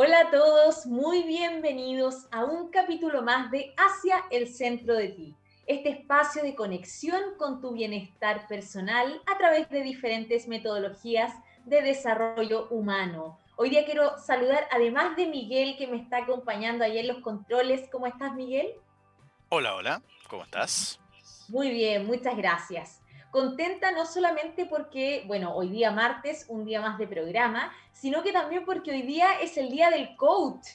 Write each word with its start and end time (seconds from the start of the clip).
Hola 0.00 0.20
a 0.20 0.30
todos, 0.30 0.86
muy 0.86 1.24
bienvenidos 1.24 2.28
a 2.30 2.44
un 2.44 2.70
capítulo 2.70 3.20
más 3.20 3.50
de 3.50 3.74
Hacia 3.76 4.26
el 4.30 4.46
Centro 4.46 4.94
de 4.94 5.08
Ti, 5.08 5.34
este 5.66 5.88
espacio 5.88 6.44
de 6.44 6.54
conexión 6.54 7.20
con 7.36 7.60
tu 7.60 7.72
bienestar 7.72 8.46
personal 8.46 9.20
a 9.26 9.36
través 9.38 9.68
de 9.70 9.82
diferentes 9.82 10.46
metodologías 10.46 11.34
de 11.64 11.82
desarrollo 11.82 12.68
humano. 12.68 13.40
Hoy 13.56 13.70
día 13.70 13.84
quiero 13.84 14.16
saludar, 14.18 14.68
además 14.70 15.16
de 15.16 15.26
Miguel, 15.26 15.76
que 15.76 15.88
me 15.88 15.96
está 15.96 16.18
acompañando 16.18 16.84
ahí 16.84 16.98
en 16.98 17.08
los 17.08 17.18
controles. 17.18 17.88
¿Cómo 17.90 18.06
estás, 18.06 18.36
Miguel? 18.36 18.74
Hola, 19.48 19.74
hola, 19.74 20.02
¿cómo 20.30 20.44
estás? 20.44 21.00
Muy 21.48 21.70
bien, 21.70 22.06
muchas 22.06 22.36
gracias. 22.36 23.00
Contenta 23.30 23.92
no 23.92 24.06
solamente 24.06 24.64
porque, 24.64 25.24
bueno, 25.26 25.54
hoy 25.54 25.68
día 25.68 25.90
martes, 25.90 26.46
un 26.48 26.64
día 26.64 26.80
más 26.80 26.96
de 26.98 27.06
programa, 27.06 27.72
sino 27.92 28.22
que 28.22 28.32
también 28.32 28.64
porque 28.64 28.90
hoy 28.90 29.02
día 29.02 29.40
es 29.42 29.58
el 29.58 29.68
día 29.68 29.90
del 29.90 30.16
coach. 30.16 30.66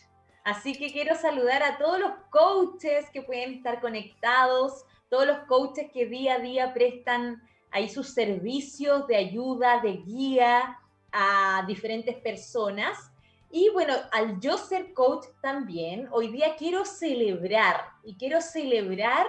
Así 0.43 0.73
que 0.75 0.91
quiero 0.91 1.15
saludar 1.15 1.63
a 1.63 1.77
todos 1.77 1.99
los 1.99 2.11
coaches 2.29 3.09
que 3.11 3.23
pueden 3.23 3.53
estar 3.53 3.81
conectados, 3.81 4.85
todos 5.09 5.25
los 5.25 5.39
coaches 5.47 5.89
que 5.91 6.05
día 6.05 6.35
a 6.35 6.39
día 6.39 6.73
prestan 6.73 7.41
ahí 7.71 7.89
sus 7.89 8.13
servicios 8.13 9.07
de 9.07 9.15
ayuda, 9.15 9.79
de 9.81 9.93
guía 9.93 10.79
a 11.11 11.63
diferentes 11.65 12.15
personas. 12.17 13.11
Y 13.49 13.69
bueno, 13.69 13.95
al 14.11 14.39
yo 14.39 14.57
ser 14.57 14.93
coach 14.93 15.25
también, 15.41 16.07
hoy 16.11 16.27
día 16.27 16.55
quiero 16.55 16.85
celebrar 16.85 17.81
y 18.03 18.15
quiero 18.15 18.41
celebrar 18.41 19.25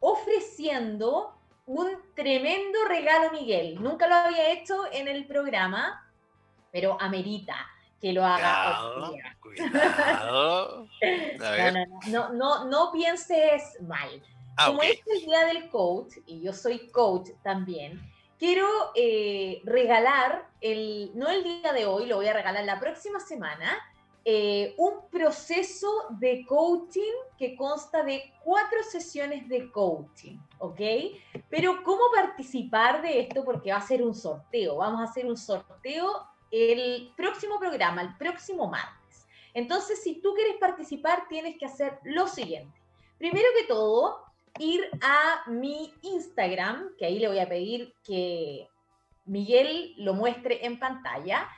ofreciendo 0.00 1.37
un 1.68 1.98
tremendo 2.14 2.78
regalo, 2.88 3.30
Miguel. 3.30 3.80
Nunca 3.82 4.08
lo 4.08 4.14
había 4.14 4.52
hecho 4.52 4.74
en 4.90 5.06
el 5.06 5.26
programa, 5.26 6.10
pero 6.72 7.00
amerita 7.00 7.54
que 8.00 8.12
lo 8.12 8.24
haga. 8.24 8.78
Cuidado, 9.40 10.88
No, 12.08 12.30
no, 12.30 12.64
no, 12.64 12.90
pienses 12.92 13.80
mal. 13.82 14.22
Ah, 14.56 14.68
Como 14.68 14.82
es 14.82 15.00
el 15.06 15.26
día 15.26 15.44
del 15.44 15.68
coach, 15.68 16.14
y 16.26 16.40
yo 16.40 16.52
soy 16.52 16.88
coach 16.88 17.28
también, 17.42 18.00
quiero 18.38 18.66
eh, 18.94 19.60
regalar, 19.64 20.48
el, 20.60 21.12
no 21.14 21.28
el 21.28 21.44
día 21.44 21.72
de 21.72 21.86
hoy, 21.86 22.06
lo 22.06 22.16
voy 22.16 22.28
a 22.28 22.32
regalar 22.32 22.64
la 22.64 22.80
próxima 22.80 23.20
semana, 23.20 23.78
eh, 24.30 24.74
un 24.76 25.08
proceso 25.10 25.88
de 26.10 26.44
coaching 26.44 27.14
que 27.38 27.56
consta 27.56 28.02
de 28.02 28.30
cuatro 28.44 28.82
sesiones 28.82 29.48
de 29.48 29.72
coaching, 29.72 30.36
¿ok? 30.58 30.80
Pero 31.48 31.82
¿cómo 31.82 32.02
participar 32.14 33.00
de 33.00 33.20
esto? 33.20 33.42
Porque 33.42 33.72
va 33.72 33.78
a 33.78 33.80
ser 33.80 34.02
un 34.02 34.14
sorteo. 34.14 34.76
Vamos 34.76 35.00
a 35.00 35.04
hacer 35.04 35.24
un 35.24 35.38
sorteo 35.38 36.26
el 36.50 37.10
próximo 37.16 37.58
programa, 37.58 38.02
el 38.02 38.18
próximo 38.18 38.68
martes. 38.68 39.26
Entonces, 39.54 40.02
si 40.02 40.20
tú 40.20 40.34
quieres 40.34 40.58
participar, 40.58 41.26
tienes 41.30 41.56
que 41.56 41.64
hacer 41.64 41.98
lo 42.02 42.26
siguiente. 42.28 42.78
Primero 43.16 43.48
que 43.58 43.66
todo, 43.66 44.26
ir 44.58 44.90
a 45.00 45.50
mi 45.50 45.94
Instagram, 46.02 46.90
que 46.98 47.06
ahí 47.06 47.18
le 47.18 47.28
voy 47.28 47.38
a 47.38 47.48
pedir 47.48 47.94
que 48.04 48.68
Miguel 49.24 49.94
lo 49.96 50.12
muestre 50.12 50.66
en 50.66 50.78
pantalla 50.78 51.48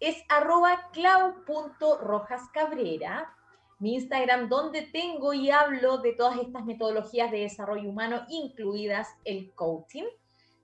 es 0.00 0.16
arroba 0.28 0.90
clau.rojascabrera, 0.92 3.32
mi 3.78 3.94
Instagram 3.94 4.48
donde 4.48 4.82
tengo 4.82 5.32
y 5.32 5.50
hablo 5.50 5.98
de 5.98 6.12
todas 6.12 6.38
estas 6.38 6.64
metodologías 6.64 7.30
de 7.30 7.40
desarrollo 7.40 7.88
humano, 7.88 8.24
incluidas 8.28 9.08
el 9.24 9.52
coaching. 9.54 10.04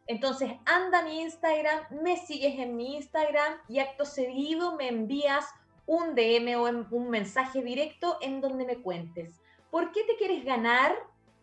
Entonces, 0.07 0.53
anda 0.65 1.01
a 1.01 1.05
mi 1.05 1.23
Instagram, 1.23 1.85
me 2.03 2.17
sigues 2.17 2.59
en 2.59 2.77
mi 2.77 2.97
Instagram 2.97 3.61
y 3.69 3.79
acto 3.79 4.05
seguido 4.05 4.77
me 4.77 4.89
envías 4.89 5.47
un 5.87 6.15
DM 6.15 6.57
o 6.57 6.65
un 6.91 7.11
mensaje 7.11 7.63
directo 7.63 8.19
en 8.21 8.41
donde 8.41 8.65
me 8.65 8.83
cuentes 8.83 9.41
por 9.71 9.93
qué 9.93 10.05
te 10.05 10.17
quieres 10.17 10.45
ganar 10.45 10.95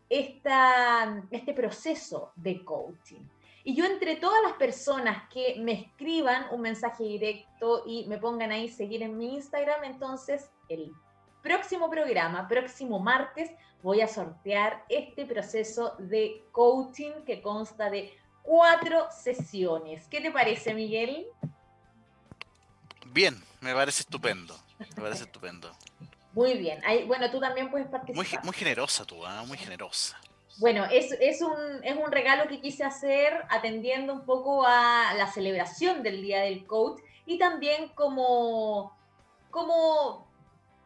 esta, 0.10 1.24
este 1.32 1.54
proceso 1.54 2.32
de 2.36 2.64
coaching. 2.64 3.22
Y 3.66 3.76
yo 3.76 3.86
entre 3.86 4.18
todas 4.18 4.42
las 4.44 4.54
personas 4.54 5.30
que 5.30 5.56
me 5.60 5.72
escriban 5.72 6.48
un 6.52 6.62
mensaje 6.62 7.04
directo 7.04 7.84
y 7.86 8.06
me 8.08 8.18
pongan 8.18 8.52
ahí 8.52 8.68
seguir 8.68 9.04
en 9.04 9.18
mi 9.18 9.36
Instagram, 9.36 9.86
entonces 9.86 10.50
el 10.68 10.92
próximo 11.42 11.90
programa, 11.90 12.48
próximo 12.48 13.00
martes, 13.00 13.52
voy 13.82 14.02
a 14.02 14.08
sortear 14.08 14.84
este 14.90 15.26
proceso 15.26 15.96
de 15.98 16.44
coaching 16.52 17.24
que 17.26 17.42
consta 17.42 17.90
de 17.90 18.18
cuatro 18.42 19.08
sesiones. 19.12 20.08
¿Qué 20.08 20.20
te 20.20 20.32
parece, 20.32 20.74
Miguel? 20.74 21.28
Bien, 23.08 23.42
me 23.62 23.74
parece 23.74 24.02
estupendo. 24.02 24.58
Me 24.80 25.02
parece 25.02 25.24
estupendo. 25.24 25.72
Muy 26.34 26.58
bien. 26.58 26.82
bueno, 27.08 27.30
tú 27.30 27.40
también 27.40 27.70
puedes 27.70 27.88
participar. 27.88 28.26
Muy, 28.26 28.40
muy 28.44 28.54
generosa 28.54 29.06
tú, 29.06 29.26
¿eh? 29.26 29.46
muy 29.46 29.58
generosa. 29.58 30.20
Bueno, 30.58 30.86
es, 30.92 31.42
un, 31.42 31.84
es 31.84 31.98
un 31.98 32.12
regalo 32.12 32.48
que 32.48 32.62
quise 32.62 32.84
hacer 32.84 33.34
atendiendo 33.50 34.14
un 34.14 34.26
poco 34.26 34.66
a 34.66 35.14
la 35.18 35.28
celebración 35.28 36.04
del 36.04 36.22
Día 36.22 36.42
del 36.42 36.68
Coach 36.68 37.02
y 37.26 37.40
también 37.40 37.90
como, 37.96 38.96
como 39.50 40.28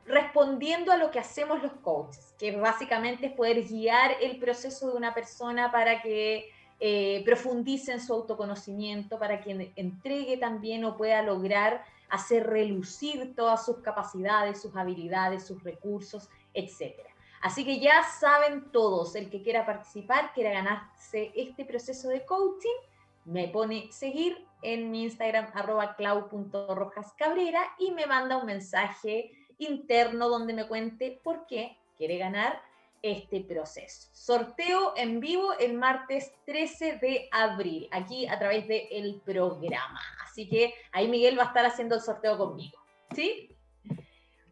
respondiendo 0.06 0.92
a 0.92 0.98
lo 0.98 1.12
que 1.12 1.20
hacemos 1.20 1.62
los 1.62 1.74
coaches, 1.74 2.34
que 2.40 2.56
básicamente 2.56 3.28
es 3.28 3.34
poder 3.34 3.64
guiar 3.64 4.16
el 4.22 4.40
proceso 4.40 4.90
de 4.90 4.98
una 4.98 5.14
persona 5.14 5.70
para 5.70 6.02
que 6.02 6.50
eh, 6.80 7.22
profundice 7.26 7.92
en 7.92 8.00
su 8.00 8.14
autoconocimiento, 8.14 9.20
para 9.20 9.42
que 9.42 9.74
entregue 9.76 10.38
también 10.38 10.86
o 10.86 10.96
pueda 10.96 11.22
lograr 11.24 11.84
hacer 12.10 12.48
relucir 12.48 13.36
todas 13.36 13.66
sus 13.66 13.80
capacidades, 13.80 14.62
sus 14.62 14.76
habilidades, 14.78 15.46
sus 15.46 15.62
recursos, 15.62 16.30
etcétera. 16.54 17.10
Así 17.42 17.64
que 17.66 17.80
ya 17.80 18.04
saben 18.04 18.72
todos, 18.72 19.16
el 19.16 19.30
que 19.30 19.42
quiera 19.42 19.66
participar, 19.66 20.34
quiera 20.34 20.52
ganarse 20.52 21.32
este 21.36 21.66
proceso 21.66 22.10
de 22.10 22.26
coaching, 22.26 22.78
me 23.26 23.48
pone 23.50 23.92
seguir 23.92 24.46
en 24.62 24.90
mi 24.90 25.04
Instagram 25.04 25.52
arroba 25.54 25.96
clau.rojascabrera 25.96 27.62
y 27.78 27.92
me 27.92 28.06
manda 28.06 28.38
un 28.38 28.46
mensaje 28.46 29.32
interno 29.60 30.30
donde 30.30 30.54
me 30.54 30.68
cuente 30.68 31.20
por 31.24 31.46
qué 31.46 31.78
quiere 31.98 32.18
ganar 32.18 32.62
este 33.02 33.42
proceso. 33.42 34.10
Sorteo 34.14 34.94
en 34.96 35.20
vivo 35.20 35.54
el 35.60 35.74
martes 35.74 36.34
13 36.46 36.98
de 36.98 37.30
abril, 37.32 37.88
aquí 37.92 38.28
a 38.28 38.40
través 38.40 38.68
del 38.68 39.22
programa. 39.24 40.02
Así 40.24 40.48
que 40.50 40.74
ahí 40.92 41.08
Miguel 41.08 41.38
va 41.38 41.44
a 41.44 41.48
estar 41.48 41.66
haciendo 41.66 41.96
el 41.96 42.02
sorteo 42.02 42.38
conmigo. 42.38 42.80
¿Sí? 43.14 43.56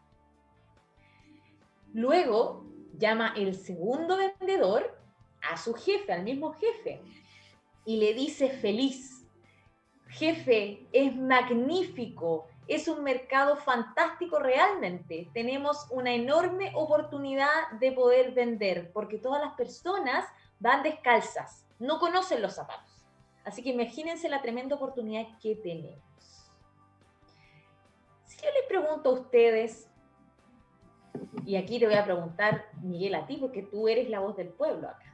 Luego 1.93 2.64
llama 2.99 3.32
el 3.37 3.55
segundo 3.55 4.17
vendedor 4.17 4.99
a 5.49 5.56
su 5.56 5.73
jefe, 5.75 6.12
al 6.12 6.25
mismo 6.25 6.53
jefe, 6.55 7.00
y 7.85 7.99
le 7.99 8.12
dice 8.12 8.49
feliz, 8.49 9.25
jefe, 10.08 10.85
es 10.91 11.14
magnífico, 11.14 12.49
es 12.68 12.88
un 12.88 13.04
mercado 13.04 13.56
fantástico 13.56 14.38
realmente. 14.38 15.30
Tenemos 15.32 15.86
una 15.90 16.12
enorme 16.12 16.72
oportunidad 16.74 17.70
de 17.78 17.92
poder 17.92 18.32
vender 18.32 18.90
porque 18.92 19.18
todas 19.18 19.40
las 19.40 19.54
personas 19.54 20.24
van 20.58 20.82
descalzas, 20.82 21.64
no 21.78 21.98
conocen 21.98 22.42
los 22.42 22.54
zapatos. 22.54 23.06
Así 23.44 23.62
que 23.62 23.70
imagínense 23.70 24.28
la 24.28 24.42
tremenda 24.42 24.74
oportunidad 24.74 25.26
que 25.40 25.54
tenemos. 25.54 26.50
Si 28.24 28.36
yo 28.38 28.50
les 28.50 28.66
pregunto 28.69 29.10
a 29.10 29.12
ustedes, 29.12 29.88
y 31.44 31.56
aquí 31.56 31.78
te 31.78 31.86
voy 31.86 31.94
a 31.94 32.04
preguntar, 32.04 32.66
Miguel, 32.82 33.14
a 33.14 33.26
ti, 33.26 33.36
porque 33.36 33.62
tú 33.62 33.86
eres 33.86 34.08
la 34.08 34.19
voz 34.19 34.36
del 34.36 34.48
pueblo 34.48 34.88
acá. 34.88 35.12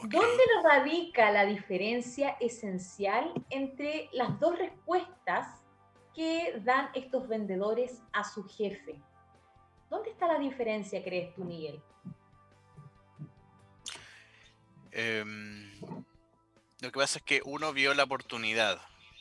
¿Dónde 0.00 0.42
radica 0.62 1.32
la 1.32 1.44
diferencia 1.44 2.36
esencial 2.38 3.32
entre 3.50 4.08
las 4.12 4.38
dos 4.38 4.56
respuestas 4.56 5.57
que 6.18 6.60
dan 6.64 6.90
estos 6.94 7.28
vendedores 7.28 8.02
a 8.12 8.24
su 8.24 8.42
jefe? 8.42 9.00
¿Dónde 9.88 10.10
está 10.10 10.26
la 10.26 10.40
diferencia, 10.40 11.00
crees 11.04 11.32
tú, 11.36 11.44
Miguel? 11.44 11.80
Em, 14.90 15.80
lo 16.80 16.90
que 16.90 16.98
pasa 16.98 17.20
es 17.20 17.24
que 17.24 17.40
uno 17.44 17.72
vio 17.72 17.94
la 17.94 18.02
oportunidad, 18.02 18.80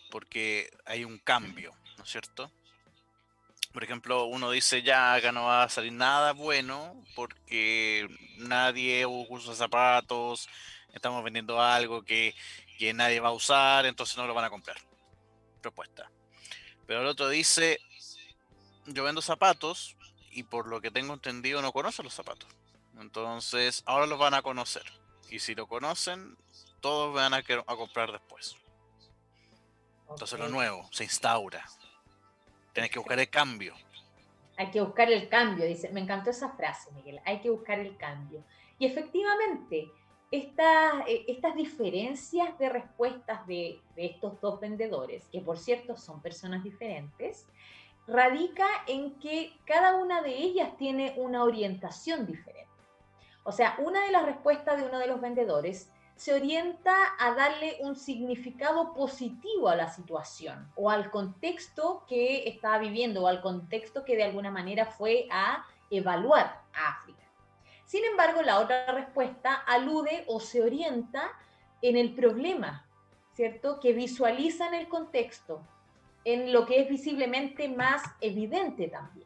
porque 0.09 0.71
hay 0.85 1.05
un 1.05 1.19
cambio, 1.19 1.71
¿no 1.99 2.03
es 2.03 2.09
cierto? 2.09 2.51
Por 3.73 3.83
ejemplo, 3.83 4.25
uno 4.25 4.49
dice, 4.49 4.81
ya 4.81 5.13
acá 5.13 5.31
no 5.31 5.44
va 5.44 5.65
a 5.65 5.69
salir 5.69 5.94
nada 5.94 6.33
bueno 6.33 7.03
porque 7.15 8.07
nadie 8.39 9.05
usa 9.05 9.53
zapatos, 9.53 10.49
estamos 10.95 11.23
vendiendo 11.23 11.61
algo 11.61 12.01
que, 12.01 12.33
que 12.79 12.91
nadie 12.95 13.19
va 13.19 13.29
a 13.29 13.33
usar, 13.33 13.85
entonces 13.85 14.17
no 14.17 14.25
lo 14.25 14.33
van 14.33 14.45
a 14.45 14.49
comprar. 14.49 14.77
Propuesta. 15.61 16.09
Pero 16.87 17.01
el 17.01 17.07
otro 17.07 17.29
dice, 17.29 17.79
yo 18.85 19.03
vendo 19.03 19.21
zapatos 19.21 19.95
y 20.31 20.43
por 20.43 20.67
lo 20.67 20.81
que 20.81 20.89
tengo 20.89 21.13
entendido 21.13 21.61
no 21.61 21.73
conocen 21.73 22.05
los 22.05 22.13
zapatos. 22.13 22.49
Entonces, 22.99 23.83
ahora 23.85 24.07
los 24.07 24.17
van 24.17 24.33
a 24.33 24.41
conocer. 24.41 24.83
Y 25.29 25.39
si 25.39 25.53
lo 25.53 25.67
conocen, 25.67 26.37
todos 26.79 27.13
van 27.13 27.33
a, 27.33 27.37
a 27.37 27.75
comprar 27.75 28.11
después. 28.11 28.55
Entonces 30.09 30.39
lo 30.39 30.47
nuevo 30.47 30.87
se 30.91 31.03
instaura. 31.03 31.65
Tienes 32.73 32.89
que 32.89 32.99
buscar 32.99 33.19
el 33.19 33.29
cambio. 33.29 33.75
Hay 34.55 34.71
que 34.71 34.81
buscar 34.81 35.11
el 35.11 35.27
cambio, 35.29 35.65
dice. 35.65 35.89
Me 35.89 35.99
encantó 35.99 36.29
esa 36.29 36.49
frase, 36.51 36.91
Miguel. 36.93 37.19
Hay 37.25 37.41
que 37.41 37.49
buscar 37.49 37.79
el 37.79 37.97
cambio. 37.97 38.43
Y 38.79 38.85
efectivamente, 38.85 39.91
estas, 40.31 41.07
eh, 41.07 41.25
estas 41.27 41.56
diferencias 41.56 42.57
de 42.59 42.69
respuestas 42.69 43.45
de, 43.47 43.81
estos 43.95 44.39
dos 44.41 44.59
vendedores, 44.59 45.27
que 45.31 45.41
por 45.41 45.57
cierto 45.57 45.95
son 45.95 46.21
personas 46.21 46.63
diferentes, 46.63 47.45
radica 48.07 48.68
en 48.88 49.19
que 49.19 49.53
cada 49.65 49.95
una 49.95 50.21
de 50.21 50.38
ellas 50.38 50.75
tiene 50.77 51.13
una 51.18 51.44
orientación 51.44 52.25
diferente. 52.25 52.68
O 53.44 53.51
sea, 53.51 53.75
una 53.79 54.03
de 54.06 54.12
las 54.12 54.25
respuestas 54.25 54.79
de 54.79 54.88
uno 54.88 55.00
de 55.00 55.07
los 55.07 55.21
vendedores 55.21 55.89
se 56.15 56.33
orienta 56.33 56.95
a 57.19 57.33
darle 57.35 57.77
un 57.81 57.95
significado 57.95 58.94
positivo 58.94 59.69
a 59.69 59.75
la 59.75 59.89
situación 59.89 60.69
o 60.75 60.89
al 60.89 61.12
contexto 61.12 62.03
que 62.07 62.50
estaba 62.50 62.80
viviendo 62.80 63.23
o 63.23 63.27
al 63.27 63.39
contexto 63.39 64.03
que 64.03 64.15
de 64.15 64.23
alguna 64.23 64.51
manera 64.51 64.85
fue 64.85 65.27
a 65.31 65.65
evaluar 65.91 66.63
a 66.73 66.89
África. 66.89 67.26
Sin 67.87 68.03
embargo, 68.03 68.41
la 68.41 68.59
otra 68.59 68.91
respuesta 68.91 69.55
alude 69.55 70.25
o 70.27 70.41
se 70.41 70.61
orienta 70.61 71.31
en 71.81 71.95
el 71.95 72.13
problema, 72.13 72.85
¿cierto? 73.33 73.79
Que 73.79 73.93
visualiza 73.93 74.67
en 74.67 74.73
el 74.73 74.89
contexto, 74.89 75.65
en 76.25 76.51
lo 76.51 76.65
que 76.65 76.81
es 76.81 76.89
visiblemente 76.89 77.69
más 77.69 78.03
evidente 78.19 78.89
también. 78.89 79.25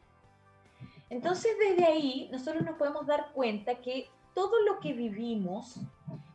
Entonces, 1.10 1.56
desde 1.58 1.84
ahí, 1.84 2.28
nosotros 2.30 2.62
nos 2.62 2.76
podemos 2.76 3.04
dar 3.04 3.32
cuenta 3.32 3.80
que 3.80 4.08
todo 4.32 4.60
lo 4.60 4.78
que 4.78 4.92
vivimos 4.92 5.80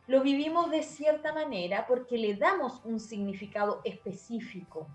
lo 0.06 0.22
vivimos 0.22 0.70
de 0.70 0.82
cierta 0.82 1.32
manera 1.34 1.86
porque 1.86 2.16
le 2.16 2.34
damos 2.34 2.80
un 2.84 3.00
significado 3.00 3.80
específico, 3.84 4.86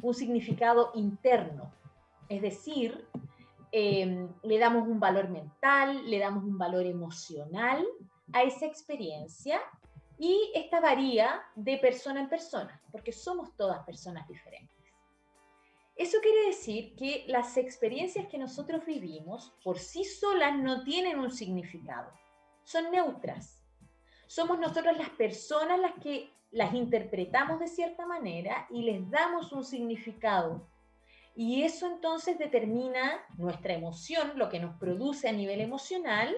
un 0.00 0.14
significado 0.14 0.92
interno. 0.94 1.72
Es 2.28 2.40
decir, 2.42 3.06
em, 3.72 4.28
le 4.42 4.58
damos 4.58 4.86
un 4.88 5.00
valor 5.00 5.28
mental, 5.28 6.08
le 6.08 6.18
damos 6.18 6.44
un 6.44 6.58
valor 6.58 6.86
emocional 6.86 7.86
a 8.32 8.42
esa 8.42 8.66
experiencia 8.66 9.60
y 10.18 10.52
esta 10.54 10.80
varía 10.80 11.42
de 11.54 11.78
persona 11.78 12.20
en 12.20 12.28
persona, 12.28 12.80
porque 12.92 13.12
somos 13.12 13.56
todas 13.56 13.84
personas 13.84 14.28
diferentes. 14.28 14.76
Eso 15.96 16.18
quiere 16.22 16.46
decir 16.46 16.94
que 16.96 17.24
las 17.28 17.56
experiencias 17.56 18.26
que 18.26 18.38
nosotros 18.38 18.84
vivimos 18.86 19.52
por 19.62 19.78
sí 19.78 20.04
solas 20.04 20.56
no 20.56 20.82
tienen 20.82 21.18
un 21.18 21.30
significado, 21.30 22.10
son 22.64 22.90
neutras 22.90 23.60
somos 24.30 24.60
nosotros 24.60 24.96
las 24.96 25.10
personas 25.10 25.80
las 25.80 25.94
que 25.94 26.32
las 26.52 26.72
interpretamos 26.72 27.58
de 27.58 27.66
cierta 27.66 28.06
manera 28.06 28.68
y 28.70 28.82
les 28.82 29.10
damos 29.10 29.52
un 29.52 29.64
significado. 29.64 30.68
Y 31.40 31.62
eso 31.62 31.86
entonces 31.86 32.38
determina 32.38 33.18
nuestra 33.38 33.72
emoción, 33.72 34.32
lo 34.36 34.50
que 34.50 34.60
nos 34.60 34.76
produce 34.76 35.26
a 35.26 35.32
nivel 35.32 35.62
emocional, 35.62 36.36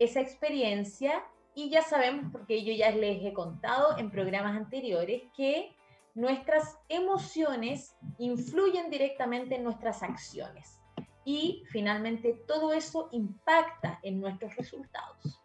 esa 0.00 0.18
experiencia. 0.18 1.24
Y 1.54 1.70
ya 1.70 1.82
sabemos, 1.82 2.32
porque 2.32 2.64
yo 2.64 2.72
ya 2.72 2.90
les 2.90 3.24
he 3.24 3.32
contado 3.32 3.96
en 3.98 4.10
programas 4.10 4.56
anteriores, 4.56 5.22
que 5.36 5.76
nuestras 6.16 6.76
emociones 6.88 7.94
influyen 8.18 8.90
directamente 8.90 9.54
en 9.54 9.62
nuestras 9.62 10.02
acciones. 10.02 10.80
Y 11.24 11.62
finalmente 11.70 12.32
todo 12.48 12.72
eso 12.72 13.10
impacta 13.12 14.00
en 14.02 14.20
nuestros 14.20 14.56
resultados. 14.56 15.40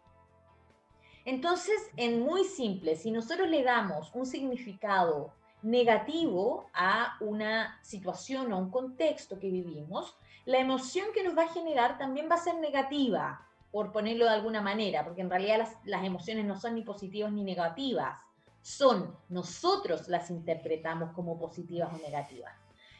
Entonces, 1.24 1.92
en 1.96 2.20
muy 2.20 2.42
simple, 2.42 2.96
si 2.96 3.12
nosotros 3.12 3.48
le 3.48 3.62
damos 3.62 4.10
un 4.12 4.26
significado 4.26 5.32
negativo 5.66 6.70
a 6.74 7.16
una 7.18 7.80
situación 7.82 8.52
o 8.52 8.58
un 8.58 8.70
contexto 8.70 9.40
que 9.40 9.50
vivimos, 9.50 10.16
la 10.44 10.58
emoción 10.58 11.08
que 11.12 11.24
nos 11.24 11.36
va 11.36 11.42
a 11.42 11.52
generar 11.52 11.98
también 11.98 12.28
va 12.30 12.36
a 12.36 12.38
ser 12.38 12.54
negativa, 12.54 13.44
por 13.72 13.90
ponerlo 13.90 14.26
de 14.26 14.30
alguna 14.30 14.60
manera, 14.60 15.04
porque 15.04 15.22
en 15.22 15.28
realidad 15.28 15.68
las, 15.84 16.04
emociones 16.04 16.44
no 16.44 16.56
son 16.58 16.76
ni 16.76 16.82
positivas 16.82 17.32
ni 17.32 17.42
negativas, 17.42 18.16
son 18.62 19.12
nosotros 19.28 20.06
las 20.06 20.30
interpretamos 20.30 21.10
como 21.14 21.36
positivas 21.36 21.92
o 21.92 21.98
negativas. 21.98 22.54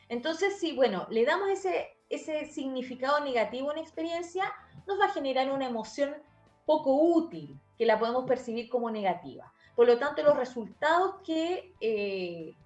Entonces, 0.09 0.59
si, 0.59 0.75
bueno, 0.75 1.07
le 1.09 1.25
damos 1.25 1.49
ese, 1.49 1.97
ese 2.11 2.47
significado 2.47 3.21
negativo 3.21 3.71
a 3.71 3.75
una 3.75 3.81
experiencia, 3.81 4.53
nos 4.89 4.99
va 4.99 5.05
a 5.05 5.13
generar 5.13 5.53
una 5.53 5.69
emoción 5.69 6.17
poco 6.65 6.95
útil, 6.95 7.61
que 7.79 7.87
la 7.87 7.99
podemos 7.99 8.25
percibir 8.25 8.69
como 8.69 8.91
negativa. 8.91 9.53
Por 9.77 9.87
lo 9.87 9.99
tanto, 9.99 10.23
los 10.23 10.37
resultados 10.37 11.17
que 11.23 11.75
eh, 11.81 12.57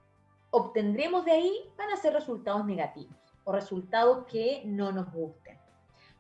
obtendremos 0.50 1.25
de 1.25 1.33
ahí 1.33 1.52
van 1.76 1.90
a 1.90 1.97
ser 1.97 2.14
resultados 2.14 2.64
negativos 2.64 3.17
o 3.45 3.52
resultados 3.52 4.26
que 4.26 4.62
no 4.64 4.93
nos 4.93 5.12
gusten. 5.12 5.59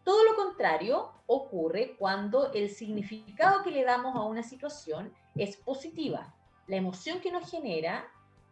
Todo 0.02 0.24
lo 0.24 0.34
contrario 0.34 1.12
ocurre 1.26 1.94
cuando 1.96 2.52
el 2.52 2.70
significado 2.70 3.62
que 3.62 3.70
le 3.70 3.84
damos 3.84 4.16
a 4.16 4.22
una 4.22 4.42
situación 4.42 5.12
es 5.36 5.56
positiva. 5.56 6.34
La 6.66 6.76
emoción 6.76 7.20
que 7.20 7.30
nos 7.30 7.48
genera, 7.48 8.08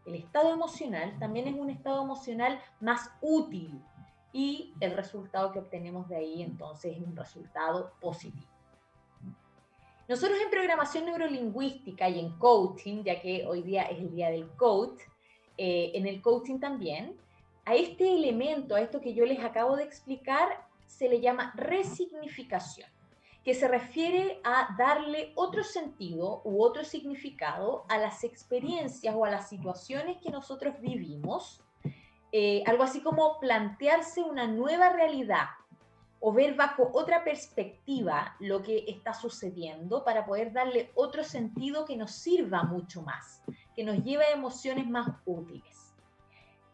el 0.07 0.15
estado 0.15 0.53
emocional, 0.53 1.19
también 1.19 1.49
es 1.49 1.55
un 1.55 1.71
estado 1.71 2.03
emocional 2.03 2.61
más 2.81 3.11
útil 3.21 3.83
y 4.33 4.75
el 4.81 4.93
resultado 4.93 5.51
que 5.51 5.59
obtenemos 5.59 6.09
de 6.09 6.17
ahí 6.17 6.43
entonces 6.43 6.97
es 6.97 7.03
un 7.03 7.17
resultado 7.17 7.93
positivo. 8.01 8.48
Nosotros 10.09 10.39
en 10.41 10.49
programación 10.49 11.05
neurolingüística 11.05 12.09
y 12.09 12.19
en 12.19 12.31
coaching, 12.39 13.05
ya 13.05 13.21
que 13.21 13.45
hoy 13.47 13.63
día 13.63 13.83
es 13.83 13.99
el 13.99 14.11
día 14.11 14.31
del 14.31 14.49
coach, 14.57 15.03
eh, 15.59 15.91
en 15.93 16.07
el 16.07 16.23
coaching 16.23 16.59
también, 16.59 17.15
a 17.67 17.75
este 17.75 18.11
elemento, 18.11 18.75
a 18.75 18.81
esto 18.81 19.03
que 19.03 19.13
yo 19.13 19.27
les 19.27 19.41
acabo 19.41 19.77
de 19.77 19.85
explicar, 19.85 20.67
se 20.87 21.11
le 21.11 21.21
llama 21.21 21.53
resignificación, 21.57 22.89
que 23.45 23.53
se 23.53 23.69
refiere 23.69 24.41
a 24.45 24.75
darle 24.79 25.33
otro 25.35 25.63
sentido 25.63 26.41
u 26.43 26.63
otro 26.63 26.85
significado 26.85 27.85
a 27.91 27.99
las 27.99 28.25
experiencias 28.25 29.15
o 29.15 29.27
a 29.27 29.31
las 29.31 29.51
situaciones 29.51 30.17
que 30.23 30.31
nosotros 30.31 30.81
vivimos, 30.81 31.63
eh, 32.33 32.63
algo 32.67 32.85
así 32.85 33.03
como 33.03 33.39
plantearse 33.41 34.23
una 34.23 34.47
nueva 34.47 34.89
realidad, 34.89 35.49
o 36.21 36.33
ver 36.33 36.55
bajo 36.55 36.91
otra 36.93 37.23
perspectiva 37.23 38.37
lo 38.41 38.63
que 38.63 38.85
está 38.89 39.15
sucediendo 39.15 40.05
para 40.05 40.27
poder 40.27 40.53
darle 40.53 40.91
otro 40.95 41.23
sentido 41.23 41.85
que 41.85 41.97
nos 41.97 42.11
sirva 42.11 42.65
mucho 42.65 43.03
más, 43.03 43.43
que 43.75 43.85
nos 43.85 44.03
lleve 44.03 44.25
a 44.25 44.33
emociones 44.33 44.89
más 44.89 45.09
útiles. 45.25 45.95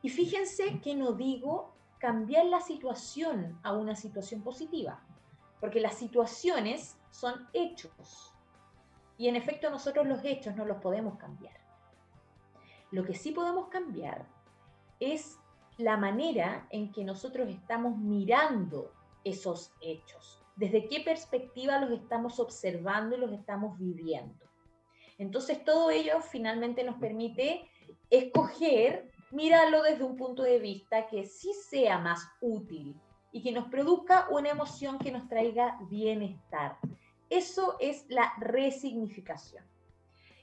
Y 0.03 0.09
fíjense 0.09 0.81
que 0.81 0.95
no 0.95 1.13
digo 1.13 1.75
cambiar 1.99 2.47
la 2.47 2.61
situación 2.61 3.59
a 3.63 3.73
una 3.73 3.97
situación 3.97 4.43
positiva, 4.43 5.03
porque 5.61 5.81
las 5.81 5.95
situaciones 5.95 6.99
son 7.11 7.49
hechos. 7.53 8.33
Y 9.17 9.29
en 9.29 9.37
efecto 9.37 9.71
nosotros 9.71 10.07
los 10.07 10.25
hechos 10.25 10.57
no 10.57 10.65
los 10.65 10.79
podemos 10.79 11.17
cambiar. 11.19 11.55
Lo 12.91 13.05
que 13.05 13.15
sí 13.15 13.33
podemos 13.33 13.69
cambiar 13.69 14.27
es 15.01 15.39
la 15.79 15.97
manera 15.97 16.67
en 16.71 16.93
que 16.93 17.05
nosotros 17.05 17.49
estamos 17.49 17.97
mirando 17.97 18.93
esos 19.25 19.73
hechos, 19.81 20.43
desde 20.57 20.87
qué 20.89 21.01
perspectiva 21.01 21.81
los 21.81 21.91
estamos 21.91 22.39
observando 22.39 23.17
y 23.17 23.21
los 23.21 23.33
estamos 23.33 23.79
viviendo. 23.79 24.45
Entonces 25.19 25.65
todo 25.65 25.91
ello 25.91 26.21
finalmente 26.21 26.85
nos 26.85 26.97
permite 26.97 27.69
escoger, 28.11 29.11
mirarlo 29.31 29.83
desde 29.83 30.05
un 30.05 30.17
punto 30.17 30.43
de 30.43 30.59
vista 30.59 31.07
que 31.07 31.25
sí 31.25 31.53
sea 31.53 31.99
más 31.99 32.29
útil 32.41 32.95
y 33.33 33.43
que 33.43 33.53
nos 33.53 33.69
produzca 33.69 34.29
una 34.31 34.51
emoción 34.51 34.99
que 34.99 35.11
nos 35.11 35.29
traiga 35.29 35.79
bienestar. 35.91 36.79
Eso 37.31 37.77
es 37.81 38.07
la 38.09 38.33
resignificación. 38.39 39.65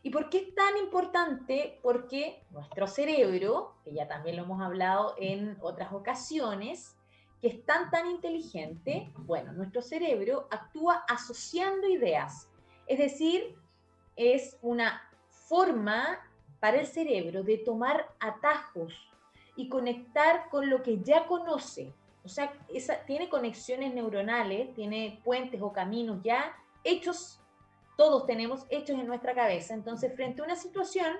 ¿Y 0.03 0.09
por 0.09 0.29
qué 0.29 0.39
es 0.39 0.55
tan 0.55 0.77
importante? 0.77 1.79
Porque 1.83 2.43
nuestro 2.49 2.87
cerebro, 2.87 3.75
que 3.83 3.93
ya 3.93 4.07
también 4.07 4.35
lo 4.35 4.43
hemos 4.43 4.61
hablado 4.61 5.15
en 5.19 5.57
otras 5.61 5.93
ocasiones, 5.93 6.97
que 7.41 7.47
es 7.47 7.65
tan 7.65 7.89
tan 7.89 8.07
inteligente, 8.07 9.11
bueno, 9.17 9.51
nuestro 9.53 9.81
cerebro 9.81 10.47
actúa 10.51 11.03
asociando 11.07 11.87
ideas. 11.87 12.47
Es 12.85 12.99
decir, 12.99 13.55
es 14.15 14.57
una 14.61 15.01
forma 15.29 16.19
para 16.59 16.79
el 16.79 16.85
cerebro 16.85 17.43
de 17.43 17.57
tomar 17.57 18.13
atajos 18.19 18.93
y 19.55 19.67
conectar 19.69 20.49
con 20.49 20.69
lo 20.69 20.83
que 20.83 21.01
ya 21.01 21.25
conoce. 21.25 21.93
O 22.23 22.29
sea, 22.29 22.53
esa, 22.69 23.03
tiene 23.05 23.29
conexiones 23.29 23.93
neuronales, 23.93 24.73
tiene 24.75 25.19
puentes 25.23 25.61
o 25.61 25.73
caminos 25.73 26.19
ya 26.23 26.55
hechos, 26.83 27.39
todos 27.97 28.27
tenemos 28.27 28.65
hechos 28.69 28.99
en 28.99 29.07
nuestra 29.07 29.33
cabeza. 29.33 29.73
Entonces, 29.73 30.13
frente 30.15 30.41
a 30.41 30.45
una 30.45 30.55
situación, 30.55 31.17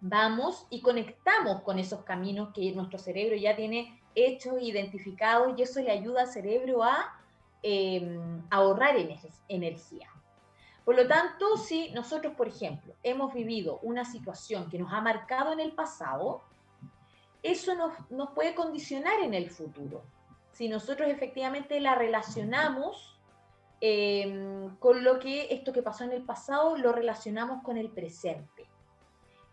vamos 0.00 0.66
y 0.70 0.80
conectamos 0.80 1.62
con 1.62 1.78
esos 1.78 2.02
caminos 2.02 2.52
que 2.52 2.72
nuestro 2.72 2.98
cerebro 2.98 3.36
ya 3.36 3.54
tiene 3.54 3.97
hechos, 4.26 4.60
identificados, 4.60 5.54
y 5.56 5.62
eso 5.62 5.80
le 5.80 5.90
ayuda 5.90 6.22
al 6.22 6.28
cerebro 6.28 6.82
a 6.82 7.18
em, 7.62 8.42
ahorrar 8.50 8.96
energía. 9.48 10.08
Por 10.84 10.96
lo 10.96 11.06
tanto, 11.06 11.56
si 11.58 11.90
nosotros, 11.90 12.34
por 12.34 12.48
ejemplo, 12.48 12.94
hemos 13.02 13.34
vivido 13.34 13.78
una 13.82 14.04
situación 14.04 14.70
que 14.70 14.78
nos 14.78 14.92
ha 14.92 15.00
marcado 15.00 15.52
en 15.52 15.60
el 15.60 15.72
pasado, 15.72 16.40
eso 17.42 17.74
nos, 17.74 17.92
nos 18.10 18.30
puede 18.30 18.54
condicionar 18.54 19.20
en 19.20 19.34
el 19.34 19.50
futuro. 19.50 20.02
Si 20.52 20.68
nosotros 20.68 21.08
efectivamente 21.08 21.78
la 21.78 21.94
relacionamos 21.94 23.16
em, 23.80 24.74
con 24.78 25.04
lo 25.04 25.18
que 25.18 25.54
esto 25.54 25.72
que 25.72 25.82
pasó 25.82 26.04
en 26.04 26.12
el 26.12 26.22
pasado 26.22 26.76
lo 26.76 26.92
relacionamos 26.92 27.62
con 27.62 27.76
el 27.76 27.90
presente. 27.90 28.66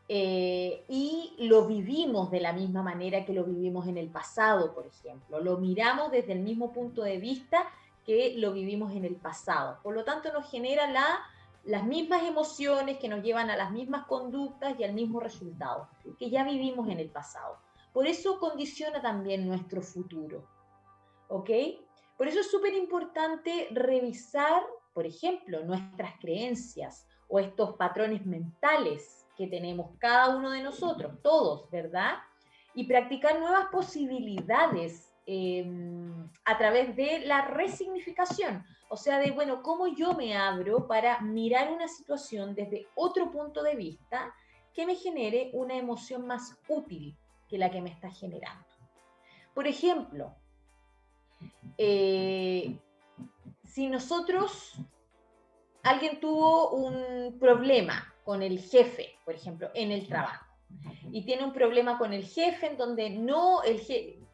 Eh, 0.08 0.86
y 0.88 1.34
lo 1.40 1.66
vivimos 1.66 2.30
de 2.30 2.40
la 2.40 2.54
misma 2.54 2.84
manera 2.84 3.26
que 3.26 3.34
lo 3.34 3.44
vivimos 3.44 3.88
en 3.88 3.98
el 3.98 4.10
pasado, 4.10 4.74
por 4.74 4.86
ejemplo. 4.86 5.40
Lo 5.40 5.58
miramos 5.58 6.12
desde 6.12 6.34
el 6.34 6.40
mismo 6.40 6.72
punto 6.72 7.02
de 7.04 7.18
vista 7.18 7.66
que 8.06 8.36
lo 8.38 8.54
vivimos 8.54 8.94
en 8.94 9.06
el 9.06 9.16
pasado. 9.16 9.80
Por 9.82 9.96
lo 9.96 10.04
tanto, 10.04 10.32
nos 10.32 10.50
genera 10.50 10.90
la, 10.92 11.24
las 11.64 11.84
mismas 11.84 12.24
emociones 12.24 13.00
que 13.00 13.10
nos 13.10 13.24
llevan 13.24 13.50
a 13.50 13.58
las 13.58 13.72
mismas 13.72 14.06
conductas 14.06 14.80
y 14.80 14.84
al 14.84 14.94
mismo 14.94 15.20
resultado 15.20 15.88
que 16.20 16.30
ya 16.30 16.44
vivimos 16.44 16.88
en 16.90 17.00
el 17.00 17.10
pasado. 17.10 17.58
Por 17.92 18.06
eso 18.06 18.40
condiciona 18.40 19.02
también 19.02 19.48
nuestro 19.48 19.82
futuro. 19.82 20.46
¿Ok? 21.30 21.50
Por 22.18 22.28
eso 22.28 22.42
es 22.42 22.52
súper 22.52 22.74
importante 22.76 23.70
revisar, 23.72 24.62
por 24.94 25.08
ejemplo, 25.08 25.64
nuestras 25.66 26.14
creencias 26.20 27.08
o 27.28 27.40
estos 27.40 27.74
patrones 27.74 28.26
mentales 28.26 29.15
que 29.36 29.48
tenemos 29.48 29.92
cada 30.00 30.36
uno 30.36 30.52
de 30.52 30.64
nosotros, 30.64 31.22
todos, 31.22 31.70
¿verdad? 31.70 32.16
Y 32.74 32.86
practicar 32.86 33.40
nuevas 33.40 33.68
posibilidades 33.72 35.14
em, 35.26 36.30
a 36.46 36.58
través 36.58 36.96
de 36.96 37.20
la 37.26 37.42
resignificación. 37.48 38.64
O 38.90 38.98
sea, 38.98 39.20
de, 39.20 39.32
bueno, 39.32 39.62
cómo 39.64 39.88
yo 39.88 40.14
me 40.14 40.38
abro 40.38 40.88
para 40.88 41.20
mirar 41.22 41.72
una 41.72 41.88
situación 41.88 42.56
desde 42.56 42.88
otro 42.96 43.32
punto 43.32 43.64
de 43.64 43.76
vista 43.76 44.34
que 44.74 44.86
me 44.86 44.96
genere 44.96 45.50
una 45.54 45.76
emoción 45.76 46.28
más 46.28 46.58
útil 46.68 47.18
que 47.48 47.58
la 47.58 47.72
que 47.72 47.82
me 47.82 47.90
está 47.90 48.12
generando. 48.12 48.66
Por 49.54 49.68
ejemplo, 49.68 50.36
eh, 51.78 52.78
si 53.64 53.88
nosotros, 53.88 54.74
alguien 55.84 56.20
tuvo 56.20 56.72
un 56.72 57.40
problema 57.40 58.15
con 58.26 58.42
el 58.42 58.60
jefe, 58.60 59.20
por 59.24 59.36
ejemplo, 59.36 59.70
en 59.76 59.92
el 59.92 60.08
trabajo. 60.08 60.46
Y 61.12 61.24
tiene 61.26 61.46
un 61.46 61.54
problema 61.54 61.98
con 62.00 62.12
el 62.12 62.26
jefe 62.26 62.68
en 62.68 62.76
donde 62.76 63.12
no, 63.12 63.62
el 63.62 63.80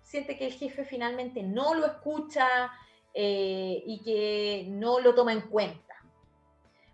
siente 0.01 0.37
que 0.37 0.47
el 0.47 0.53
jefe 0.53 0.85
finalmente 0.85 1.43
no 1.43 1.75
lo 1.75 1.85
escucha 1.85 2.71
eh, 3.13 3.83
y 3.85 4.01
que 4.01 4.65
no 4.69 5.01
lo 5.01 5.13
toma 5.13 5.33
en 5.33 5.41
cuenta. 5.41 5.93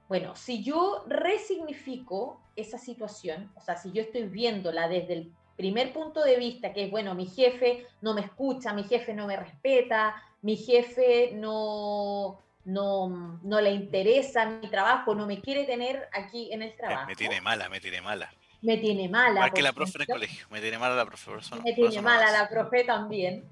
Bueno, 0.10 0.36
si 0.36 0.64
yo 0.64 1.06
resignifico 1.08 2.42
esa 2.56 2.80
situación, 2.80 3.52
o 3.56 3.62
sea, 3.62 3.78
si 3.78 3.92
yo 3.92 4.02
estoy 4.02 4.24
viéndola 4.24 4.88
desde 4.88 5.14
el 5.14 5.34
primer 5.56 5.94
punto 5.94 6.24
de 6.24 6.38
vista, 6.38 6.74
que 6.74 6.86
es, 6.86 6.92
bueno, 6.92 7.14
mi 7.14 7.28
jefe 7.28 7.86
no 8.02 8.16
me 8.16 8.22
escucha, 8.22 8.74
mi 8.74 8.84
jefe 8.84 9.14
no 9.14 9.28
me 9.28 9.36
respeta, 9.36 10.16
mi 10.42 10.56
jefe 10.56 11.32
no, 11.34 12.40
no, 12.68 13.40
no 13.44 13.62
le 13.62 13.72
interesa 13.72 14.46
mi 14.46 14.70
trabajo, 14.70 15.16
no 15.16 15.26
me 15.26 15.40
quiere 15.40 15.64
tener 15.64 16.10
aquí 16.12 16.52
en 16.52 16.62
el 16.62 16.76
trabajo. 16.76 17.08
Me 17.08 17.16
tiene 17.16 17.40
mala, 17.40 17.70
me 17.70 17.80
tiene 17.80 18.02
mala. 18.02 18.30
Me 18.62 18.78
tiene 18.78 19.08
mala. 19.08 19.36
Igual 19.36 19.54
que 19.54 19.62
la 19.62 19.72
profe 19.72 19.94
en 19.96 20.02
el 20.02 20.08
colegio, 20.08 20.48
me 20.50 20.60
tiene 20.60 20.78
mala 20.78 20.96
la 20.96 21.06
profe. 21.06 21.32
me 21.64 21.72
tiene 21.72 22.02
mala 22.02 22.30
la 22.30 22.50
profe 22.50 22.84
también. 22.84 23.46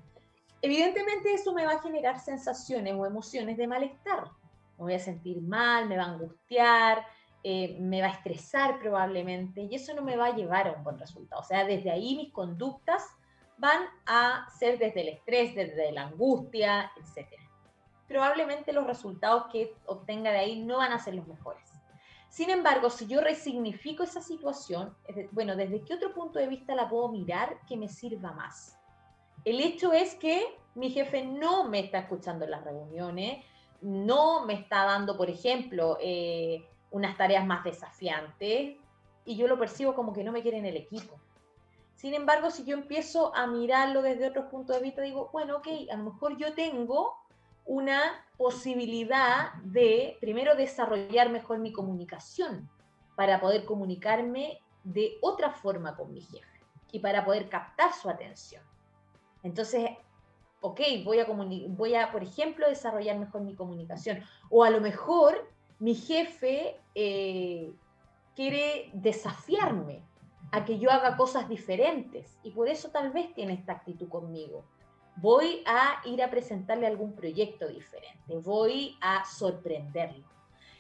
Evidentemente 0.62 1.34
eso 1.34 1.54
me 1.54 1.66
va 1.66 1.74
a 1.74 1.82
generar 1.82 2.20
sensaciones 2.20 2.94
o 2.94 3.06
emociones 3.06 3.56
de 3.56 3.68
malestar. 3.68 4.26
Me 4.78 4.84
voy 4.84 4.94
a 4.96 5.00
sentir 5.00 5.42
mal, 5.42 5.88
me 5.88 5.96
va 5.96 6.04
a 6.04 6.08
angustiar, 6.08 7.06
eh, 7.42 7.78
me 7.80 8.02
va 8.02 8.08
a 8.08 8.12
estresar 8.12 8.80
probablemente 8.80 9.62
y 9.62 9.76
eso 9.76 9.94
no 9.94 10.02
me 10.02 10.18
va 10.18 10.28
a 10.28 10.36
llevar 10.36 10.68
a 10.68 10.74
un 10.74 10.84
buen 10.84 11.00
resultado. 11.00 11.42
O 11.42 11.46
sea, 11.46 11.64
desde 11.64 11.90
ahí 11.90 12.18
mis 12.18 12.34
conductas 12.34 13.02
van 13.58 13.86
a 14.08 14.46
ser 14.60 14.78
desde 14.78 15.02
el 15.04 15.08
estrés, 15.08 15.56
desde 15.56 15.94
la 15.94 16.02
angustia, 16.02 16.92
etcétera 16.98 17.45
probablemente 18.08 18.74
los 18.74 18.86
resultados 18.86 19.46
que 19.52 19.76
obtenga 19.86 20.32
de 20.32 20.40
ahí 20.40 20.64
no 20.64 20.78
van 20.78 20.92
a 20.92 21.00
ser 21.00 21.16
los 21.16 21.28
mejores. 21.28 21.72
Sin 22.30 22.50
embargo, 22.50 22.90
si 22.90 23.08
yo 23.08 23.22
resignifico 23.22 24.04
esa 24.04 24.22
situación, 24.22 24.94
bueno, 25.32 25.56
¿desde 25.56 25.82
qué 25.84 25.94
otro 25.94 26.14
punto 26.14 26.38
de 26.38 26.48
vista 26.48 26.76
la 26.76 26.90
puedo 26.90 27.08
mirar 27.10 27.58
que 27.68 27.78
me 27.78 27.88
sirva 27.88 28.34
más? 28.34 28.78
El 29.46 29.62
hecho 29.62 29.94
es 29.94 30.16
que 30.16 30.58
mi 30.74 30.90
jefe 30.90 31.24
no 31.24 31.70
me 31.70 31.80
está 31.80 32.00
escuchando 32.00 32.44
en 32.44 32.52
las 32.52 32.64
reuniones, 32.64 33.46
no 33.82 34.46
me 34.46 34.54
está 34.54 34.84
dando, 34.84 35.16
por 35.16 35.30
ejemplo, 35.30 35.98
eh, 36.02 36.68
unas 36.92 37.16
tareas 37.18 37.46
más 37.46 37.64
desafiantes 37.64 38.76
y 39.24 39.38
yo 39.38 39.48
lo 39.48 39.58
percibo 39.58 39.96
como 39.96 40.12
que 40.12 40.24
no 40.24 40.32
me 40.32 40.42
quiere 40.42 40.58
en 40.58 40.66
el 40.66 40.78
equipo. 40.78 41.20
Sin 41.96 42.14
embargo, 42.14 42.52
si 42.52 42.66
yo 42.66 42.76
empiezo 42.76 43.34
a 43.36 43.48
mirarlo 43.48 44.02
desde 44.02 44.28
otro 44.28 44.50
punto 44.50 44.74
de 44.74 44.82
vista, 44.82 45.02
digo, 45.02 45.30
bueno, 45.32 45.58
ok, 45.58 45.68
a 45.92 45.96
lo 45.96 46.12
mejor 46.12 46.38
yo 46.38 46.54
tengo 46.54 47.16
una 47.66 48.26
posibilidad 48.38 49.54
de, 49.64 50.18
primero, 50.22 50.56
desarrollar 50.56 51.30
mejor 51.30 51.60
mi 51.60 51.72
comunicación 51.72 52.70
para 53.16 53.40
poder 53.40 53.66
comunicarme 53.66 54.60
de 54.84 55.18
otra 55.22 55.52
forma 55.52 55.96
con 55.96 56.14
mi 56.14 56.22
jefe 56.22 56.62
y 56.92 57.00
para 57.00 57.26
poder 57.26 57.50
captar 57.50 57.94
su 57.94 58.10
atención. 58.10 58.64
Entonces, 59.42 59.90
ok, 60.62 60.80
voy 61.04 61.20
a, 61.20 61.26
voy 61.26 61.96
a 61.96 62.12
por 62.12 62.24
ejemplo, 62.24 62.68
desarrollar 62.68 63.18
mejor 63.18 63.42
mi 63.42 63.56
comunicación. 63.56 64.24
O 64.50 64.64
a 64.64 64.70
lo 64.70 64.82
mejor 64.82 65.50
mi 65.80 65.96
jefe 65.96 66.80
eh, 66.94 67.74
quiere 68.36 68.90
desafiarme 68.94 70.04
a 70.52 70.66
que 70.66 70.78
yo 70.78 70.92
haga 70.92 71.18
cosas 71.18 71.50
diferentes 71.50 72.38
y 72.44 72.52
por 72.52 72.70
eso 72.70 72.90
tal 72.90 73.12
vez 73.12 73.34
tiene 73.34 73.54
esta 73.54 73.74
actitud 73.74 74.08
conmigo 74.08 74.64
voy 75.18 75.64
a 75.66 76.02
ir 76.06 76.22
a 76.22 76.30
presentarle 76.30 76.88
algún 76.88 77.16
proyecto 77.16 77.68
diferente, 77.68 78.38
voy 78.38 78.98
a 79.02 79.24
sorprenderlo. 79.26 80.26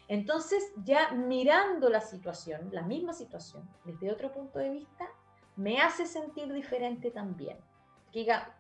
Entonces, 0.07 0.71
ya 0.83 1.11
mirando 1.11 1.89
la 1.89 2.01
situación, 2.01 2.69
la 2.71 2.83
misma 2.83 3.13
situación, 3.13 3.67
desde 3.85 4.11
otro 4.11 4.31
punto 4.31 4.59
de 4.59 4.69
vista, 4.69 5.07
me 5.55 5.79
hace 5.81 6.05
sentir 6.05 6.51
diferente 6.53 7.11
también. 7.11 7.57
Que 8.11 8.19
diga, 8.19 8.55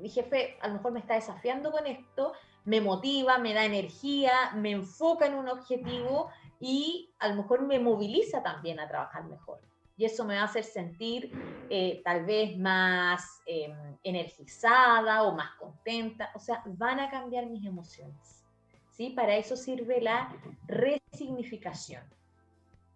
mi 0.00 0.08
jefe 0.08 0.58
a 0.60 0.68
lo 0.68 0.74
mejor 0.74 0.92
me 0.92 1.00
está 1.00 1.14
desafiando 1.14 1.70
con 1.70 1.86
esto, 1.86 2.32
me 2.64 2.80
motiva, 2.80 3.38
me 3.38 3.54
da 3.54 3.64
energía, 3.64 4.32
me 4.54 4.72
enfoca 4.72 5.26
en 5.26 5.34
un 5.34 5.48
objetivo 5.48 6.30
y 6.58 7.10
a 7.18 7.28
lo 7.28 7.36
mejor 7.36 7.62
me 7.62 7.78
moviliza 7.78 8.42
también 8.42 8.80
a 8.80 8.88
trabajar 8.88 9.24
mejor. 9.24 9.60
Y 10.00 10.06
eso 10.06 10.24
me 10.24 10.36
va 10.36 10.40
a 10.40 10.44
hacer 10.44 10.64
sentir 10.64 11.30
eh, 11.68 12.00
tal 12.02 12.24
vez 12.24 12.56
más 12.56 13.42
em, 13.44 13.98
energizada 14.02 15.24
o 15.24 15.34
más 15.34 15.50
contenta. 15.56 16.30
O 16.34 16.38
sea, 16.38 16.62
van 16.64 17.00
a 17.00 17.10
cambiar 17.10 17.44
mis 17.44 17.66
emociones. 17.66 18.46
¿sí? 18.92 19.10
Para 19.10 19.36
eso 19.36 19.58
sirve 19.58 20.00
la 20.00 20.34
resignificación. 20.66 22.02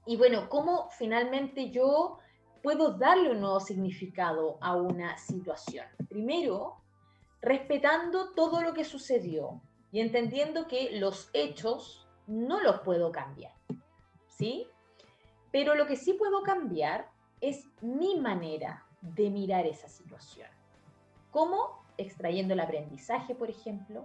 Y 0.07 0.17
bueno, 0.17 0.49
¿cómo 0.49 0.89
finalmente 0.97 1.71
yo 1.71 2.21
puedo 2.63 2.95
darle 2.95 3.33
un 3.33 3.43
nuevo 3.43 3.61
significado 3.61 4.57
a 4.63 4.75
una 4.75 5.19
situación? 5.19 5.85
Primero, 6.09 6.77
respetando 7.43 8.33
todo 8.33 8.63
lo 8.63 8.73
que 8.73 8.85
sucedió 8.85 9.61
y 9.93 10.01
entendiendo 10.01 10.69
que 10.69 10.99
los 10.99 11.29
hechos 11.35 12.09
no 12.27 12.63
los 12.63 12.81
puedo 12.81 13.13
cambiar. 13.13 13.53
¿Sí? 14.27 14.69
Pero 15.55 15.77
lo 15.77 15.87
que 15.87 15.95
sí 15.95 16.15
puedo 16.15 16.43
cambiar 16.43 17.09
es 17.41 17.69
mi 17.81 18.17
manera 18.17 18.85
de 19.01 19.31
mirar 19.31 19.67
esa 19.67 19.87
situación. 19.87 20.49
¿Cómo? 21.31 21.85
Extrayendo 21.97 22.55
el 22.55 22.59
aprendizaje, 22.59 23.37
por 23.37 23.51
ejemplo, 23.51 24.05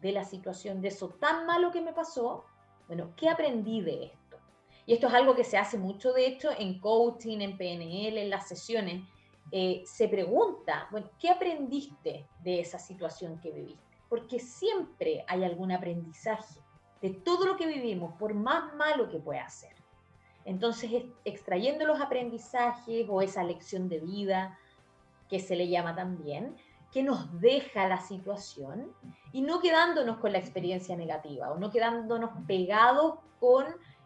de 0.00 0.10
la 0.10 0.24
situación, 0.24 0.80
de 0.80 0.88
eso 0.88 1.10
tan 1.10 1.46
malo 1.46 1.70
que 1.70 1.80
me 1.80 1.92
pasó. 1.92 2.46
Bueno, 2.88 3.12
¿qué 3.14 3.28
aprendí 3.28 3.80
de 3.80 4.06
esto? 4.06 4.38
Y 4.84 4.94
esto 4.94 5.06
es 5.06 5.14
algo 5.14 5.36
que 5.36 5.44
se 5.44 5.56
hace 5.56 5.78
mucho, 5.78 6.12
de 6.12 6.26
hecho, 6.26 6.50
en 6.50 6.80
coaching, 6.80 7.38
en 7.42 7.56
PNL, 7.56 8.18
en 8.18 8.30
las 8.30 8.48
sesiones. 8.48 9.04
Eh, 9.52 9.84
se 9.86 10.08
pregunta, 10.08 10.88
¿qué 11.16 11.30
aprendiste 11.30 12.26
de 12.42 12.58
esa 12.58 12.80
situación 12.80 13.38
que 13.38 13.52
viviste? 13.52 13.98
Porque 14.08 14.40
siempre 14.40 15.24
hay 15.28 15.44
algún 15.44 15.70
aprendizaje 15.70 16.58
de 17.00 17.10
todo 17.10 17.46
lo 17.46 17.56
que 17.56 17.68
vivimos, 17.68 18.14
por 18.18 18.34
más 18.34 18.74
malo 18.74 19.08
que 19.08 19.20
pueda 19.20 19.48
ser. 19.48 19.81
Entonces, 20.44 21.04
extrayendo 21.24 21.86
los 21.86 22.00
aprendizajes 22.00 23.06
o 23.08 23.22
esa 23.22 23.44
lección 23.44 23.88
de 23.88 24.00
vida, 24.00 24.58
que 25.28 25.40
se 25.40 25.56
le 25.56 25.68
llama 25.68 25.94
también, 25.94 26.56
que 26.92 27.02
nos 27.02 27.40
deja 27.40 27.88
la 27.88 27.98
situación 27.98 28.92
y 29.32 29.40
no 29.40 29.60
quedándonos 29.60 30.18
con 30.18 30.32
la 30.32 30.38
experiencia 30.38 30.94
negativa 30.94 31.50
o 31.50 31.58
no 31.58 31.70
quedándonos 31.70 32.30
pegados 32.46 33.14
con, 33.40 33.64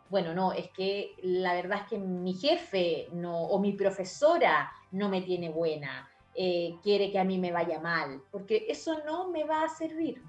bueno, 0.09 0.35
no, 0.35 0.52
es 0.52 0.71
que 0.71 1.16
la 1.23 1.55
verdad 1.55 1.81
es 1.83 1.88
que 1.88 1.99
mi 1.99 2.33
jefe 2.35 3.09
no, 3.12 3.43
o 3.43 3.59
mi 3.59 3.73
profesora 3.73 4.71
no 4.93 5.09
me 5.09 5.21
tiene 5.21 5.49
buena, 5.49 6.09
eh, 6.37 6.76
quiere 6.83 7.11
que 7.11 7.19
a 7.19 7.25
mí 7.25 7.38
me 7.38 7.50
vaya 7.50 7.81
mal, 7.81 8.23
porque 8.31 8.66
eso 8.69 9.02
no 9.05 9.31
me 9.31 9.43
va 9.43 9.64
a 9.64 9.69
servir. 9.69 10.23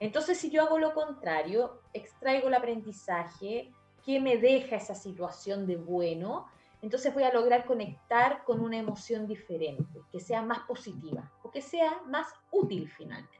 Entonces, 0.00 0.38
si 0.38 0.50
yo 0.50 0.62
hago 0.62 0.78
lo 0.78 0.92
contrario, 0.92 1.82
extraigo 1.92 2.48
el 2.48 2.54
aprendizaje, 2.54 3.72
¿qué 4.04 4.20
me 4.20 4.36
deja 4.36 4.76
esa 4.76 4.94
situación 4.94 5.66
de 5.66 5.76
bueno? 5.76 6.46
Entonces 6.82 7.14
voy 7.14 7.22
a 7.22 7.32
lograr 7.32 7.64
conectar 7.64 8.44
con 8.44 8.60
una 8.60 8.76
emoción 8.76 9.26
diferente, 9.26 10.00
que 10.12 10.20
sea 10.20 10.42
más 10.42 10.60
positiva 10.60 11.32
o 11.42 11.50
que 11.50 11.62
sea 11.62 12.02
más 12.06 12.28
útil 12.50 12.88
finalmente. 12.88 13.38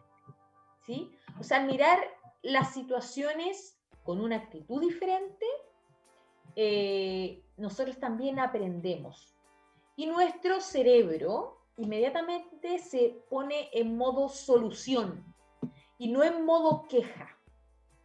¿Sí? 0.87 1.11
O 1.39 1.43
sea, 1.43 1.61
mirar 1.61 1.99
las 2.43 2.73
situaciones 2.73 3.79
con 4.03 4.21
una 4.21 4.37
actitud 4.37 4.81
diferente, 4.81 5.47
eh, 6.57 7.43
nosotros 7.57 7.99
también 7.99 8.39
aprendemos. 8.39 9.35
Y 9.97 10.07
nuestro 10.07 10.61
cerebro 10.61 11.59
inmediatamente 11.77 12.79
se 12.79 13.25
pone 13.29 13.71
en 13.73 13.97
modo 13.97 14.29
solución 14.29 15.25
y 15.99 16.11
no 16.11 16.23
en 16.23 16.45
modo 16.45 16.87
queja. 16.89 17.34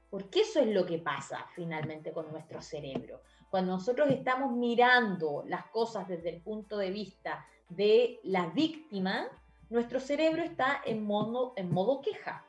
Porque 0.09 0.41
eso 0.41 0.59
es 0.59 0.67
lo 0.67 0.85
que 0.85 0.99
pasa 0.99 1.45
finalmente 1.53 2.11
con 2.11 2.31
nuestro 2.31 2.61
cerebro. 2.61 3.21
Cuando 3.49 3.73
nosotros 3.73 4.09
estamos 4.09 4.51
mirando 4.53 5.43
las 5.47 5.65
cosas 5.67 6.07
desde 6.07 6.29
el 6.29 6.41
punto 6.41 6.77
de 6.77 6.91
vista 6.91 7.45
de 7.69 8.19
la 8.23 8.47
víctima, 8.47 9.27
nuestro 9.69 9.99
cerebro 9.99 10.41
está 10.41 10.81
en 10.85 11.03
modo, 11.03 11.53
en 11.55 11.71
modo 11.71 12.01
queja 12.01 12.45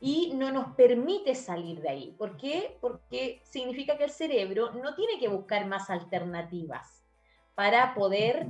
y 0.00 0.32
no 0.34 0.52
nos 0.52 0.74
permite 0.74 1.34
salir 1.34 1.80
de 1.80 1.88
ahí. 1.88 2.14
¿Por 2.18 2.36
qué? 2.36 2.76
Porque 2.80 3.40
significa 3.44 3.96
que 3.96 4.04
el 4.04 4.10
cerebro 4.10 4.72
no 4.72 4.94
tiene 4.94 5.18
que 5.18 5.28
buscar 5.28 5.66
más 5.66 5.88
alternativas 5.88 7.04
para 7.54 7.94
poder 7.94 8.46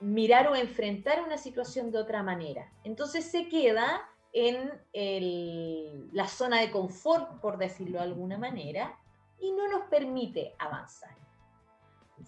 mirar 0.00 0.48
o 0.48 0.56
enfrentar 0.56 1.22
una 1.22 1.36
situación 1.36 1.90
de 1.90 1.98
otra 1.98 2.22
manera. 2.22 2.72
Entonces 2.84 3.26
se 3.30 3.48
queda 3.48 4.08
en 4.38 4.70
la 6.12 6.28
zona 6.28 6.60
de 6.60 6.70
confort, 6.70 7.40
por 7.40 7.56
decirlo 7.56 7.98
de 7.98 8.04
alguna 8.04 8.36
manera, 8.36 8.98
y 9.40 9.50
no 9.52 9.66
nos 9.68 9.88
permite 9.88 10.54
avanzar. 10.58 11.16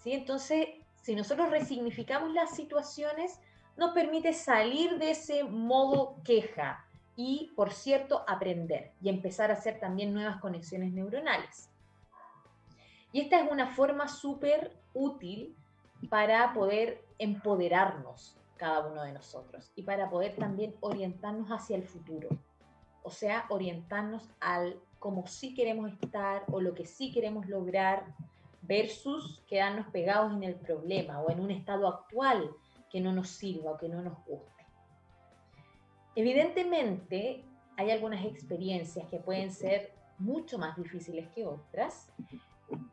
¿Sí? 0.01 0.13
Entonces, 0.13 0.69
si 0.95 1.15
nosotros 1.15 1.51
resignificamos 1.51 2.33
las 2.33 2.55
situaciones, 2.55 3.39
nos 3.77 3.91
permite 3.91 4.33
salir 4.33 4.97
de 4.97 5.11
ese 5.11 5.43
modo 5.43 6.15
queja 6.23 6.83
y, 7.15 7.51
por 7.55 7.71
cierto, 7.71 8.23
aprender 8.27 8.91
y 9.03 9.09
empezar 9.09 9.51
a 9.51 9.53
hacer 9.53 9.79
también 9.79 10.11
nuevas 10.11 10.41
conexiones 10.41 10.91
neuronales. 10.91 11.69
Y 13.11 13.21
esta 13.21 13.39
es 13.39 13.51
una 13.51 13.67
forma 13.67 14.07
súper 14.07 14.75
útil 14.95 15.55
para 16.09 16.53
poder 16.53 17.05
empoderarnos 17.19 18.38
cada 18.59 18.85
uno 18.85 19.03
de 19.03 19.13
nosotros 19.13 19.71
y 19.75 19.83
para 19.83 20.09
poder 20.09 20.35
también 20.35 20.75
orientarnos 20.81 21.49
hacia 21.49 21.77
el 21.77 21.83
futuro. 21.83 22.29
O 23.01 23.09
sea, 23.09 23.45
orientarnos 23.49 24.29
al 24.41 24.79
cómo 24.99 25.25
sí 25.25 25.55
queremos 25.55 25.91
estar 25.93 26.43
o 26.51 26.59
lo 26.59 26.75
que 26.75 26.85
sí 26.85 27.11
queremos 27.11 27.47
lograr 27.47 28.13
versus 28.61 29.41
quedarnos 29.47 29.87
pegados 29.87 30.33
en 30.33 30.43
el 30.43 30.55
problema 30.55 31.21
o 31.21 31.31
en 31.31 31.39
un 31.39 31.51
estado 31.51 31.87
actual 31.87 32.51
que 32.91 32.99
no 32.99 33.13
nos 33.13 33.29
sirva 33.29 33.71
o 33.71 33.77
que 33.77 33.87
no 33.87 34.01
nos 34.01 34.23
guste. 34.25 34.65
Evidentemente, 36.15 37.45
hay 37.77 37.91
algunas 37.91 38.25
experiencias 38.25 39.07
que 39.07 39.19
pueden 39.19 39.51
ser 39.51 39.93
mucho 40.17 40.57
más 40.57 40.75
difíciles 40.75 41.29
que 41.29 41.45
otras 41.45 42.11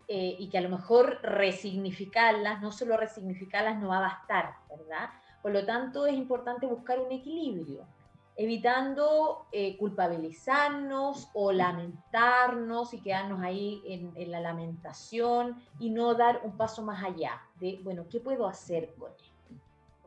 eh, 0.06 0.36
y 0.38 0.48
que 0.48 0.58
a 0.58 0.60
lo 0.60 0.68
mejor 0.68 1.18
resignificarlas, 1.22 2.62
no 2.62 2.70
solo 2.70 2.96
resignificarlas 2.96 3.80
no 3.80 3.88
va 3.88 3.98
a 3.98 4.02
bastar, 4.02 4.54
¿verdad? 4.70 5.10
Por 5.46 5.52
lo 5.52 5.64
tanto, 5.64 6.08
es 6.08 6.14
importante 6.14 6.66
buscar 6.66 6.98
un 6.98 7.12
equilibrio, 7.12 7.86
evitando 8.34 9.46
eh, 9.52 9.76
culpabilizarnos 9.78 11.28
o 11.34 11.52
lamentarnos 11.52 12.92
y 12.92 13.00
quedarnos 13.00 13.40
ahí 13.42 13.80
en, 13.86 14.28
la 14.32 14.40
lamentación 14.40 15.62
y 15.78 15.90
no 15.90 16.14
dar 16.14 16.40
un 16.42 16.56
paso 16.56 16.82
más 16.82 17.04
allá 17.04 17.40
de, 17.60 17.78
bueno, 17.84 18.06
¿qué 18.10 18.18
puedo 18.18 18.48
hacer 18.48 18.92
con 18.96 19.12
esto? 19.12 19.54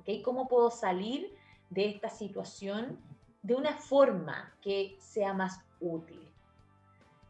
¿Okay? 0.02 0.21
¿Cómo 0.21 0.49
puedo 0.49 0.69
salir 0.69 1.34
de 1.69 1.88
esta 1.88 2.10
situación 2.10 2.99
de 3.41 3.56
una 3.56 3.78
forma 3.78 4.54
que 4.62 4.97
sea 4.99 5.34
más 5.34 5.63
útil? 5.80 6.19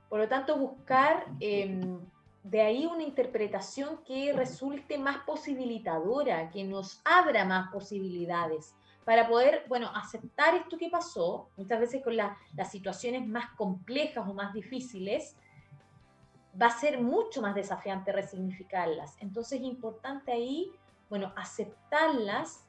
Por 0.09 0.17
lo 0.17 0.27
tanto, 0.27 0.57
buscar 0.57 1.27
em, 1.39 1.99
de 2.43 2.61
ahí 2.61 2.85
una 2.85 3.03
interpretación 3.03 4.03
que 4.05 4.33
resulte 4.33 4.97
más 4.97 5.17
posibilitadora, 5.25 6.49
que 6.49 6.63
nos 6.63 7.01
abra 7.03 7.45
más 7.45 7.71
posibilidades 7.71 8.73
para 9.05 9.27
poder, 9.27 9.65
bueno, 9.67 9.89
aceptar 9.95 10.53
esto 10.55 10.77
que 10.77 10.89
pasó, 10.89 11.49
muchas 11.57 11.79
veces 11.79 12.03
con 12.03 12.15
las 12.15 12.37
situaciones 12.69 13.27
más 13.27 13.49
complejas 13.55 14.27
o 14.27 14.33
más 14.33 14.53
difíciles, 14.53 15.35
va 16.59 16.67
a 16.67 16.79
ser 16.79 17.01
mucho 17.01 17.41
más 17.41 17.55
desafiante 17.55 18.11
resignificarlas. 18.11 19.15
Entonces 19.19 19.61
es 19.61 19.65
importante 19.65 20.31
ahí, 20.31 20.71
bueno, 21.09 21.33
aceptarlas, 21.35 22.65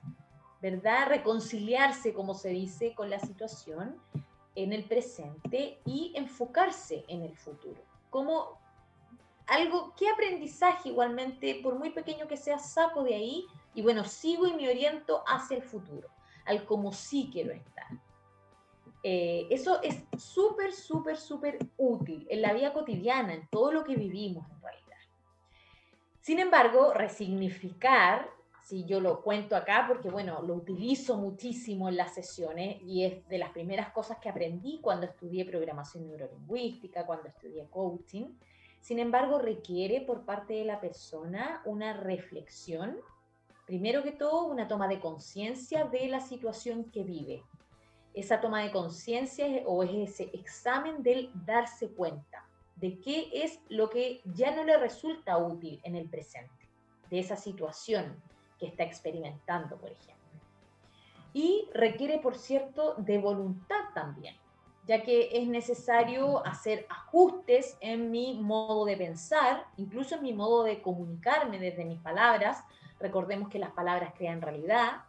¿verdad? 0.63 1.09
Reconciliarse, 1.09 2.15
como 2.15 2.35
se 2.35 2.51
dice, 2.51 2.95
con 2.95 3.11
la 3.11 3.19
situación 3.19 3.97
en 4.55 4.73
el 4.73 4.85
presente 4.85 5.81
y 5.85 6.13
enfocarse 6.17 7.05
en 7.09 7.23
el 7.23 7.37
futuro. 7.37 7.83
¿Cómo, 8.09 8.60
algo, 9.51 9.93
qué 9.97 10.09
aprendizaje 10.09 10.91
igualmente, 10.91 11.59
por 11.61 11.77
muy 11.77 11.91
pequeño 11.91 12.29
que 12.29 12.37
sea, 12.37 12.59
saco 12.61 13.03
de 13.03 13.17
ahí 13.17 13.47
y 13.75 13.83
bueno, 13.83 14.05
sigo 14.05 14.47
y 14.47 14.55
me 14.55 14.69
oriento 14.69 15.25
hacia 15.27 15.57
el 15.57 15.63
futuro, 15.65 16.09
al 16.47 16.65
como 16.65 16.93
sí 16.93 17.29
quiero 17.33 17.53
estar. 17.53 17.89
Eh, 19.03 19.49
eso 19.51 19.83
es 19.83 20.05
súper, 20.17 20.73
súper, 20.73 21.17
súper 21.17 21.59
útil 21.79 22.27
en 22.31 22.43
la 22.43 22.53
vida 22.53 22.73
cotidiana, 22.73 23.35
en 23.35 23.49
todo 23.49 23.73
lo 23.73 23.83
que 23.83 23.97
vivimos 23.97 24.49
en 24.51 24.61
realidad. 24.61 24.99
Sin 26.21 26.39
embargo, 26.39 26.93
resignificar, 26.95 28.31
si 28.63 28.85
yo 28.85 29.01
lo 29.01 29.21
cuento 29.21 29.57
acá 29.57 29.87
porque, 29.89 30.11
bueno, 30.11 30.43
lo 30.43 30.55
utilizo 30.55 31.17
muchísimo 31.17 31.89
en 31.89 31.97
las 31.97 32.15
sesiones 32.15 32.81
y 32.83 33.05
es 33.05 33.27
de 33.29 33.39
las 33.39 33.51
primeras 33.51 33.91
cosas 33.91 34.19
que 34.19 34.29
aprendí 34.29 34.79
cuando 34.81 35.07
estudié 35.07 35.45
programación 35.45 36.07
neurolingüística, 36.07 37.05
cuando 37.05 37.27
estudié 37.27 37.67
coaching, 37.69 38.27
sin 38.81 38.99
embargo, 38.99 39.39
requiere 39.39 40.01
por 40.01 40.25
parte 40.25 40.55
de 40.55 40.65
la 40.65 40.81
persona 40.81 41.63
una 41.65 41.93
reflexión, 41.93 42.97
primero 43.67 44.03
que 44.03 44.13
todo, 44.13 44.47
una 44.47 44.69
toma 44.69 44.89
de 44.89 45.01
conciencia 45.01 45.85
de 45.85 46.09
la 46.09 46.21
situación 46.21 46.91
que 46.91 47.05
vive. 47.05 47.43
esa 48.13 48.41
toma 48.41 48.63
de 48.65 48.73
conciencia 48.73 49.47
o 49.67 49.85
es 49.85 50.11
ese 50.11 50.31
examen 50.33 51.01
del 51.05 51.31
darse 51.47 51.91
cuenta 51.91 52.45
de 52.75 52.99
qué 52.99 53.31
es 53.33 53.61
lo 53.69 53.89
que 53.89 54.21
ya 54.25 54.57
no 54.57 54.65
le 54.65 54.77
resulta 54.79 55.39
útil 55.39 55.81
en 55.85 55.95
el 55.95 56.09
presente, 56.09 56.69
de 57.09 57.21
esa 57.21 57.37
situación 57.37 58.21
que 58.59 58.67
está 58.67 58.83
experimentando, 58.83 59.77
por 59.77 59.93
ejemplo. 59.93 60.17
Y 61.33 61.69
requiere, 61.73 62.19
por 62.19 62.37
cierto, 62.37 62.95
de 62.97 63.19
voluntad 63.19 63.93
también, 63.95 64.35
ya 64.91 65.05
que 65.05 65.29
es 65.41 65.47
necesario 65.47 66.45
hacer 66.45 66.85
ajustes 66.89 67.79
en 67.81 68.11
mi 68.11 68.35
modo 68.35 68.85
de 68.85 68.97
pensar, 68.97 69.65
incluso 69.77 70.17
en 70.17 70.23
mi 70.25 70.33
modo 70.33 70.65
de 70.65 70.83
comunicarme 70.83 71.61
desde 71.61 71.85
mis 71.85 72.01
palabras. 72.01 72.65
Recordemos 72.99 73.49
que 73.51 73.61
las 73.61 73.71
palabras 73.71 74.13
crean 74.19 74.43
realidad. 74.43 75.05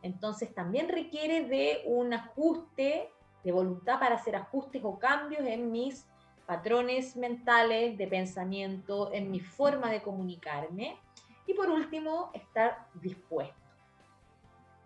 Entonces 0.00 0.54
también 0.54 0.88
requiere 0.88 1.44
de 1.44 1.82
un 1.84 2.14
ajuste, 2.14 3.10
de 3.44 3.52
voluntad 3.52 4.00
para 4.00 4.14
hacer 4.14 4.34
ajustes 4.34 4.80
o 4.82 4.98
cambios 4.98 5.44
en 5.44 5.70
mis 5.70 6.06
patrones 6.46 7.14
mentales 7.14 7.98
de 7.98 8.06
pensamiento, 8.06 9.12
en 9.12 9.30
mi 9.30 9.40
forma 9.40 9.90
de 9.90 10.00
comunicarme. 10.00 10.98
Y 11.46 11.52
por 11.52 11.68
último, 11.68 12.30
estar 12.32 12.86
dispuesto. 12.94 13.60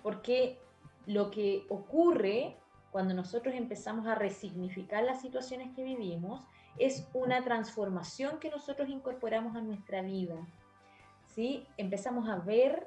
Porque 0.03 0.59
lo 1.07 1.31
que 1.31 1.65
ocurre 1.69 2.57
cuando 2.93 3.15
nosotros 3.15 3.55
empezamos 3.55 4.07
a 4.07 4.15
resignificar 4.15 5.03
las 5.03 5.23
situaciones 5.23 5.75
que 5.75 5.83
vivimos 5.83 6.47
es 6.79 7.09
una 7.15 7.43
transformación 7.43 8.39
que 8.39 8.51
nosotros 8.51 8.91
incorporamos 8.91 9.57
a 9.57 9.63
nuestra 9.63 10.03
vida. 10.03 10.37
¿sí? 11.35 11.67
Empezamos 11.79 12.29
a 12.29 12.37
ver 12.37 12.87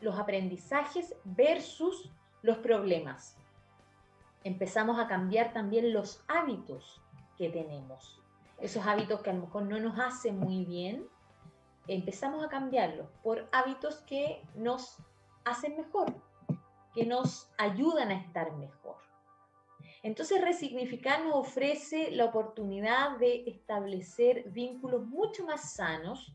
los 0.00 0.18
aprendizajes 0.18 1.14
versus 1.24 2.10
los 2.40 2.56
problemas. 2.58 3.36
Empezamos 4.42 4.98
a 4.98 5.06
cambiar 5.06 5.52
también 5.52 5.92
los 5.92 6.24
hábitos 6.28 7.02
que 7.36 7.50
tenemos. 7.50 8.18
Esos 8.58 8.86
hábitos 8.86 9.20
que 9.20 9.30
a 9.30 9.34
lo 9.34 9.42
mejor 9.42 9.64
no 9.64 9.78
nos 9.78 9.98
hacen 9.98 10.38
muy 10.38 10.64
bien, 10.64 11.06
empezamos 11.88 12.42
a 12.42 12.48
cambiarlos 12.48 13.08
por 13.22 13.46
hábitos 13.52 13.96
que 14.06 14.42
nos 14.54 14.96
hacen 15.44 15.76
mejor, 15.76 16.14
que 16.94 17.04
nos 17.04 17.50
ayudan 17.58 18.10
a 18.10 18.14
estar 18.14 18.52
mejor. 18.56 19.05
Entonces, 20.06 20.40
resignificar 20.40 21.24
nos 21.24 21.34
ofrece 21.34 22.12
la 22.12 22.26
oportunidad 22.26 23.18
de 23.18 23.42
establecer 23.48 24.44
vínculos 24.50 25.04
mucho 25.04 25.44
más 25.44 25.74
sanos 25.74 26.32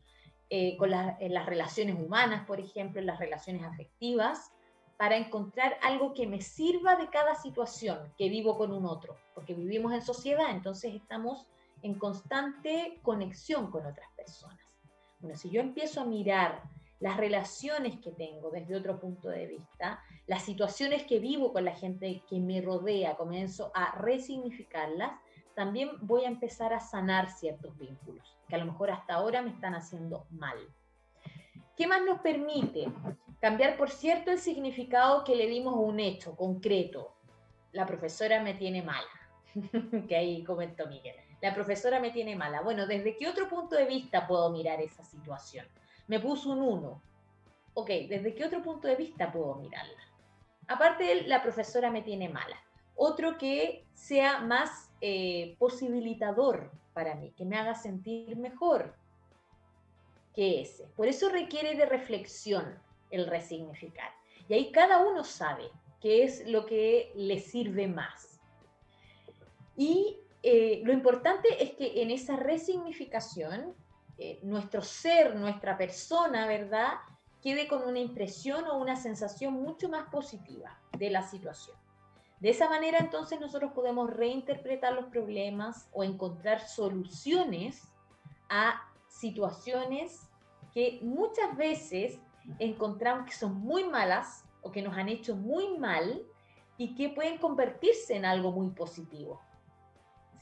eh, 0.50 0.76
con 0.76 0.92
en 0.92 1.32
las 1.32 1.46
relaciones 1.46 1.96
humanas, 1.98 2.44
por 2.46 2.60
ejemplo, 2.60 3.00
las 3.00 3.18
relaciones 3.18 3.62
afectivas, 3.64 4.52
para 4.98 5.16
encontrar 5.16 5.78
algo 5.80 6.12
que 6.12 6.26
me 6.26 6.42
sirva 6.42 6.96
de 6.96 7.08
cada 7.08 7.34
situación 7.34 8.12
que 8.18 8.28
vivo 8.28 8.58
con 8.58 8.74
un 8.74 8.84
otro, 8.84 9.16
porque 9.34 9.54
vivimos 9.54 9.94
en 9.94 10.02
sociedad, 10.02 10.50
entonces 10.50 10.94
estamos 10.94 11.46
en 11.80 11.98
constante 11.98 13.00
conexión 13.00 13.70
con 13.70 13.86
otras 13.86 14.10
personas. 14.14 14.60
Bueno, 15.18 15.34
si 15.38 15.48
yo 15.48 15.62
empiezo 15.62 16.02
a 16.02 16.04
mirar 16.04 16.62
las 17.02 17.16
relaciones 17.16 17.98
que 17.98 18.12
tengo 18.12 18.50
desde 18.50 18.76
otro 18.76 19.00
punto 19.00 19.28
de 19.28 19.48
vista, 19.48 20.00
las 20.28 20.44
situaciones 20.44 21.02
que 21.02 21.18
vivo 21.18 21.52
con 21.52 21.64
la 21.64 21.74
gente 21.74 22.22
que 22.28 22.38
me 22.38 22.60
rodea, 22.60 23.16
comienzo 23.16 23.72
a 23.74 23.98
resignificarlas, 23.98 25.10
también 25.56 25.90
voy 26.00 26.24
a 26.24 26.28
empezar 26.28 26.72
a 26.72 26.78
sanar 26.78 27.28
ciertos 27.28 27.76
vínculos 27.76 28.38
que 28.48 28.54
a 28.54 28.58
lo 28.58 28.66
mejor 28.66 28.92
hasta 28.92 29.14
ahora 29.14 29.42
me 29.42 29.50
están 29.50 29.74
haciendo 29.74 30.26
mal. 30.30 30.56
¿Qué 31.76 31.88
más 31.88 32.02
nos 32.02 32.20
permite? 32.20 32.86
Cambiar, 33.40 33.76
por 33.76 33.90
cierto, 33.90 34.30
el 34.30 34.38
significado 34.38 35.24
que 35.24 35.34
le 35.34 35.48
dimos 35.48 35.74
a 35.74 35.80
un 35.80 35.98
hecho 35.98 36.36
concreto. 36.36 37.16
La 37.72 37.84
profesora 37.84 38.40
me 38.40 38.54
tiene 38.54 38.80
mala, 38.80 39.10
que 40.08 40.14
ahí 40.14 40.44
comentó 40.44 40.86
Miguel. 40.86 41.16
La 41.40 41.52
profesora 41.52 41.98
me 41.98 42.12
tiene 42.12 42.36
mala. 42.36 42.60
Bueno, 42.60 42.86
¿desde 42.86 43.16
qué 43.16 43.26
otro 43.26 43.48
punto 43.48 43.74
de 43.74 43.86
vista 43.86 44.28
puedo 44.28 44.50
mirar 44.50 44.80
esa 44.80 45.02
situación? 45.02 45.66
Me 46.06 46.20
puso 46.20 46.50
un 46.50 46.62
1. 46.62 47.02
Ok, 47.74 47.88
¿desde 48.08 48.34
qué 48.34 48.44
otro 48.44 48.62
punto 48.62 48.88
de 48.88 48.96
vista 48.96 49.32
puedo 49.32 49.54
mirarla? 49.56 50.00
Aparte 50.68 51.04
de 51.04 51.22
la 51.22 51.42
profesora 51.42 51.90
me 51.90 52.02
tiene 52.02 52.28
mala. 52.28 52.56
Otro 52.94 53.38
que 53.38 53.86
sea 53.94 54.40
más 54.40 54.92
eh, 55.00 55.56
posibilitador 55.58 56.70
para 56.92 57.14
mí, 57.14 57.32
que 57.36 57.44
me 57.44 57.56
haga 57.56 57.74
sentir 57.74 58.36
mejor 58.36 58.94
que 60.34 60.60
ese. 60.62 60.86
Por 60.96 61.08
eso 61.08 61.28
requiere 61.28 61.74
de 61.74 61.86
reflexión 61.86 62.78
el 63.10 63.26
resignificar. 63.26 64.10
Y 64.48 64.54
ahí 64.54 64.72
cada 64.72 65.06
uno 65.06 65.24
sabe 65.24 65.70
qué 66.00 66.24
es 66.24 66.46
lo 66.48 66.66
que 66.66 67.12
le 67.14 67.38
sirve 67.38 67.86
más. 67.86 68.40
Y 69.76 70.18
eh, 70.42 70.82
lo 70.84 70.92
importante 70.92 71.62
es 71.62 71.72
que 71.72 72.02
en 72.02 72.10
esa 72.10 72.36
resignificación, 72.36 73.74
eh, 74.18 74.40
nuestro 74.42 74.82
ser, 74.82 75.34
nuestra 75.36 75.76
persona, 75.76 76.46
¿verdad? 76.46 76.92
Quede 77.42 77.66
con 77.66 77.82
una 77.82 77.98
impresión 77.98 78.66
o 78.66 78.78
una 78.78 78.96
sensación 78.96 79.54
mucho 79.54 79.88
más 79.88 80.08
positiva 80.10 80.78
de 80.98 81.10
la 81.10 81.22
situación. 81.22 81.76
De 82.40 82.50
esa 82.50 82.68
manera 82.68 82.98
entonces 82.98 83.40
nosotros 83.40 83.72
podemos 83.72 84.10
reinterpretar 84.10 84.92
los 84.94 85.06
problemas 85.06 85.88
o 85.92 86.02
encontrar 86.02 86.66
soluciones 86.66 87.88
a 88.48 88.82
situaciones 89.08 90.28
que 90.74 90.98
muchas 91.02 91.56
veces 91.56 92.18
encontramos 92.58 93.26
que 93.26 93.34
son 93.34 93.54
muy 93.54 93.84
malas 93.84 94.44
o 94.62 94.72
que 94.72 94.82
nos 94.82 94.96
han 94.96 95.08
hecho 95.08 95.36
muy 95.36 95.78
mal 95.78 96.22
y 96.76 96.94
que 96.94 97.10
pueden 97.10 97.38
convertirse 97.38 98.16
en 98.16 98.24
algo 98.24 98.50
muy 98.50 98.70
positivo. 98.70 99.40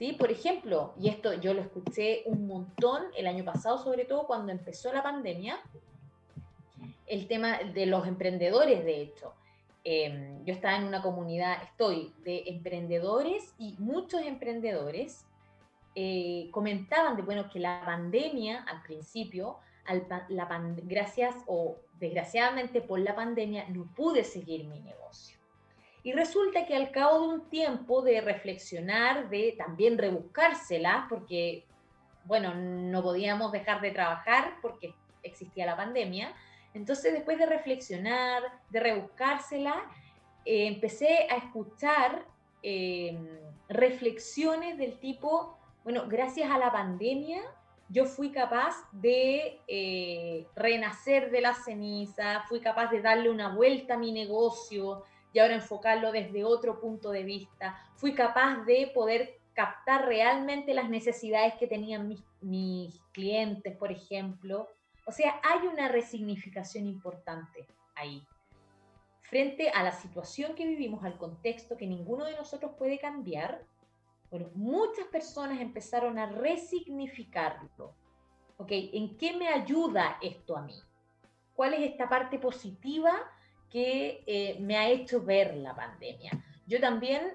¿Sí? 0.00 0.14
Por 0.14 0.32
ejemplo, 0.32 0.94
y 0.98 1.10
esto 1.10 1.34
yo 1.34 1.52
lo 1.52 1.60
escuché 1.60 2.22
un 2.24 2.46
montón 2.46 3.02
el 3.18 3.26
año 3.26 3.44
pasado, 3.44 3.76
sobre 3.76 4.06
todo 4.06 4.26
cuando 4.26 4.50
empezó 4.50 4.90
la 4.94 5.02
pandemia, 5.02 5.60
el 7.06 7.28
tema 7.28 7.58
de 7.58 7.84
los 7.84 8.06
emprendedores, 8.06 8.82
de 8.82 9.02
hecho. 9.02 9.34
Em, 9.84 10.42
yo 10.46 10.54
estaba 10.54 10.78
en 10.78 10.84
una 10.84 11.02
comunidad, 11.02 11.62
estoy, 11.64 12.14
de 12.24 12.44
emprendedores 12.46 13.52
y 13.58 13.76
muchos 13.78 14.22
emprendedores 14.22 15.26
eh, 15.94 16.48
comentaban 16.50 17.16
de, 17.16 17.20
bueno, 17.20 17.50
que 17.50 17.58
la 17.58 17.82
pandemia 17.84 18.62
al 18.62 18.80
principio 18.80 19.58
la 20.30 20.72
gracias 20.84 21.34
o 21.46 21.76
desgraciadamente 21.98 22.80
por 22.80 23.00
la 23.00 23.14
pandemia 23.14 23.68
no 23.68 23.84
pude 23.94 24.24
seguir 24.24 24.64
mi 24.64 24.80
negocio. 24.80 25.39
Y 26.02 26.12
resulta 26.12 26.66
que 26.66 26.74
al 26.74 26.90
cabo 26.90 27.20
de 27.20 27.34
un 27.34 27.50
tiempo 27.50 28.02
de 28.02 28.20
reflexionar, 28.20 29.28
de 29.28 29.54
también 29.58 29.98
rebuscársela, 29.98 31.06
porque, 31.08 31.64
bueno, 32.24 32.54
no 32.54 33.02
podíamos 33.02 33.52
dejar 33.52 33.80
de 33.80 33.90
trabajar 33.90 34.54
porque 34.62 34.94
existía 35.22 35.66
la 35.66 35.76
pandemia, 35.76 36.34
entonces 36.72 37.12
después 37.12 37.38
de 37.38 37.46
reflexionar, 37.46 38.42
de 38.70 38.80
rebuscársela, 38.80 39.74
eh, 40.44 40.66
empecé 40.66 41.26
a 41.28 41.36
escuchar 41.36 42.24
eh, 42.62 43.18
reflexiones 43.68 44.78
del 44.78 44.98
tipo, 44.98 45.58
bueno, 45.84 46.04
gracias 46.08 46.50
a 46.50 46.58
la 46.58 46.72
pandemia 46.72 47.42
yo 47.90 48.06
fui 48.06 48.30
capaz 48.30 48.76
de 48.92 49.58
eh, 49.66 50.46
renacer 50.54 51.30
de 51.32 51.40
la 51.40 51.54
ceniza, 51.54 52.44
fui 52.48 52.60
capaz 52.60 52.88
de 52.88 53.02
darle 53.02 53.28
una 53.28 53.52
vuelta 53.52 53.94
a 53.94 53.98
mi 53.98 54.12
negocio 54.12 55.02
y 55.32 55.38
ahora 55.38 55.54
enfocarlo 55.54 56.12
desde 56.12 56.44
otro 56.44 56.80
punto 56.80 57.10
de 57.10 57.24
vista, 57.24 57.78
fui 57.94 58.14
capaz 58.14 58.64
de 58.64 58.90
poder 58.94 59.40
captar 59.54 60.06
realmente 60.06 60.74
las 60.74 60.88
necesidades 60.88 61.54
que 61.54 61.66
tenían 61.66 62.08
mis, 62.40 63.00
clientes, 63.12 63.76
por 63.76 63.92
ejemplo. 63.92 64.68
O 65.06 65.12
sea, 65.12 65.40
hay 65.42 65.66
una 65.66 65.88
resignificación 65.88 66.86
importante 66.86 67.66
ahí. 67.94 68.26
Frente 69.22 69.70
a 69.70 69.82
la 69.82 69.92
situación 69.92 70.54
que 70.54 70.66
vivimos, 70.66 71.04
al 71.04 71.18
contexto 71.18 71.76
que 71.76 71.86
ninguno 71.86 72.24
de 72.24 72.36
nosotros 72.36 72.72
puede 72.78 72.98
cambiar, 72.98 73.64
muchas 74.54 75.06
personas 75.06 75.60
empezaron 75.60 76.18
a 76.18 76.26
resignificarlo. 76.26 77.94
¿Ok? 78.56 78.68
¿En 78.70 79.16
qué 79.16 79.36
me 79.36 79.48
ayuda 79.48 80.18
esto 80.20 80.56
a 80.56 80.62
mí? 80.62 80.74
¿Cuál 81.54 81.74
es 81.74 81.90
esta 81.90 82.08
parte 82.08 82.38
positiva 82.38 83.12
que 83.70 84.22
eh, 84.26 84.56
me 84.60 84.76
ha 84.76 84.88
hecho 84.88 85.22
ver 85.22 85.56
la 85.56 85.74
pandemia? 85.74 86.32
Yo 86.66 86.80
también, 86.80 87.34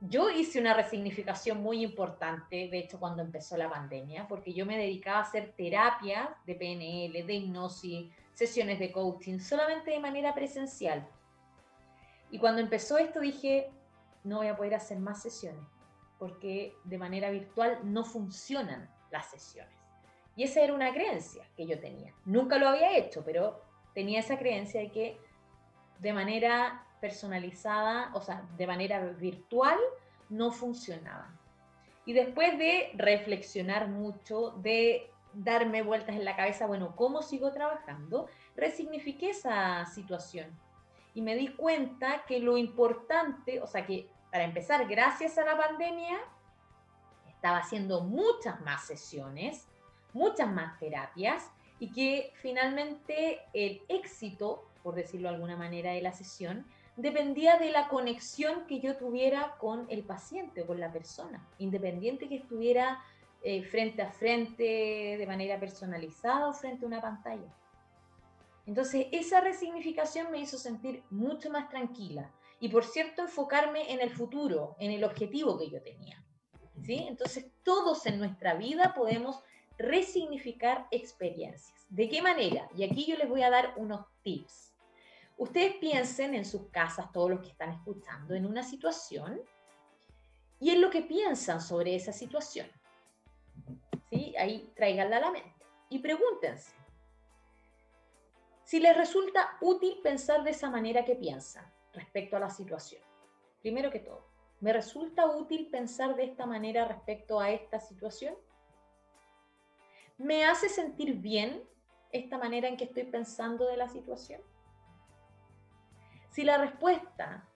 yo 0.00 0.30
hice 0.30 0.60
una 0.60 0.74
resignificación 0.74 1.62
muy 1.62 1.82
importante, 1.82 2.68
de 2.68 2.78
hecho, 2.78 2.98
cuando 2.98 3.22
empezó 3.22 3.56
la 3.56 3.70
pandemia, 3.70 4.26
porque 4.26 4.52
yo 4.52 4.66
me 4.66 4.76
dedicaba 4.76 5.18
a 5.18 5.22
hacer 5.22 5.52
terapia 5.56 6.36
de 6.46 6.54
PNL, 6.54 7.26
de 7.26 7.34
hipnosis, 7.34 8.10
sesiones 8.32 8.78
de 8.78 8.90
coaching, 8.90 9.38
solamente 9.38 9.90
de 9.90 10.00
manera 10.00 10.34
presencial. 10.34 11.06
Y 12.30 12.38
cuando 12.38 12.60
empezó 12.60 12.98
esto 12.98 13.20
dije, 13.20 13.70
no 14.24 14.38
voy 14.38 14.48
a 14.48 14.56
poder 14.56 14.74
hacer 14.74 14.98
más 14.98 15.22
sesiones 15.22 15.62
porque 16.18 16.74
de 16.84 16.98
manera 16.98 17.30
virtual 17.30 17.80
no 17.84 18.04
funcionan 18.04 18.90
las 19.10 19.30
sesiones. 19.30 19.74
Y 20.36 20.44
esa 20.44 20.62
era 20.62 20.74
una 20.74 20.92
creencia 20.92 21.46
que 21.56 21.66
yo 21.66 21.78
tenía. 21.78 22.14
Nunca 22.24 22.58
lo 22.58 22.68
había 22.68 22.96
hecho, 22.96 23.22
pero 23.24 23.60
tenía 23.94 24.20
esa 24.20 24.38
creencia 24.38 24.80
de 24.80 24.90
que 24.90 25.18
de 25.98 26.12
manera 26.12 26.86
personalizada, 27.00 28.10
o 28.14 28.20
sea, 28.20 28.42
de 28.56 28.66
manera 28.66 29.00
virtual, 29.00 29.78
no 30.28 30.52
funcionaban. 30.52 31.38
Y 32.06 32.12
después 32.12 32.58
de 32.58 32.90
reflexionar 32.94 33.88
mucho, 33.88 34.50
de 34.62 35.10
darme 35.32 35.82
vueltas 35.82 36.16
en 36.16 36.24
la 36.24 36.36
cabeza, 36.36 36.66
bueno, 36.66 36.94
¿cómo 36.96 37.22
sigo 37.22 37.52
trabajando? 37.52 38.28
Resignifiqué 38.56 39.30
esa 39.30 39.84
situación 39.86 40.58
y 41.14 41.22
me 41.22 41.36
di 41.36 41.48
cuenta 41.48 42.24
que 42.26 42.40
lo 42.40 42.56
importante, 42.56 43.60
o 43.60 43.66
sea, 43.66 43.86
que 43.86 44.08
para 44.30 44.44
empezar, 44.44 44.86
gracias 44.88 45.38
a 45.38 45.44
la 45.44 45.56
pandemia, 45.56 46.18
estaba 47.28 47.58
haciendo 47.58 48.02
muchas 48.02 48.60
más 48.62 48.84
sesiones, 48.84 49.68
muchas 50.12 50.50
más 50.50 50.78
terapias 50.78 51.50
y 51.78 51.92
que 51.92 52.32
finalmente 52.36 53.40
el 53.52 53.82
éxito, 53.88 54.68
por 54.84 54.94
decirlo 54.94 55.28
de 55.28 55.34
alguna 55.34 55.56
manera, 55.56 55.92
de 55.92 56.02
la 56.02 56.12
sesión 56.12 56.64
dependía 56.96 57.56
de 57.56 57.70
la 57.70 57.88
conexión 57.88 58.66
que 58.66 58.80
yo 58.80 58.96
tuviera 58.96 59.56
con 59.58 59.86
el 59.88 60.04
paciente 60.04 60.62
o 60.62 60.66
con 60.66 60.78
la 60.78 60.92
persona, 60.92 61.44
independiente 61.58 62.28
que 62.28 62.36
estuviera 62.36 63.02
eh, 63.42 63.64
frente 63.64 64.02
a 64.02 64.12
frente, 64.12 65.16
de 65.18 65.26
manera 65.26 65.58
personalizada 65.58 66.48
o 66.48 66.52
frente 66.52 66.84
a 66.84 66.88
una 66.88 67.00
pantalla. 67.00 67.52
Entonces, 68.66 69.06
esa 69.10 69.40
resignificación 69.40 70.30
me 70.30 70.38
hizo 70.38 70.58
sentir 70.58 71.02
mucho 71.10 71.50
más 71.50 71.68
tranquila 71.68 72.30
y, 72.60 72.68
por 72.68 72.84
cierto, 72.84 73.22
enfocarme 73.22 73.92
en 73.92 74.00
el 74.00 74.10
futuro, 74.10 74.76
en 74.78 74.92
el 74.92 75.02
objetivo 75.02 75.58
que 75.58 75.70
yo 75.70 75.82
tenía. 75.82 76.22
¿sí? 76.82 77.06
Entonces, 77.08 77.46
todos 77.62 78.06
en 78.06 78.18
nuestra 78.18 78.54
vida 78.54 78.94
podemos 78.94 79.42
resignificar 79.76 80.86
experiencias. 80.90 81.86
¿De 81.88 82.08
qué 82.08 82.22
manera? 82.22 82.68
Y 82.76 82.84
aquí 82.84 83.06
yo 83.06 83.16
les 83.16 83.28
voy 83.28 83.42
a 83.42 83.50
dar 83.50 83.74
unos 83.76 84.06
tips. 84.22 84.73
Ustedes 85.36 85.76
piensen 85.76 86.34
en 86.34 86.44
sus 86.44 86.68
casas, 86.70 87.10
todos 87.12 87.30
los 87.30 87.40
que 87.40 87.48
están 87.48 87.70
escuchando, 87.70 88.34
en 88.34 88.46
una 88.46 88.62
situación 88.62 89.40
y 90.60 90.70
en 90.70 90.80
lo 90.80 90.90
que 90.90 91.02
piensan 91.02 91.60
sobre 91.60 91.96
esa 91.96 92.12
situación. 92.12 92.68
¿Sí? 94.10 94.34
Ahí 94.38 94.72
tráiganla 94.76 95.16
a 95.16 95.20
la 95.20 95.30
mente 95.32 95.66
y 95.88 95.98
pregúntense, 95.98 96.72
si 98.64 98.80
les 98.80 98.96
resulta 98.96 99.58
útil 99.60 100.00
pensar 100.02 100.42
de 100.42 100.50
esa 100.50 100.70
manera 100.70 101.04
que 101.04 101.16
piensan 101.16 101.70
respecto 101.92 102.36
a 102.36 102.40
la 102.40 102.50
situación. 102.50 103.02
Primero 103.60 103.90
que 103.90 104.00
todo, 104.00 104.26
¿me 104.60 104.72
resulta 104.72 105.26
útil 105.26 105.68
pensar 105.70 106.16
de 106.16 106.24
esta 106.24 106.46
manera 106.46 106.86
respecto 106.86 107.38
a 107.38 107.50
esta 107.50 107.78
situación? 107.78 108.34
¿Me 110.16 110.44
hace 110.44 110.68
sentir 110.68 111.16
bien 111.16 111.62
esta 112.10 112.38
manera 112.38 112.68
en 112.68 112.76
que 112.76 112.84
estoy 112.84 113.04
pensando 113.04 113.66
de 113.66 113.76
la 113.76 113.88
situación? 113.88 114.40
Si 116.34 116.42
la 116.42 116.58
respuesta 116.58 117.48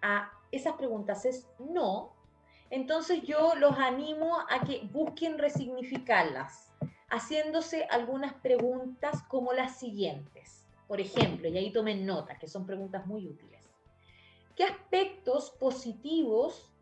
a 0.00 0.32
esas 0.50 0.72
preguntas 0.76 1.26
es 1.26 1.46
no, 1.58 2.14
entonces 2.70 3.20
yo 3.24 3.54
los 3.56 3.76
animo 3.76 4.38
a 4.48 4.60
que 4.60 4.88
busquen 4.90 5.36
resignificarlas 5.36 6.72
haciéndose 7.10 7.84
algunas 7.90 8.32
preguntas 8.32 9.22
como 9.24 9.52
las 9.52 9.76
siguientes. 9.76 10.64
Por 10.88 10.98
ejemplo, 10.98 11.48
y 11.48 11.58
ahí 11.58 11.70
tomen 11.74 12.06
nota, 12.06 12.38
que 12.38 12.48
son 12.48 12.64
preguntas 12.64 13.06
muy 13.06 13.26
útiles. 13.26 13.68
¿Qué 14.56 14.64
aspectos 14.64 15.50
positivos 15.50 16.72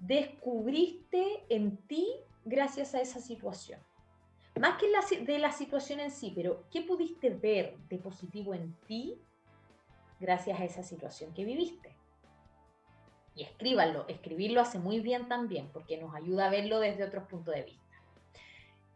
descubriste 0.00 1.44
en 1.48 1.76
ti 1.76 2.08
gracias 2.44 2.96
a 2.96 3.00
esa 3.00 3.20
situación? 3.20 3.78
Más 4.58 4.80
que 4.80 5.22
de 5.24 5.38
la 5.38 5.52
situación 5.52 6.00
en 6.00 6.10
sí, 6.10 6.32
pero 6.34 6.64
¿qué 6.72 6.82
pudiste 6.82 7.30
ver 7.30 7.78
de 7.88 7.98
positivo 7.98 8.52
en 8.52 8.74
ti 8.88 9.16
gracias 10.20 10.60
a 10.60 10.64
esa 10.64 10.82
situación 10.82 11.32
que 11.34 11.44
viviste? 11.44 11.96
Y 13.34 13.42
escríbanlo, 13.42 14.06
escribirlo 14.08 14.60
hace 14.60 14.78
muy 14.78 15.00
bien 15.00 15.28
también, 15.28 15.70
porque 15.72 15.98
nos 15.98 16.14
ayuda 16.14 16.46
a 16.46 16.50
verlo 16.50 16.78
desde 16.78 17.04
otros 17.04 17.26
puntos 17.26 17.54
de 17.54 17.62
vista. 17.62 17.96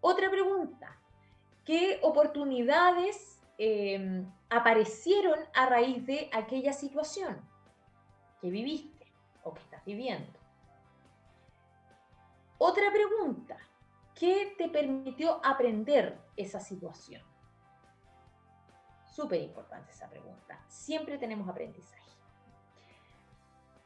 Otra 0.01 0.31
pregunta, 0.31 0.99
¿qué 1.65 1.99
oportunidades 2.03 3.41
eh, 3.57 4.25
aparecieron 4.51 5.39
a 5.55 5.67
raíz 5.67 6.05
de 6.05 6.29
aquella 6.33 6.73
situación 6.73 7.41
que 8.41 8.51
viviste 8.51 9.07
o 9.45 9.55
que 9.55 9.63
estás 9.63 9.85
viviendo? 9.85 10.39
Otra 12.59 12.91
pregunta, 12.93 13.57
¿qué 14.15 14.55
te 14.59 14.69
permitió 14.69 15.41
aprender 15.45 16.19
esa 16.37 16.61
situación? 16.61 17.23
Súper 19.15 19.41
importante 19.41 19.93
esa 19.93 20.09
pregunta. 20.09 20.65
Siempre 20.69 21.19
tenemos 21.19 21.49
aprendizaje. 21.49 22.03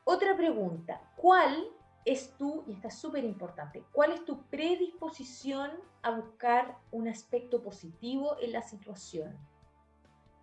Otra 0.04 0.34
pregunta, 0.36 1.02
¿cuál 1.16 1.68
es 2.08 2.32
tú, 2.38 2.64
y 2.66 2.72
está 2.72 2.90
súper 2.90 3.24
importante, 3.24 3.84
cuál 3.92 4.12
es 4.12 4.24
tu 4.24 4.42
predisposición 4.44 5.70
a 6.00 6.10
buscar 6.12 6.78
un 6.90 7.06
aspecto 7.06 7.62
positivo 7.62 8.36
en 8.40 8.52
la 8.52 8.62
situación. 8.62 9.36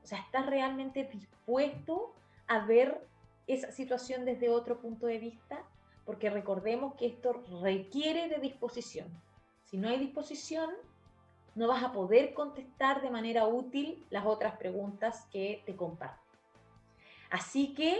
O 0.04 0.06
sea, 0.06 0.20
¿estás 0.20 0.46
realmente 0.46 1.06
dispuesto 1.06 2.14
a 2.46 2.60
ver 2.68 3.08
esa 3.48 3.72
situación 3.72 4.26
desde 4.26 4.50
otro 4.50 4.80
punto 4.80 5.08
de 5.08 5.18
vista? 5.18 5.64
Porque 6.06 6.30
recordemos 6.30 6.94
que 6.94 7.08
esto 7.08 7.34
requiere 7.64 8.30
de 8.30 8.38
disposición. 8.38 9.08
Si 9.64 9.78
no 9.78 9.90
hay 9.90 9.98
disposición, 9.98 10.70
no 11.56 11.68
vas 11.68 11.84
a 11.84 11.92
poder 11.92 12.34
contestar 12.34 13.02
de 13.02 13.10
manera 13.10 13.48
útil 13.48 14.06
las 14.10 14.26
otras 14.26 14.58
preguntas 14.58 15.28
que 15.32 15.64
te 15.66 15.76
comparto. 15.76 16.22
Así 17.30 17.74
que 17.74 18.00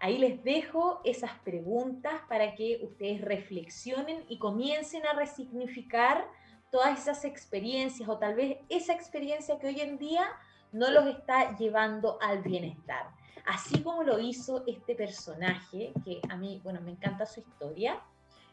Ahí 0.00 0.18
les 0.18 0.44
dejo 0.44 1.00
esas 1.04 1.32
preguntas 1.38 2.12
para 2.28 2.54
que 2.54 2.80
ustedes 2.82 3.22
reflexionen 3.22 4.24
y 4.28 4.38
comiencen 4.38 5.06
a 5.06 5.14
resignificar 5.14 6.28
todas 6.70 6.98
esas 6.98 7.24
experiencias 7.24 8.06
o 8.08 8.18
tal 8.18 8.34
vez 8.34 8.58
esa 8.68 8.92
experiencia 8.92 9.58
que 9.58 9.68
hoy 9.68 9.80
en 9.80 9.96
día 9.96 10.26
no 10.72 10.90
los 10.90 11.06
está 11.06 11.56
llevando 11.56 12.18
al 12.20 12.42
bienestar. 12.42 13.06
Así 13.46 13.82
como 13.82 14.02
lo 14.02 14.18
hizo 14.18 14.64
este 14.66 14.94
personaje, 14.94 15.92
que 16.04 16.20
a 16.28 16.36
mí, 16.36 16.60
bueno, 16.62 16.80
me 16.80 16.90
encanta 16.90 17.24
su 17.24 17.40
historia, 17.40 17.98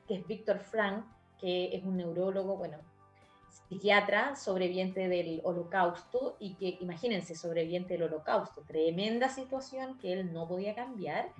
que 0.07 0.15
es 0.15 0.27
Víctor 0.27 0.59
Frank, 0.59 1.03
que 1.39 1.75
es 1.75 1.83
un 1.83 1.97
neurólogo, 1.97 2.55
bueno, 2.55 2.77
psiquiatra 3.51 4.35
sobreviviente 4.35 5.07
del 5.07 5.41
holocausto 5.43 6.37
y 6.39 6.55
que, 6.55 6.77
imagínense, 6.79 7.35
sobreviviente 7.35 7.93
del 7.93 8.03
holocausto, 8.03 8.61
tremenda 8.61 9.29
situación 9.29 9.97
que 9.97 10.13
él 10.13 10.33
no 10.33 10.47
podía 10.47 10.75
cambiar. 10.75 11.31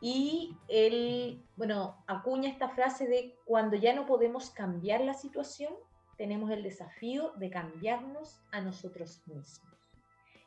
Y 0.00 0.56
él, 0.68 1.44
bueno, 1.56 1.96
acuña 2.06 2.48
esta 2.48 2.68
frase 2.68 3.08
de 3.08 3.36
cuando 3.44 3.76
ya 3.76 3.94
no 3.94 4.06
podemos 4.06 4.50
cambiar 4.50 5.00
la 5.00 5.14
situación, 5.14 5.74
tenemos 6.16 6.50
el 6.50 6.62
desafío 6.62 7.32
de 7.36 7.50
cambiarnos 7.50 8.40
a 8.50 8.60
nosotros 8.60 9.22
mismos. 9.26 9.68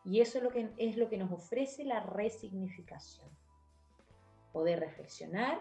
Y 0.03 0.21
eso 0.21 0.37
es 0.37 0.43
lo 0.43 0.51
que, 0.51 0.71
es 0.77 0.97
lo 0.97 1.09
que 1.09 1.17
nos 1.17 1.31
ofrece 1.31 1.83
la 1.83 2.01
resignificación. 2.01 3.29
Poder 4.51 4.79
reflexionar, 4.79 5.59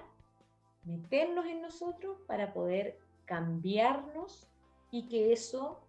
meternos 0.85 1.47
en 1.47 1.61
nosotros 1.61 2.19
para 2.27 2.53
poder 2.53 2.99
cambiarnos 3.25 4.50
y 4.91 5.09
que 5.09 5.33
eso 5.33 5.81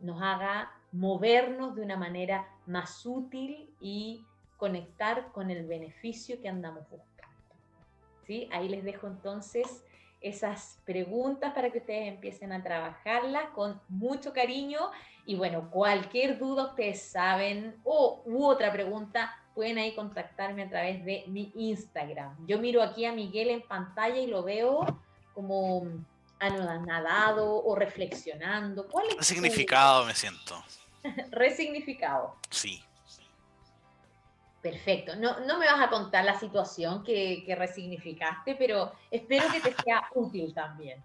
nos 0.00 0.22
haga 0.22 0.72
movernos 0.92 1.74
de 1.74 1.82
una 1.82 1.96
manera 1.96 2.48
más 2.66 3.04
útil 3.04 3.74
y 3.80 4.24
conectar 4.56 5.32
con 5.32 5.50
el 5.50 5.66
beneficio 5.66 6.40
que 6.40 6.48
andamos 6.48 6.88
buscando. 6.88 7.34
¿Sí? 8.26 8.48
Ahí 8.52 8.68
les 8.68 8.84
dejo 8.84 9.06
entonces 9.06 9.84
esas 10.20 10.80
preguntas 10.86 11.52
para 11.52 11.70
que 11.70 11.78
ustedes 11.78 12.08
empiecen 12.08 12.52
a 12.52 12.62
trabajarlas 12.62 13.50
con 13.50 13.80
mucho 13.88 14.32
cariño 14.32 14.90
y 15.26 15.36
bueno, 15.36 15.70
cualquier 15.70 16.38
duda 16.38 16.68
ustedes 16.68 17.02
saben 17.02 17.76
o 17.84 18.22
u 18.24 18.46
otra 18.46 18.72
pregunta 18.72 19.34
pueden 19.54 19.78
ahí 19.78 19.94
contactarme 19.94 20.62
a 20.62 20.68
través 20.68 21.04
de 21.04 21.24
mi 21.28 21.52
Instagram. 21.54 22.46
Yo 22.46 22.58
miro 22.58 22.82
aquí 22.82 23.04
a 23.04 23.12
Miguel 23.12 23.50
en 23.50 23.62
pantalla 23.62 24.18
y 24.18 24.26
lo 24.26 24.42
veo 24.42 24.86
como 25.34 25.86
nadado 26.50 27.64
o 27.64 27.74
reflexionando? 27.74 28.88
¿Cuál 28.88 29.08
es 29.08 29.16
Resignificado 29.16 30.04
me 30.04 30.14
siento. 30.14 30.62
Resignificado. 31.30 32.36
Sí. 32.50 32.82
Perfecto. 34.62 35.14
No, 35.16 35.40
no 35.40 35.58
me 35.58 35.66
vas 35.66 35.82
a 35.82 35.90
contar 35.90 36.24
la 36.24 36.38
situación 36.38 37.04
que, 37.04 37.44
que 37.44 37.54
resignificaste, 37.54 38.54
pero 38.54 38.92
espero 39.10 39.44
que 39.52 39.60
te 39.60 39.74
sea 39.84 40.08
útil 40.14 40.54
también. 40.54 41.02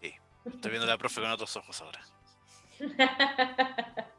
Sí. 0.00 0.14
Estoy 0.46 0.70
viendo 0.70 0.86
a 0.86 0.90
la 0.90 0.98
profe 0.98 1.20
con 1.20 1.30
otros 1.30 1.54
ojos 1.56 1.82
ahora. 1.82 2.00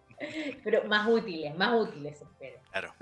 pero 0.63 0.83
más 0.85 1.07
útiles, 1.07 1.55
más 1.55 1.73
útiles, 1.73 2.21
espero. 2.21 2.59
Claro. 2.71 2.93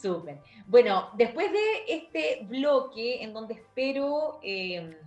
Súper. 0.00 0.38
Bueno, 0.66 1.10
después 1.14 1.50
de 1.50 1.84
este 1.88 2.40
bloque 2.44 3.22
en 3.22 3.32
donde 3.32 3.54
espero... 3.54 4.38
Eh, 4.42 4.98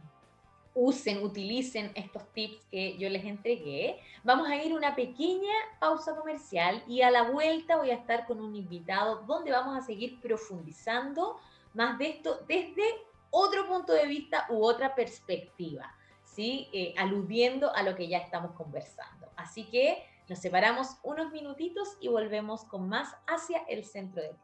usen, 0.73 1.23
utilicen 1.23 1.91
estos 1.95 2.27
tips 2.33 2.65
que 2.71 2.97
yo 2.97 3.09
les 3.09 3.25
entregué. 3.25 3.99
Vamos 4.23 4.47
a 4.47 4.55
ir 4.55 4.73
una 4.73 4.95
pequeña 4.95 5.53
pausa 5.79 6.15
comercial 6.15 6.83
y 6.87 7.01
a 7.01 7.11
la 7.11 7.23
vuelta 7.23 7.77
voy 7.77 7.91
a 7.91 7.95
estar 7.95 8.25
con 8.25 8.39
un 8.39 8.55
invitado 8.55 9.23
donde 9.27 9.51
vamos 9.51 9.77
a 9.77 9.81
seguir 9.81 10.19
profundizando 10.21 11.37
más 11.73 11.97
de 11.97 12.09
esto 12.09 12.39
desde 12.47 12.83
otro 13.29 13.67
punto 13.67 13.93
de 13.93 14.07
vista 14.07 14.45
u 14.49 14.63
otra 14.63 14.93
perspectiva, 14.93 15.93
¿sí? 16.23 16.67
Eh, 16.73 16.93
aludiendo 16.97 17.73
a 17.73 17.83
lo 17.83 17.95
que 17.95 18.07
ya 18.07 18.17
estamos 18.17 18.51
conversando. 18.51 19.29
Así 19.35 19.65
que 19.65 20.05
nos 20.27 20.39
separamos 20.39 20.97
unos 21.03 21.31
minutitos 21.31 21.97
y 21.99 22.07
volvemos 22.07 22.65
con 22.65 22.87
más 22.87 23.15
hacia 23.27 23.59
el 23.69 23.85
centro 23.85 24.21
de. 24.21 24.35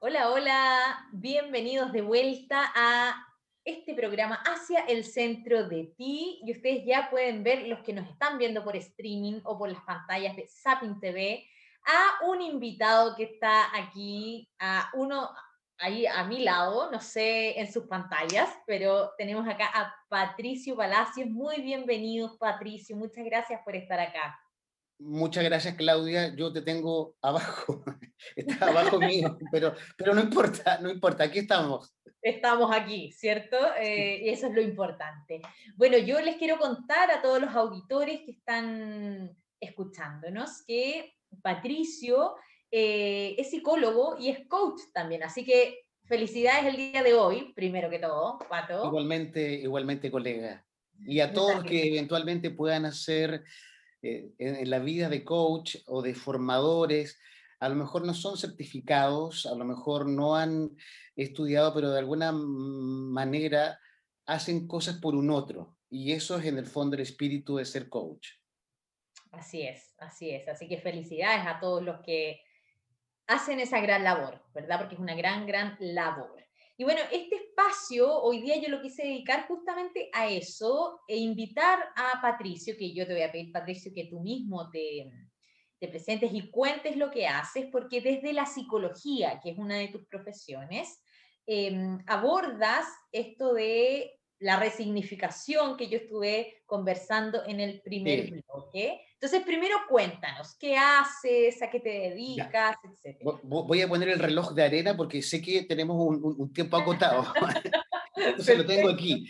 Hola, 0.00 0.30
hola, 0.30 1.08
bienvenidos 1.12 1.92
de 1.92 2.02
vuelta 2.02 2.72
a 2.74 3.27
este 3.68 3.94
programa 3.94 4.36
hacia 4.46 4.80
el 4.86 5.04
centro 5.04 5.68
de 5.68 5.92
ti 5.96 6.40
y 6.42 6.52
ustedes 6.52 6.84
ya 6.86 7.08
pueden 7.10 7.42
ver 7.42 7.68
los 7.68 7.80
que 7.80 7.92
nos 7.92 8.08
están 8.08 8.38
viendo 8.38 8.64
por 8.64 8.74
streaming 8.76 9.40
o 9.44 9.58
por 9.58 9.70
las 9.70 9.82
pantallas 9.82 10.34
de 10.36 10.46
Zapping 10.46 10.98
TV 11.00 11.44
a 11.84 12.26
un 12.26 12.40
invitado 12.40 13.14
que 13.14 13.24
está 13.24 13.76
aquí, 13.76 14.48
a 14.58 14.90
uno 14.94 15.30
ahí 15.78 16.06
a 16.06 16.24
mi 16.24 16.40
lado, 16.40 16.90
no 16.90 17.00
sé 17.00 17.60
en 17.60 17.70
sus 17.72 17.86
pantallas, 17.86 18.48
pero 18.66 19.12
tenemos 19.16 19.46
acá 19.46 19.70
a 19.72 19.94
Patricio 20.08 20.74
Palacios. 20.74 21.28
Muy 21.28 21.60
bienvenidos, 21.60 22.36
Patricio. 22.38 22.96
Muchas 22.96 23.24
gracias 23.24 23.60
por 23.64 23.76
estar 23.76 24.00
acá. 24.00 24.38
Muchas 24.98 25.44
gracias, 25.44 25.76
Claudia. 25.76 26.34
Yo 26.34 26.52
te 26.52 26.62
tengo 26.62 27.14
abajo, 27.22 27.84
está 28.34 28.68
abajo 28.68 28.98
mío, 28.98 29.38
pero, 29.52 29.74
pero 29.96 30.14
no 30.14 30.20
importa, 30.20 30.78
no 30.80 30.90
importa, 30.90 31.24
aquí 31.24 31.40
estamos. 31.40 31.94
Estamos 32.20 32.74
aquí, 32.74 33.12
¿cierto? 33.12 33.56
Eh, 33.80 34.22
y 34.24 34.28
eso 34.30 34.48
es 34.48 34.54
lo 34.54 34.60
importante. 34.60 35.40
Bueno, 35.76 35.98
yo 35.98 36.20
les 36.20 36.36
quiero 36.36 36.58
contar 36.58 37.10
a 37.12 37.22
todos 37.22 37.40
los 37.40 37.54
auditores 37.54 38.22
que 38.22 38.32
están 38.32 39.36
escuchándonos 39.60 40.64
que 40.66 41.14
Patricio 41.42 42.34
eh, 42.70 43.36
es 43.38 43.50
psicólogo 43.50 44.16
y 44.18 44.30
es 44.30 44.46
coach 44.48 44.80
también, 44.92 45.22
así 45.22 45.44
que 45.44 45.86
felicidades 46.04 46.66
el 46.66 46.76
día 46.76 47.02
de 47.02 47.14
hoy, 47.14 47.52
primero 47.54 47.88
que 47.88 47.98
todo, 47.98 48.38
Pato. 48.48 48.84
Igualmente, 48.86 49.52
igualmente, 49.54 50.10
colega. 50.10 50.64
Y 51.06 51.20
a 51.20 51.32
todos 51.32 51.62
que 51.62 51.86
eventualmente 51.86 52.50
puedan 52.50 52.84
hacer 52.84 53.44
eh, 54.02 54.32
en, 54.38 54.70
la 54.70 54.78
vida 54.78 55.08
de 55.08 55.24
coach 55.24 55.76
o 55.86 56.02
de 56.02 56.14
formadores, 56.14 57.18
a 57.60 57.68
lo 57.68 57.74
mejor 57.74 58.04
no 58.04 58.14
son 58.14 58.36
certificados, 58.36 59.46
a 59.46 59.54
lo 59.54 59.64
mejor 59.64 60.06
no 60.06 60.36
han 60.36 60.76
estudiado, 61.16 61.74
pero 61.74 61.90
de 61.90 61.98
alguna 61.98 62.32
manera 62.32 63.78
hacen 64.26 64.68
cosas 64.68 64.98
por 64.98 65.16
un 65.16 65.30
otro. 65.30 65.76
Y 65.90 66.12
eso 66.12 66.38
es 66.38 66.46
en 66.46 66.58
el 66.58 66.66
fondo 66.66 66.94
el 66.96 67.02
espíritu 67.02 67.56
de 67.56 67.64
ser 67.64 67.88
coach. 67.88 68.28
Así 69.32 69.62
es, 69.62 69.94
así 69.98 70.30
es. 70.30 70.46
Así 70.48 70.68
que 70.68 70.78
felicidades 70.78 71.46
a 71.46 71.58
todos 71.60 71.82
los 71.82 72.00
que 72.00 72.40
hacen 73.26 73.60
esa 73.60 73.80
gran 73.80 74.04
labor, 74.04 74.42
¿verdad? 74.54 74.78
Porque 74.78 74.94
es 74.94 75.00
una 75.00 75.14
gran, 75.14 75.46
gran 75.46 75.76
labor. 75.80 76.37
Y 76.80 76.84
bueno, 76.84 77.00
este 77.10 77.34
espacio, 77.34 78.22
hoy 78.22 78.40
día 78.40 78.56
yo 78.62 78.68
lo 78.68 78.80
quise 78.80 79.02
dedicar 79.02 79.48
justamente 79.48 80.08
a 80.12 80.28
eso 80.28 81.00
e 81.08 81.16
invitar 81.16 81.80
a 81.96 82.20
Patricio, 82.22 82.76
que 82.78 82.94
yo 82.94 83.04
te 83.04 83.14
voy 83.14 83.22
a 83.22 83.32
pedir, 83.32 83.50
Patricio, 83.50 83.90
que 83.92 84.04
tú 84.04 84.20
mismo 84.20 84.70
te, 84.70 85.10
te 85.80 85.88
presentes 85.88 86.32
y 86.32 86.48
cuentes 86.52 86.96
lo 86.96 87.10
que 87.10 87.26
haces, 87.26 87.66
porque 87.72 88.00
desde 88.00 88.32
la 88.32 88.46
psicología, 88.46 89.40
que 89.42 89.50
es 89.50 89.58
una 89.58 89.74
de 89.74 89.88
tus 89.88 90.06
profesiones, 90.06 91.02
em, 91.46 91.98
abordas 92.06 92.86
esto 93.10 93.54
de 93.54 94.17
la 94.40 94.58
resignificación 94.58 95.76
que 95.76 95.88
yo 95.88 95.98
estuve 95.98 96.62
conversando 96.64 97.44
en 97.46 97.60
el 97.60 97.80
primer 97.80 98.30
bloque. 98.30 99.00
Entonces, 99.14 99.42
primero 99.44 99.76
cuéntanos, 99.88 100.54
¿qué 100.56 100.76
haces? 100.76 101.60
¿A 101.60 101.70
qué 101.70 101.80
te 101.80 101.88
dedicas? 101.88 102.76
Etcétera. 102.84 103.40
Voy 103.42 103.82
a 103.82 103.88
poner 103.88 104.10
el 104.10 104.20
reloj 104.20 104.52
de 104.52 104.62
arena 104.62 104.96
porque 104.96 105.22
sé 105.22 105.42
que 105.42 105.62
tenemos 105.64 105.96
un, 105.98 106.52
tiempo 106.52 106.76
acotado. 106.76 107.32
Entonces 108.16 108.58
lo 108.58 108.64
tengo 108.64 108.88
aquí. 108.90 109.26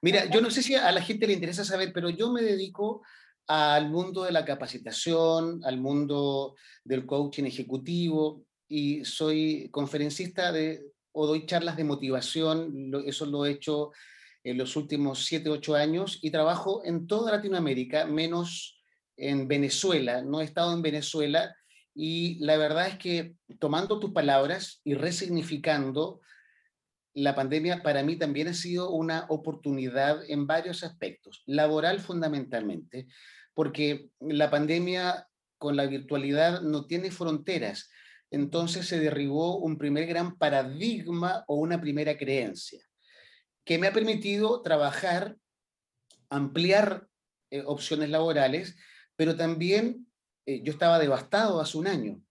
Mira, 0.00 0.26
yo 0.26 0.40
no 0.40 0.50
sé 0.50 0.62
si 0.62 0.74
a 0.74 0.90
la 0.90 1.02
gente 1.02 1.26
le 1.26 1.34
interesa 1.34 1.64
saber, 1.64 1.92
pero 1.92 2.08
yo 2.08 2.32
me 2.32 2.42
dedico 2.42 3.02
al 3.48 3.90
mundo 3.90 4.24
de 4.24 4.32
la 4.32 4.44
capacitación, 4.44 5.60
al 5.64 5.78
mundo 5.78 6.56
del 6.82 7.06
coaching 7.06 7.44
ejecutivo 7.44 8.44
y 8.68 9.04
soy 9.04 9.68
conferencista 9.70 10.50
de, 10.50 10.82
o 11.12 11.26
doy 11.26 11.46
charlas 11.46 11.76
de 11.76 11.84
motivación, 11.84 12.92
eso 13.06 13.26
lo 13.26 13.46
he 13.46 13.52
hecho 13.52 13.92
en 14.46 14.58
los 14.58 14.76
últimos 14.76 15.24
7, 15.24 15.50
8 15.50 15.74
años 15.74 16.20
y 16.22 16.30
trabajo 16.30 16.82
en 16.84 17.08
toda 17.08 17.32
Latinoamérica, 17.32 18.06
menos 18.06 18.80
en 19.16 19.48
Venezuela. 19.48 20.22
No 20.22 20.40
he 20.40 20.44
estado 20.44 20.72
en 20.72 20.82
Venezuela 20.82 21.52
y 21.96 22.38
la 22.38 22.56
verdad 22.56 22.86
es 22.86 22.96
que 22.96 23.34
tomando 23.58 23.98
tus 23.98 24.12
palabras 24.12 24.80
y 24.84 24.94
resignificando, 24.94 26.20
la 27.12 27.34
pandemia 27.34 27.82
para 27.82 28.04
mí 28.04 28.16
también 28.16 28.46
ha 28.46 28.54
sido 28.54 28.90
una 28.90 29.26
oportunidad 29.30 30.20
en 30.28 30.46
varios 30.46 30.84
aspectos, 30.84 31.42
laboral 31.46 31.98
fundamentalmente, 31.98 33.08
porque 33.52 34.10
la 34.20 34.48
pandemia 34.48 35.26
con 35.58 35.74
la 35.74 35.86
virtualidad 35.86 36.60
no 36.60 36.86
tiene 36.86 37.10
fronteras. 37.10 37.90
Entonces 38.30 38.86
se 38.86 39.00
derribó 39.00 39.56
un 39.56 39.76
primer 39.76 40.06
gran 40.06 40.36
paradigma 40.36 41.42
o 41.48 41.56
una 41.56 41.80
primera 41.80 42.16
creencia 42.16 42.85
que 43.66 43.78
me 43.78 43.88
ha 43.88 43.92
permitido 43.92 44.62
trabajar, 44.62 45.36
ampliar 46.30 47.08
eh, 47.50 47.64
opciones 47.66 48.08
laborales, 48.10 48.76
pero 49.16 49.36
también 49.36 50.06
eh, 50.46 50.62
yo 50.62 50.72
estaba 50.72 51.00
devastado 51.00 51.60
hace 51.60 51.76
un 51.76 51.88
año. 51.88 52.22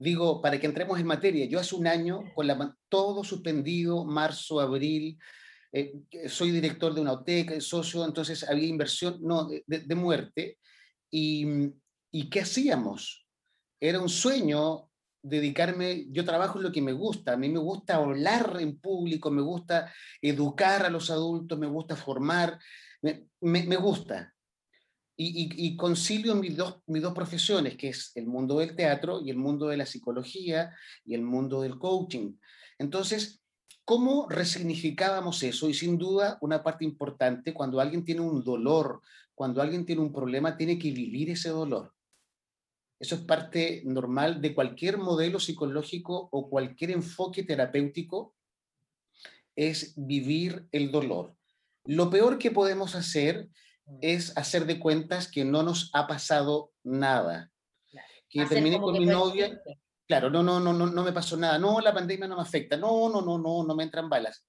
Digo, 0.00 0.42
para 0.42 0.58
que 0.58 0.66
entremos 0.66 0.98
en 0.98 1.06
materia, 1.06 1.46
yo 1.46 1.60
hace 1.60 1.76
un 1.76 1.86
año, 1.86 2.24
con 2.34 2.76
todo 2.88 3.22
suspendido, 3.22 4.04
marzo, 4.04 4.60
abril, 4.60 5.16
eh, 5.72 5.94
soy 6.28 6.50
director 6.50 6.92
de 6.92 7.02
una 7.02 7.12
OTEC, 7.12 7.60
socio, 7.60 8.04
entonces 8.04 8.42
había 8.48 8.66
inversión, 8.66 9.18
no, 9.20 9.48
de, 9.48 9.94
muerte. 9.94 10.58
¿Y 11.10 11.72
qué 12.30 12.40
hacíamos? 12.40 13.26
Era 13.80 14.00
un 14.00 14.08
sueño 14.08 14.87
dedicarme, 15.22 16.06
yo 16.10 16.24
trabajo 16.24 16.58
en 16.58 16.64
lo 16.64 16.72
que 16.72 16.82
me 16.82 16.92
gusta, 16.92 17.32
a 17.32 17.36
mí 17.36 17.48
me 17.48 17.58
gusta 17.58 17.96
hablar 17.96 18.56
en 18.60 18.78
público, 18.78 19.30
me 19.30 19.42
gusta 19.42 19.92
educar 20.22 20.84
a 20.84 20.90
los 20.90 21.10
adultos, 21.10 21.58
me 21.58 21.66
gusta 21.66 21.96
formar, 21.96 22.58
me, 23.02 23.26
me, 23.40 23.76
gusta. 23.76 24.34
Y, 25.16 25.50
y, 25.66 25.76
concilio 25.76 26.34
mis 26.36 26.56
dos, 26.56 26.80
mis 26.86 27.02
dos 27.02 27.12
profesiones, 27.12 27.76
que 27.76 27.88
es 27.88 28.12
el 28.14 28.26
mundo 28.26 28.58
del 28.58 28.76
teatro 28.76 29.20
y 29.20 29.30
el 29.30 29.36
mundo 29.36 29.66
de 29.68 29.76
la 29.76 29.86
psicología 29.86 30.72
y 31.04 31.14
el 31.14 31.22
mundo 31.22 31.62
del 31.62 31.78
coaching. 31.78 32.34
Entonces, 32.78 33.40
¿cómo 33.84 34.28
resignificábamos 34.28 35.42
eso? 35.42 35.68
Y 35.68 35.74
sin 35.74 35.98
duda, 35.98 36.38
una 36.40 36.62
parte 36.62 36.84
importante, 36.84 37.52
cuando 37.52 37.80
alguien 37.80 38.04
tiene 38.04 38.20
un 38.20 38.44
dolor, 38.44 39.00
cuando 39.34 39.60
alguien 39.60 39.84
tiene 39.84 40.02
un 40.02 40.12
problema, 40.12 40.56
tiene 40.56 40.78
que 40.78 40.92
vivir 40.92 41.30
ese 41.30 41.48
dolor. 41.48 41.92
Eso 43.00 43.14
es 43.14 43.20
parte 43.20 43.82
normal 43.84 44.40
de 44.40 44.54
cualquier 44.54 44.98
modelo 44.98 45.38
psicológico 45.38 46.28
o 46.32 46.50
cualquier 46.50 46.90
enfoque 46.90 47.44
terapéutico, 47.44 48.34
es 49.54 49.94
vivir 49.96 50.66
el 50.72 50.90
dolor. 50.90 51.34
Lo 51.84 52.10
peor 52.10 52.38
que 52.38 52.50
podemos 52.50 52.94
hacer 52.94 53.48
mm. 53.86 53.98
es 54.02 54.36
hacer 54.36 54.66
de 54.66 54.78
cuentas 54.78 55.30
que 55.30 55.44
no 55.44 55.62
nos 55.62 55.90
ha 55.94 56.06
pasado 56.06 56.72
nada. 56.82 57.50
Que 58.28 58.44
terminé 58.46 58.78
con 58.78 58.92
mi 58.92 59.06
novia. 59.06 59.60
Claro, 60.06 60.28
no, 60.28 60.42
no, 60.42 60.60
no, 60.60 60.72
no, 60.72 60.86
no 60.86 61.02
me 61.02 61.12
pasó 61.12 61.36
nada. 61.36 61.58
No, 61.58 61.80
la 61.80 61.94
pandemia 61.94 62.28
no 62.28 62.36
me 62.36 62.42
afecta. 62.42 62.76
No, 62.76 63.08
no, 63.08 63.22
no, 63.22 63.38
no, 63.38 63.64
no 63.64 63.74
me 63.74 63.84
entran 63.84 64.08
balas. 64.08 64.44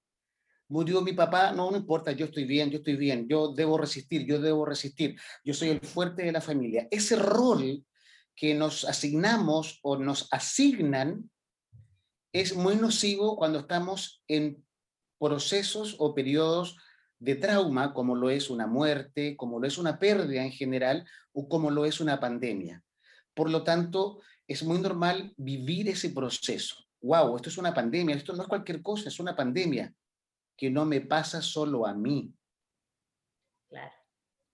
Murió 0.68 1.00
mi 1.00 1.12
papá, 1.12 1.50
no, 1.52 1.70
no 1.70 1.76
importa, 1.76 2.12
yo 2.12 2.26
estoy 2.26 2.44
bien, 2.44 2.70
yo 2.70 2.78
estoy 2.78 2.94
bien, 2.94 3.26
yo 3.28 3.52
debo 3.52 3.76
resistir, 3.76 4.24
yo 4.24 4.40
debo 4.40 4.64
resistir, 4.64 5.18
yo 5.42 5.52
soy 5.52 5.70
el 5.70 5.80
fuerte 5.80 6.22
de 6.22 6.30
la 6.30 6.40
familia. 6.40 6.86
Ese 6.92 7.16
rol 7.16 7.84
que 8.40 8.54
nos 8.54 8.86
asignamos 8.86 9.80
o 9.82 9.98
nos 9.98 10.26
asignan 10.32 11.30
es 12.32 12.56
muy 12.56 12.74
nocivo 12.74 13.36
cuando 13.36 13.58
estamos 13.58 14.22
en 14.28 14.64
procesos 15.18 15.94
o 15.98 16.14
periodos 16.14 16.78
de 17.18 17.34
trauma, 17.34 17.92
como 17.92 18.16
lo 18.16 18.30
es 18.30 18.48
una 18.48 18.66
muerte, 18.66 19.36
como 19.36 19.60
lo 19.60 19.66
es 19.66 19.76
una 19.76 19.98
pérdida 19.98 20.42
en 20.42 20.52
general, 20.52 21.06
o 21.34 21.50
como 21.50 21.70
lo 21.70 21.84
es 21.84 22.00
una 22.00 22.18
pandemia. 22.18 22.82
Por 23.34 23.50
lo 23.50 23.62
tanto, 23.62 24.22
es 24.48 24.62
muy 24.62 24.78
normal 24.78 25.34
vivir 25.36 25.90
ese 25.90 26.08
proceso. 26.08 26.76
Wow, 27.02 27.36
esto 27.36 27.50
es 27.50 27.58
una 27.58 27.74
pandemia, 27.74 28.16
esto 28.16 28.32
no 28.32 28.44
es 28.44 28.48
cualquier 28.48 28.80
cosa, 28.80 29.10
es 29.10 29.20
una 29.20 29.36
pandemia 29.36 29.92
que 30.56 30.70
no 30.70 30.86
me 30.86 31.02
pasa 31.02 31.42
solo 31.42 31.86
a 31.86 31.92
mí. 31.92 32.32
Claro. 33.68 33.92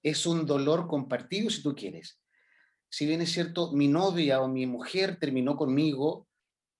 Es 0.03 0.27
un 0.27 0.45
dolor 0.45 0.89
compartido, 0.89 1.51
si 1.51 1.63
tú 1.63 1.73
quieres 1.73 2.19
si 2.89 3.07
bien 3.07 3.21
es 3.21 3.33
cierto, 3.33 3.73
mi 3.73 3.89
novia 3.89 4.41
o 4.41 4.49
mi 4.49 4.67
mujer 4.67 5.19
terminó 5.19 5.57
conmigo, 5.57 6.27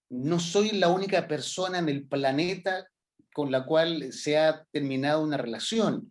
no 0.09 0.39
soy 0.39 0.71
la 0.71 0.89
única 0.89 1.27
persona 1.27 1.79
en 1.79 1.89
el 1.89 2.07
planeta 2.07 2.87
con 3.35 3.51
la 3.51 3.67
cual 3.67 4.13
se 4.13 4.39
ha 4.39 4.65
terminado 4.71 5.23
una 5.23 5.37
relación. 5.37 6.11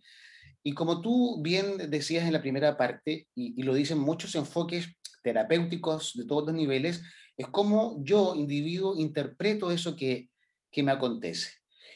Y 0.64 0.74
como 0.74 1.02
tú 1.02 1.42
bien 1.42 1.90
decías 1.90 2.26
en 2.26 2.34
la 2.34 2.42
primera 2.42 2.78
parte, 2.78 3.28
y, 3.36 3.62
lo 3.64 3.74
dicen 3.74 4.00
muchos 4.00 4.36
enfoques 4.36 4.90
terapéuticos 5.24 6.14
de 6.16 6.26
todos 6.26 6.46
los 6.46 6.56
niveles, 6.56 7.02
es 7.38 7.48
como 7.48 7.98
yo, 8.04 8.36
individuo, 8.36 8.96
interpreto 8.96 9.72
eso 9.72 9.96
que, 9.96 10.30
que 10.72 10.84
me 10.84 10.92
acontece. 10.92 11.52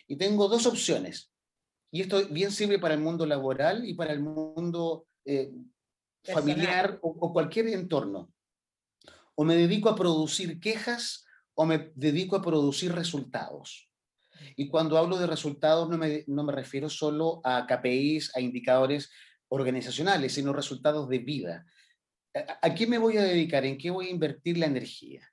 Y 0.08 0.18
tengo 0.18 0.48
dos 0.48 0.66
opciones. 0.66 1.32
Y 1.92 2.02
esto 2.02 2.28
bien 2.30 2.52
sirve 2.52 2.80
para 2.80 2.94
el 2.94 3.00
mundo 3.00 3.26
laboral 3.26 3.88
y 3.88 3.94
para 3.94 4.14
el 4.14 4.20
mundo 4.20 5.08
eh, 5.26 5.52
familiar 6.24 7.00
o, 7.02 7.34
cualquier 7.34 7.68
entorno. 7.68 8.32
O 9.36 9.44
me 9.44 9.56
dedico 9.56 9.90
a 9.90 9.96
producir 9.96 10.60
quejas 10.60 11.26
o 11.54 11.66
me 11.66 11.92
dedico 11.96 12.36
a 12.36 12.42
producir 12.42 12.94
resultados. 12.94 13.90
Y 14.56 14.70
cuando 14.70 14.98
hablo 14.98 15.18
de 15.18 15.28
resultados 15.28 15.90
no 15.90 15.98
me, 15.98 16.24
no 16.28 16.44
me 16.44 16.54
refiero 16.54 16.90
solo 16.90 17.42
a 17.44 17.68
KPIs, 17.68 18.36
a 18.36 18.42
indicadores 18.42 19.10
organizacionales, 19.50 20.34
sino 20.34 20.54
resultados 20.54 21.10
de 21.10 21.20
vida. 21.20 21.66
¿A 22.62 22.74
qué 22.76 22.88
me 22.88 22.98
voy 22.98 23.18
a 23.18 23.24
dedicar? 23.24 23.66
¿En 23.66 23.78
qué 23.78 23.90
voy 23.90 24.08
a 24.08 24.12
invertir 24.12 24.58
la 24.58 24.68
energía? 24.68 25.30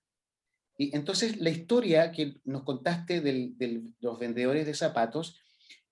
Y 0.78 0.94
entonces 0.94 1.38
la 1.38 1.50
historia 1.50 2.12
que 2.12 2.40
nos 2.44 2.64
contaste 2.64 3.20
de 3.20 3.92
los 4.00 4.18
vendedores 4.18 4.66
de 4.66 4.74
zapatos 4.74 5.40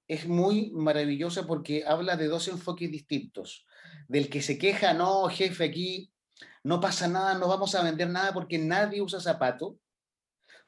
es 0.06 0.26
muy 0.26 0.70
maravillosa 0.70 1.46
porque 1.46 1.84
habla 1.86 2.16
de 2.16 2.26
dos 2.26 2.48
enfoques 2.48 2.90
distintos. 2.90 3.66
Del 4.08 4.28
que 4.28 4.42
se 4.42 4.58
queja, 4.58 4.94
no, 4.94 5.28
jefe, 5.28 5.64
aquí 5.64 6.12
no 6.62 6.80
pasa 6.80 7.08
nada, 7.08 7.34
no 7.34 7.48
vamos 7.48 7.74
a 7.74 7.82
vender 7.82 8.08
nada 8.08 8.32
porque 8.32 8.58
nadie 8.58 9.00
usa 9.00 9.20
zapato. 9.20 9.78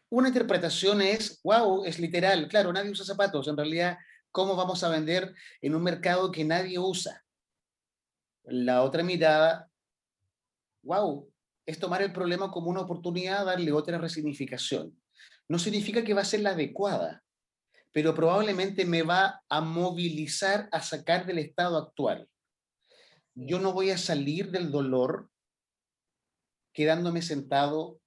Una 0.08 0.28
interpretación 0.28 1.00
es, 1.00 1.40
wow, 1.42 1.84
es 1.84 1.98
literal, 1.98 2.48
claro, 2.48 2.72
nadie 2.72 2.90
usa 2.90 3.04
zapatos. 3.04 3.48
En 3.48 3.56
realidad, 3.56 3.98
¿cómo 4.30 4.54
vamos 4.54 4.84
a 4.84 4.88
vender 4.88 5.34
en 5.60 5.74
un 5.74 5.82
mercado 5.82 6.30
que 6.30 6.44
nadie 6.44 6.78
usa? 6.78 7.24
La 8.44 8.82
otra 8.82 9.02
mirada, 9.02 9.68
wow, 10.82 11.28
es 11.66 11.80
tomar 11.80 12.02
el 12.02 12.12
problema 12.12 12.50
como 12.50 12.70
una 12.70 12.82
oportunidad, 12.82 13.44
darle 13.44 13.72
otra 13.72 13.98
resignificación. 13.98 14.96
No 15.48 15.58
significa 15.58 16.04
que 16.04 16.14
va 16.14 16.22
a 16.22 16.26
ser 16.26 16.40
la 16.40 16.50
adecuada, 16.50 17.24
pero 17.92 18.14
probablemente 18.14 18.84
me 18.84 19.02
va 19.02 19.42
a 19.48 19.60
movilizar 19.60 20.68
a 20.70 20.80
sacar 20.80 21.26
del 21.26 21.38
estado 21.38 21.78
actual. 21.78 22.28
Yo 23.36 23.60
no 23.60 23.72
voy 23.72 23.90
a 23.90 23.98
salir 23.98 24.50
del 24.50 24.72
dolor 24.72 25.30
quedándome 26.72 27.22
sentado 27.22 28.00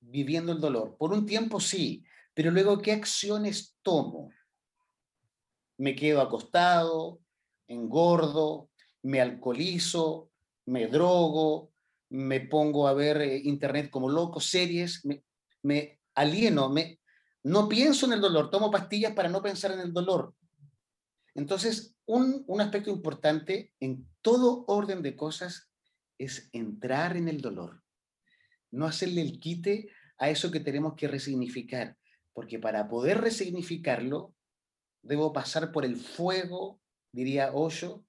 viviendo 0.00 0.52
el 0.52 0.60
dolor. 0.60 0.96
Por 0.96 1.12
un 1.12 1.26
tiempo 1.26 1.60
sí, 1.60 2.04
pero 2.32 2.50
luego, 2.50 2.80
¿qué 2.80 2.92
acciones 2.92 3.76
tomo? 3.82 4.30
Me 5.78 5.94
quedo 5.94 6.20
acostado, 6.20 7.20
engordo, 7.68 8.70
me 9.02 9.20
alcoholizo, 9.20 10.30
me 10.66 10.86
drogo, 10.86 11.72
me 12.10 12.40
pongo 12.40 12.88
a 12.88 12.94
ver 12.94 13.20
eh, 13.20 13.40
internet 13.44 13.90
como 13.90 14.08
loco, 14.08 14.40
series, 14.40 15.06
me, 15.62 16.00
alieno, 16.14 16.70
me, 16.70 17.00
no 17.42 17.68
pienso 17.68 18.06
en 18.06 18.14
el 18.14 18.20
dolor, 18.20 18.50
tomo 18.50 18.70
pastillas 18.70 19.12
para 19.12 19.28
no 19.28 19.42
pensar 19.42 19.72
en 19.72 19.80
el 19.80 19.92
dolor. 19.92 20.34
Entonces, 21.34 21.96
un, 22.06 22.44
un 22.46 22.60
aspecto 22.60 22.90
importante 22.90 23.72
en 23.80 24.06
todo 24.22 24.64
orden 24.68 25.02
de 25.02 25.16
cosas 25.16 25.70
es 26.18 26.48
entrar 26.52 27.16
en 27.16 27.28
el 27.28 27.40
dolor 27.40 27.84
no 28.74 28.86
hacerle 28.86 29.22
el 29.22 29.38
quite 29.38 29.88
a 30.18 30.30
eso 30.30 30.50
que 30.50 30.60
tenemos 30.60 30.94
que 30.94 31.08
resignificar, 31.08 31.96
porque 32.32 32.58
para 32.58 32.88
poder 32.88 33.20
resignificarlo, 33.20 34.34
debo 35.02 35.32
pasar 35.32 35.70
por 35.70 35.84
el 35.84 35.96
fuego, 35.96 36.80
diría 37.12 37.52
Osho, 37.52 38.04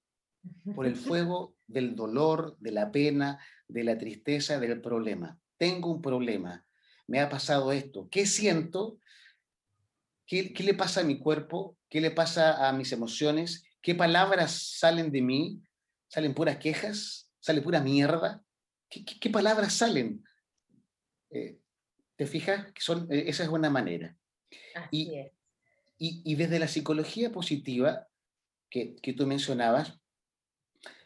por 0.74 0.86
el 0.86 0.96
fuego 0.96 1.56
del 1.66 1.94
dolor, 1.94 2.56
de 2.58 2.72
la 2.72 2.90
pena, 2.90 3.38
de 3.68 3.84
la 3.84 3.96
tristeza, 3.96 4.58
del 4.58 4.80
problema. 4.80 5.38
Tengo 5.56 5.92
un 5.92 6.02
problema, 6.02 6.66
me 7.06 7.20
ha 7.20 7.28
pasado 7.28 7.72
esto, 7.72 8.08
¿qué 8.10 8.26
siento? 8.26 8.98
¿Qué, 10.26 10.52
le 10.58 10.74
pasa 10.74 11.02
a 11.02 11.04
mi 11.04 11.18
cuerpo? 11.18 11.75
¿Qué 11.88 12.00
le 12.00 12.10
pasa 12.10 12.68
a 12.68 12.72
mis 12.72 12.92
emociones? 12.92 13.64
¿Qué 13.80 13.94
palabras 13.94 14.78
salen 14.78 15.10
de 15.12 15.22
mí? 15.22 15.62
¿Salen 16.08 16.34
puras 16.34 16.58
quejas? 16.58 17.30
¿Sale 17.40 17.62
pura 17.62 17.80
mierda? 17.80 18.42
qué 18.88 19.30
palabras 19.30 19.72
salen? 19.72 20.24
Eh, 21.30 21.58
¿Te 22.16 22.26
fijas? 22.26 22.66
Son, 22.78 23.06
eh, 23.10 23.24
esa 23.26 23.44
es 23.44 23.48
una 23.48 23.70
manera. 23.70 24.16
y, 24.90 25.12
Y, 25.98 26.34
desde 26.34 26.58
la 26.58 26.68
psicología 26.68 27.30
positiva 27.32 28.06
que, 28.70 28.96
que, 28.96 29.12
tú 29.12 29.26
mencionabas, 29.26 29.98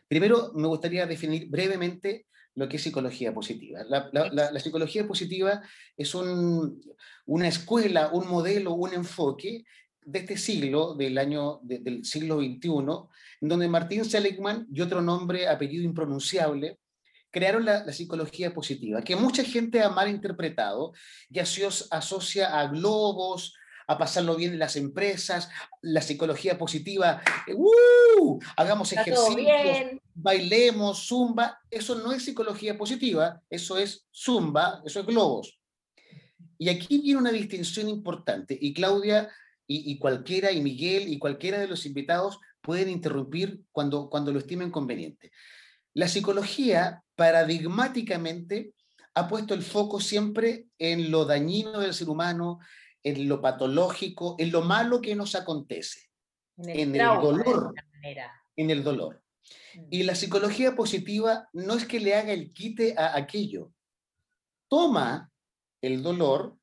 primero 0.08 0.52
me 0.54 0.66
gustaría 0.66 1.06
definir 1.06 1.48
brevemente 1.48 2.26
lo 2.54 2.68
que 2.68 2.76
es 2.76 2.82
psicología 2.82 3.32
positiva. 3.32 3.84
La, 3.84 4.10
la, 4.12 4.50
la, 4.50 4.60
psicología 4.60 5.06
positiva 5.06 5.62
es 5.96 6.14
un, 6.14 6.82
una 7.26 7.48
escuela, 7.48 8.10
un 8.12 8.28
modelo, 8.28 8.74
un 8.74 8.92
enfoque 8.92 9.64
de 10.04 10.18
este 10.20 10.36
siglo, 10.36 10.94
del 10.94 11.18
año 11.18 11.60
del 11.62 12.04
siglo 12.04 12.38
XXI, 12.38 12.68
en 13.40 13.48
donde 13.48 13.68
Martín 13.68 14.04
Seligman 14.04 14.66
y 14.72 14.80
otro 14.80 15.00
nombre, 15.00 15.48
apellido 15.48 15.84
impronunciable, 15.84 16.78
crearon 17.30 17.64
la, 17.64 17.90
psicología 17.92 18.52
positiva, 18.52 19.02
que 19.02 19.16
mucha 19.16 19.44
gente 19.44 19.80
ha 19.82 19.88
malinterpretado 19.88 20.92
y 21.30 21.38
así 21.38 21.62
asocia 21.90 22.58
a 22.58 22.66
globos, 22.68 23.54
a 23.86 23.98
pasarlo 23.98 24.36
bien 24.36 24.52
en 24.52 24.58
las 24.58 24.76
empresas, 24.76 25.48
la 25.82 26.00
psicología 26.00 26.56
positiva, 26.56 27.22
¡uh! 27.54 28.38
hagamos 28.56 28.92
ejercicios, 28.92 30.00
bailemos, 30.14 31.08
zumba, 31.08 31.60
eso 31.70 31.96
no 31.96 32.12
es 32.12 32.24
psicología 32.24 32.76
positiva, 32.78 33.40
eso 33.50 33.78
es 33.78 34.06
zumba, 34.12 34.80
eso 34.84 35.00
es 35.00 35.06
globos. 35.06 35.58
Y 36.56 36.68
aquí 36.68 37.00
viene 37.00 37.18
una 37.18 37.32
distinción 37.32 37.88
importante, 37.88 38.56
y 38.60 38.72
Claudia 38.74 39.28
y, 39.70 39.92
y, 39.92 39.98
cualquiera, 40.00 40.50
y 40.50 40.60
Miguel 40.60 41.06
y 41.06 41.20
cualquiera 41.20 41.60
de 41.60 41.68
los 41.68 41.86
invitados 41.86 42.40
pueden 42.60 42.88
interrumpir 42.88 43.60
cuando, 43.70 44.10
cuando 44.10 44.32
lo 44.32 44.40
estimen 44.40 44.72
conveniente. 44.72 45.30
La 45.94 46.08
psicología 46.08 47.04
paradigmáticamente 47.14 48.74
ha 49.14 49.28
puesto 49.28 49.54
el 49.54 49.62
foco 49.62 50.00
siempre 50.00 50.66
en 50.76 51.12
lo 51.12 51.24
dañino 51.24 51.78
del 51.78 51.94
ser 51.94 52.08
humano, 52.08 52.58
en 53.04 53.28
lo 53.28 53.40
patológico, 53.40 54.34
en 54.40 54.50
lo 54.50 54.62
malo 54.62 55.00
que 55.00 55.14
nos 55.14 55.36
acontece, 55.36 56.10
en 56.58 56.96
el, 56.96 57.06
dolor, 57.06 57.72
en 58.56 58.70
el 58.70 58.82
dolor. 58.82 59.22
Mm. 59.74 59.86
Y 59.90 60.02
la 60.02 60.16
psicología 60.16 60.74
positiva 60.74 61.48
no 61.52 61.74
es 61.74 61.86
que 61.86 62.00
le 62.00 62.16
haga 62.16 62.32
el 62.32 62.52
quite 62.52 62.96
a 62.98 63.16
aquello, 63.16 63.70
toma 64.68 65.30
el 65.80 66.02
dolor, 66.02 66.56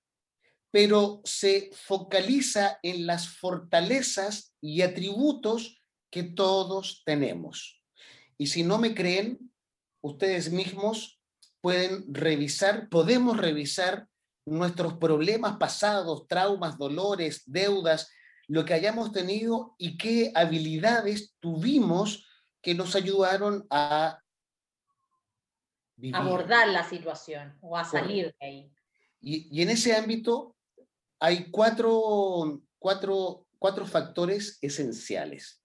pero 0.72 1.22
se 1.24 1.72
focaliza 1.74 2.80
en 2.84 3.06
las 3.06 3.30
fortalezas 3.30 4.54
y 4.62 4.82
atributos 4.82 5.82
que 6.12 6.24
todos 6.24 7.04
tenemos. 7.06 7.82
Y 8.38 8.48
si 8.48 8.64
no 8.64 8.78
me 8.78 8.94
creen, 8.94 9.52
ustedes 10.02 10.52
mismos 10.52 11.20
pueden 11.62 12.14
revisar, 12.14 12.90
podemos 12.90 13.38
revisar 13.38 14.08
nuestros 14.46 14.94
problemas 14.96 15.58
pasados, 15.58 16.28
traumas, 16.28 16.78
dolores, 16.78 17.44
deudas, 17.46 18.10
lo 18.48 18.64
que 18.64 18.74
hayamos 18.74 19.12
tenido 19.12 19.76
y 19.78 19.98
qué 19.98 20.32
habilidades 20.34 21.36
tuvimos 21.40 22.26
que 22.62 22.74
nos 22.74 22.96
ayudaron 22.96 23.66
a 23.70 24.22
abordar 26.14 26.68
la 26.70 26.88
situación 26.88 27.58
o 27.62 27.78
a 27.78 27.84
salir 27.84 28.34
de 28.40 28.46
ahí. 28.46 28.72
Y, 29.20 29.62
en 29.62 29.70
ese 29.70 29.96
ámbito 29.96 30.56
hay 31.20 31.50
cuatro, 31.52 32.62
cuatro, 32.80 33.46
cuatro 33.60 33.86
factores 33.86 34.58
esenciales. 34.62 35.62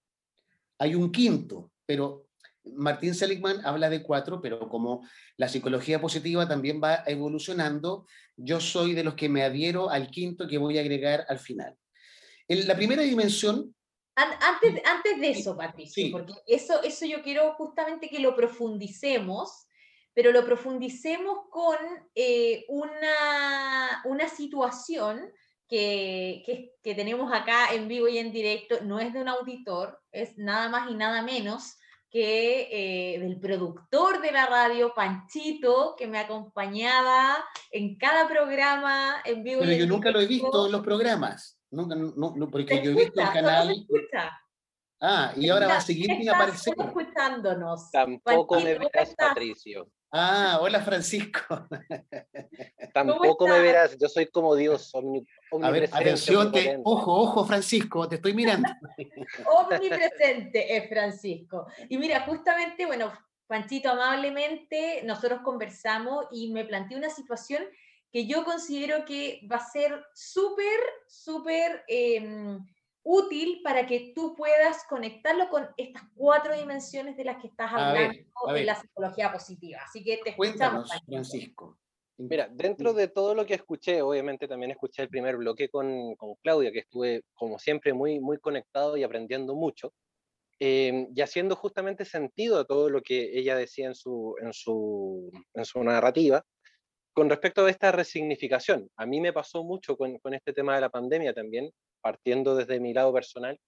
Hay 0.79 0.95
un 0.95 1.11
quinto, 1.11 1.71
pero 1.85 2.27
Martín 2.65 3.13
Seligman 3.13 3.65
habla 3.65 3.89
de 3.89 4.03
cuatro, 4.03 4.41
pero 4.41 4.67
como 4.69 5.07
la 5.37 5.49
psicología 5.49 5.99
positiva 5.99 6.47
también 6.47 6.81
va 6.83 7.03
evolucionando, 7.05 8.07
yo 8.35 8.59
soy 8.59 8.93
de 8.93 9.03
los 9.03 9.15
que 9.15 9.29
me 9.29 9.43
adhiero 9.43 9.89
al 9.89 10.09
quinto 10.09 10.47
que 10.47 10.57
voy 10.57 10.77
a 10.77 10.81
agregar 10.81 11.25
al 11.29 11.39
final. 11.39 11.77
En 12.47 12.67
la 12.67 12.75
primera 12.75 13.03
dimensión... 13.03 13.75
Antes, 14.15 14.81
antes 14.85 15.19
de 15.19 15.29
eso, 15.31 15.57
Patricio, 15.57 16.11
porque 16.11 16.33
eso, 16.45 16.83
eso 16.83 17.05
yo 17.07 17.23
quiero 17.23 17.55
justamente 17.55 18.09
que 18.09 18.19
lo 18.19 18.35
profundicemos, 18.35 19.65
pero 20.13 20.31
lo 20.31 20.45
profundicemos 20.45 21.39
con 21.49 21.77
eh, 22.15 22.65
una, 22.69 24.01
una 24.05 24.27
situación 24.27 25.31
que, 25.67 26.43
que, 26.45 26.73
que, 26.83 26.95
tenemos 26.95 27.31
acá 27.33 27.73
en 27.73 27.87
vivo 27.87 28.07
y 28.07 28.17
en 28.19 28.31
directo, 28.31 28.77
no 28.83 28.99
es 28.99 29.11
de 29.13 29.21
un 29.21 29.27
auditor, 29.27 29.99
es 30.11 30.37
nada 30.37 30.69
más 30.69 30.89
y 30.89 30.95
nada 30.95 31.21
menos 31.23 31.77
que 32.13 32.67
eh, 33.15 33.19
del 33.19 33.39
productor 33.39 34.21
de 34.21 34.31
la 34.31 34.45
radio, 34.45 34.93
Panchito, 34.93 35.95
que 35.97 36.05
me 36.05 36.19
acompañaba 36.19 37.43
en 37.71 37.97
cada 37.97 38.27
programa 38.27 39.15
en 39.25 39.43
vivo. 39.43 39.61
Pero 39.61 39.73
yo 39.73 39.87
nunca 39.87 40.11
lo 40.11 40.21
he 40.21 40.27
visto 40.27 40.67
en 40.67 40.73
los 40.73 40.81
programas. 40.81 41.59
Nunca, 41.71 41.95
no, 41.95 42.51
porque 42.51 42.83
yo 42.83 42.91
he 42.91 42.93
visto 42.93 43.19
el 43.19 43.31
canal. 43.31 43.73
Ah, 45.05 45.33
y 45.35 45.49
ahora 45.49 45.67
va 45.67 45.77
a 45.77 45.81
seguir 45.81 46.07
sin 46.15 46.29
aparecer. 46.29 46.75
escuchándonos. 46.79 47.91
Tampoco 47.91 48.61
me 48.61 48.77
verás, 48.77 49.13
Patricio. 49.17 49.89
Ah, 50.09 50.59
hola 50.61 50.79
Francisco. 50.79 51.67
Tampoco 52.93 53.45
me 53.45 53.59
verás, 53.59 53.97
yo 53.99 54.07
soy 54.07 54.27
como 54.27 54.55
Dios. 54.55 54.93
a 55.61 55.71
ver, 55.71 55.89
atención, 55.91 56.53
ojo, 56.85 57.21
ojo 57.21 57.45
Francisco, 57.45 58.07
te 58.07 58.15
estoy 58.15 58.33
mirando. 58.33 58.69
omnipresente 59.45 60.77
es 60.77 60.87
Francisco. 60.87 61.67
Y 61.89 61.97
mira, 61.97 62.21
justamente, 62.21 62.85
bueno, 62.85 63.11
Panchito, 63.45 63.89
amablemente, 63.89 65.01
nosotros 65.03 65.41
conversamos 65.43 66.27
y 66.31 66.53
me 66.53 66.63
planteé 66.63 66.97
una 66.97 67.09
situación 67.09 67.61
que 68.09 68.25
yo 68.25 68.45
considero 68.45 69.03
que 69.03 69.45
va 69.51 69.57
a 69.57 69.69
ser 69.69 70.01
súper, 70.13 70.79
súper 71.07 71.83
em, 71.87 72.63
útil 73.03 73.61
para 73.63 73.85
que 73.85 74.13
tú 74.15 74.33
puedas 74.35 74.85
conectarlo 74.87 75.49
con 75.49 75.67
estas 75.77 76.03
cuatro 76.15 76.55
dimensiones 76.55 77.17
de 77.17 77.25
las 77.25 77.41
que 77.41 77.47
estás 77.47 77.71
hablando 77.71 78.17
de 78.53 78.63
la 78.63 78.75
psicología 78.75 79.31
positiva. 79.31 79.79
Así 79.83 80.03
que 80.03 80.21
te 80.23 80.35
Cuéntanos, 80.35 80.89
Francisco. 81.05 81.77
Mira, 82.17 82.47
dentro 82.49 82.93
de 82.93 83.07
todo 83.07 83.33
lo 83.33 83.45
que 83.45 83.55
escuché, 83.55 84.01
obviamente 84.01 84.47
también 84.47 84.71
escuché 84.71 85.01
el 85.01 85.09
primer 85.09 85.35
bloque 85.35 85.69
con, 85.69 86.15
con 86.15 86.35
Claudia, 86.35 86.71
que 86.71 86.79
estuve 86.79 87.23
como 87.33 87.57
siempre 87.57 87.93
muy, 87.93 88.19
muy 88.19 88.37
conectado 88.37 88.95
y 88.95 89.03
aprendiendo 89.03 89.55
mucho, 89.55 89.93
em, 90.59 91.07
y 91.13 91.21
haciendo 91.21 91.55
justamente 91.55 92.05
sentido 92.05 92.59
a 92.59 92.65
todo 92.65 92.89
lo 92.89 93.01
que 93.01 93.37
ella 93.37 93.55
decía 93.55 93.87
en 93.87 93.95
su, 93.95 94.35
en 94.41 94.53
su, 94.53 95.31
en 95.55 95.65
su 95.65 95.83
narrativa. 95.83 96.45
Con 97.13 97.29
respecto 97.29 97.65
a 97.65 97.69
esta 97.69 97.91
resignificación, 97.91 98.89
a 98.97 99.05
mí 99.05 99.21
me 99.21 99.33
pasó 99.33 99.63
mucho 99.63 99.95
con, 99.95 100.17
con 100.17 100.33
este 100.33 100.51
tema 100.51 100.75
de 100.75 100.81
la 100.81 100.89
pandemia 100.89 101.33
también, 101.33 101.71
partiendo 102.01 102.55
desde 102.55 102.79
mi 102.79 102.93
lado 102.93 103.13
personal, 103.13 103.59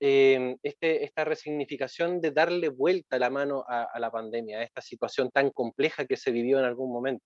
este, 0.00 1.04
esta 1.04 1.24
resignificación 1.24 2.20
de 2.20 2.30
darle 2.30 2.68
vuelta 2.68 3.18
la 3.18 3.30
mano 3.30 3.64
a, 3.66 3.98
la 3.98 4.10
pandemia, 4.10 4.58
a 4.58 4.62
esta 4.62 4.82
situación 4.82 5.30
tan 5.30 5.50
compleja 5.50 6.04
que 6.04 6.16
se 6.16 6.30
vivió 6.30 6.58
en 6.58 6.64
algún 6.64 6.92
momento. 6.92 7.24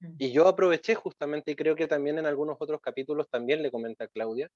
Mm. 0.00 0.14
Y 0.18 0.32
yo 0.32 0.48
aproveché 0.48 0.94
justamente, 0.94 1.50
y 1.50 1.56
creo 1.56 1.76
que 1.76 1.86
también 1.86 2.18
en 2.18 2.26
algunos 2.26 2.56
otros 2.58 2.80
capítulos 2.80 3.28
también 3.30 3.62
le 3.62 3.70
comenta 3.70 4.04
a 4.04 4.08
Claudia, 4.08 4.48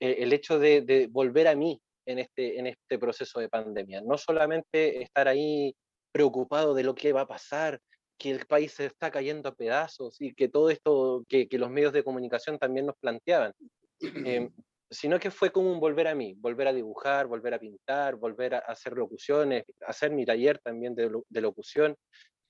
eh, 0.00 0.16
el 0.20 0.32
hecho 0.32 0.58
de, 0.58 1.08
volver 1.10 1.48
a 1.48 1.54
mí 1.54 1.80
en 2.06 2.18
este, 2.18 2.58
en 2.58 2.66
este 2.66 2.98
proceso 2.98 3.38
de 3.38 3.48
pandemia. 3.48 4.00
No 4.00 4.16
solamente 4.16 5.02
estar 5.02 5.28
ahí 5.28 5.74
preocupado 6.10 6.74
de 6.74 6.82
lo 6.82 6.94
que 6.94 7.12
va 7.12 7.22
a 7.22 7.28
pasar, 7.28 7.78
que 8.18 8.30
el 8.30 8.46
país 8.46 8.72
se 8.72 8.86
está 8.86 9.10
cayendo 9.10 9.48
a 9.48 9.54
pedazos 9.54 10.20
y 10.20 10.34
que 10.34 10.48
todo 10.48 10.70
esto 10.70 11.24
que, 11.28 11.48
que 11.48 11.58
los 11.58 11.70
medios 11.70 11.92
de 11.92 12.02
comunicación 12.02 12.58
también 12.58 12.86
nos 12.86 12.96
planteaban, 12.96 13.52
Em, 14.00 14.00
sino 14.90 15.20
que 15.20 15.30
fue 15.30 15.52
como 15.52 15.70
un 15.70 15.80
volver 15.80 16.08
a 16.08 16.14
mí, 16.14 16.34
volver 16.38 16.68
a 16.68 16.72
dibujar, 16.72 17.26
volver 17.26 17.52
a 17.52 17.58
pintar, 17.58 18.16
volver 18.16 18.54
a 18.54 18.58
hacer 18.60 18.94
locuciones, 18.94 19.64
hacer 19.86 20.10
mi 20.10 20.24
taller 20.24 20.58
también 20.60 20.94
de, 20.94 21.10
locución, 21.42 21.94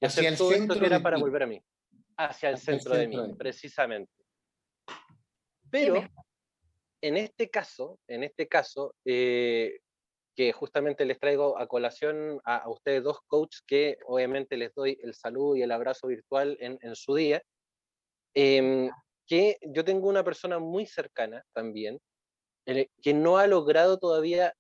y 0.01 0.07
hacer 0.07 0.37
todo 0.37 0.53
esto 0.53 0.79
que 0.79 0.87
era 0.87 1.01
para 1.01 1.19
volver 1.19 1.43
a 1.43 1.47
mí, 1.49 1.61
hacia 2.17 2.51
el 2.51 2.59
centro, 2.59 2.95
de 2.95 3.09
mí, 3.09 3.17
precisamente. 3.37 4.13
Pero 5.69 6.09
en 7.01 7.17
este 7.17 7.51
caso, 7.51 7.99
en 8.07 8.23
este 8.23 8.47
caso, 8.47 8.95
eh, 9.05 9.81
que 10.39 10.53
justamente 10.53 11.05
les 11.05 11.19
traigo 11.19 11.59
a 11.59 11.67
colación 11.67 12.41
a, 12.45 12.71
ustedes 12.71 13.03
dos 13.03 13.19
coaches, 13.27 13.61
que 13.67 13.99
obviamente 14.07 14.57
les 14.57 14.73
doy 14.73 14.97
el 15.03 15.13
saludo 15.13 15.57
y 15.57 15.63
el 15.63 15.73
abrazo 15.73 16.07
virtual 16.07 16.57
en, 16.61 16.79
en 16.81 16.95
su 16.95 17.17
día. 17.17 17.43
Eh, 18.37 18.89
que 19.27 19.57
yo 19.63 19.85
tengo 19.85 20.09
una 20.09 20.23
persona 20.23 20.61
muy 20.61 20.87
cercana 20.87 21.43
también, 21.53 21.99
que 22.65 23.15
no 23.15 23.39
ha 23.39 23.49
logrado 23.49 23.99
todavía 23.99 24.55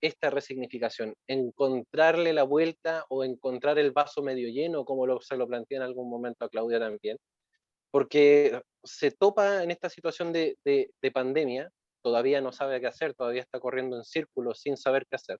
esta 0.00 0.30
resignificación, 0.30 1.16
encontrarle 1.26 2.32
la 2.32 2.44
vuelta 2.44 3.04
o 3.08 3.24
encontrar 3.24 3.80
el 3.80 3.90
vaso 3.90 4.22
medio 4.22 4.50
lleno, 4.50 4.84
como 4.84 5.08
lo, 5.08 5.20
se 5.20 5.36
lo 5.36 5.48
planteé 5.48 5.78
en 5.78 5.82
algún 5.82 6.08
momento 6.08 6.44
a 6.44 6.48
Claudia 6.48 6.78
también, 6.78 7.18
porque 7.90 8.62
se 8.84 9.10
topa 9.10 9.64
en 9.64 9.72
esta 9.72 9.88
situación 9.88 10.32
de, 10.32 10.56
de, 10.64 11.10
pandemia, 11.10 11.72
todavía 12.02 12.40
no 12.40 12.52
sabe 12.52 12.80
qué 12.80 12.88
hacer, 12.88 13.14
todavía 13.14 13.42
está 13.42 13.60
corriendo 13.60 13.96
en 13.96 14.04
círculos 14.04 14.60
sin 14.60 14.76
saber 14.76 15.06
qué 15.08 15.16
hacer. 15.16 15.38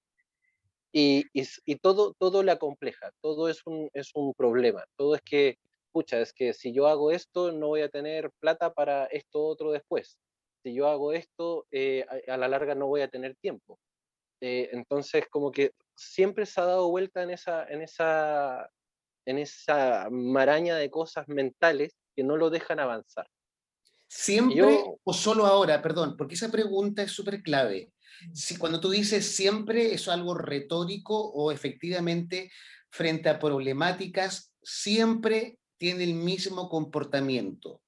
Y, 0.92 1.24
y, 1.32 1.76
todo, 1.76 2.14
todo 2.18 2.42
la 2.42 2.56
compleja, 2.56 3.12
todo 3.22 3.48
es 3.48 3.62
un, 3.66 3.88
es 3.94 4.10
un 4.14 4.34
problema, 4.34 4.84
todo 4.96 5.14
es 5.14 5.22
que 5.22 5.58
pucha, 5.92 6.20
es 6.20 6.32
que 6.32 6.54
si 6.54 6.72
yo 6.72 6.88
hago 6.88 7.12
esto, 7.12 7.52
no 7.52 7.68
voy 7.68 7.82
a 7.82 7.88
tener 7.88 8.30
plata 8.40 8.72
para 8.72 9.04
esto 9.06 9.44
otro 9.44 9.70
después. 9.70 10.18
Si 10.62 10.74
yo 10.74 10.88
hago 10.88 11.12
esto, 11.12 11.66
eh, 11.70 12.04
a, 12.28 12.36
la 12.36 12.48
larga 12.48 12.74
no 12.74 12.86
voy 12.86 13.02
a 13.02 13.08
tener 13.08 13.36
tiempo. 13.36 13.78
Eh, 14.40 14.70
entonces, 14.72 15.28
como 15.28 15.52
que 15.52 15.72
siempre 15.94 16.46
se 16.46 16.60
ha 16.60 16.64
dado 16.64 16.90
vuelta 16.90 17.22
en 17.22 17.30
esa, 17.30 17.64
en, 17.68 17.82
esa, 17.82 18.70
en 19.26 19.38
esa 19.38 20.08
maraña 20.10 20.76
de 20.76 20.90
cosas 20.90 21.28
mentales 21.28 21.94
que 22.16 22.24
no 22.24 22.36
lo 22.36 22.50
dejan 22.50 22.80
avanzar. 22.80 23.28
¿Siempre 24.14 24.84
o 25.04 25.12
solo 25.14 25.46
ahora? 25.46 25.80
Perdón, 25.80 26.16
porque 26.18 26.34
esa 26.34 26.50
pregunta 26.50 27.02
es 27.02 27.12
súper 27.12 27.42
clave. 27.42 27.92
Mm. 28.28 28.34
Si 28.34 28.58
cuando 28.58 28.78
tú 28.78 28.90
dices 28.90 29.34
siempre, 29.34 29.94
¿es 29.94 30.06
algo 30.06 30.34
retórico 30.34 31.18
o 31.18 31.50
efectivamente 31.50 32.50
frente 32.90 33.30
a 33.30 33.38
problemáticas 33.38 34.52
siempre 34.62 35.56
tiene 35.78 36.04
el 36.04 36.12
mismo 36.12 36.68
comportamiento? 36.68 37.80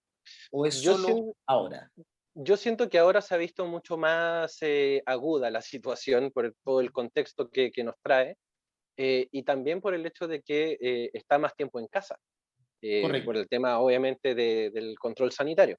¿O 0.51 0.65
es 0.65 0.77
solo 0.77 1.37
ahora? 1.47 1.91
Yo 2.33 2.57
siento 2.57 2.89
que 2.89 2.99
ahora 2.99 3.21
se 3.21 3.35
ha 3.35 3.39
visto 3.39 3.67
mucho 3.67 3.99
más 3.99 4.57
eh, 4.63 5.03
aguda 5.05 5.51
la 5.51 5.61
situación 5.61 6.31
por 6.33 6.55
todo 6.65 6.81
el 6.81 6.91
contexto 6.91 7.51
que, 7.51 7.71
que 7.71 7.85
nos 7.85 7.97
trae 8.03 8.39
eh, 8.97 9.29
y 9.31 9.43
también 9.43 9.83
por 9.83 9.93
el 9.93 10.07
hecho 10.07 10.27
de 10.27 10.41
que 10.41 10.79
eh, 10.81 11.11
está 11.13 11.39
más 11.39 11.55
tiempo 11.55 11.79
en 11.79 11.87
casa, 11.87 12.19
por 13.25 13.37
el 13.37 13.49
tema 13.49 13.79
obviamente 13.79 14.35
del 14.35 14.99
control 14.99 15.31
sanitario. 15.31 15.77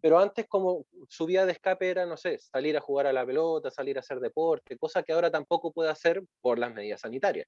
Pero 0.00 0.18
antes 0.18 0.46
como 0.46 0.86
su 1.08 1.26
vía 1.26 1.46
de 1.46 1.52
escape 1.52 1.90
era, 1.90 2.06
no 2.06 2.16
sé, 2.16 2.38
salir 2.38 2.76
a 2.76 2.80
jugar 2.80 3.06
a 3.06 3.12
la 3.12 3.26
pelota, 3.26 3.70
salir 3.70 3.96
a 3.96 4.00
hacer 4.00 4.20
deporte, 4.20 4.78
cosa 4.78 5.02
que 5.02 5.12
ahora 5.12 5.30
tampoco 5.30 5.72
puede 5.72 5.90
hacer 5.90 6.22
por 6.40 6.58
las 6.58 6.72
medidas 6.72 7.00
sanitarias. 7.00 7.46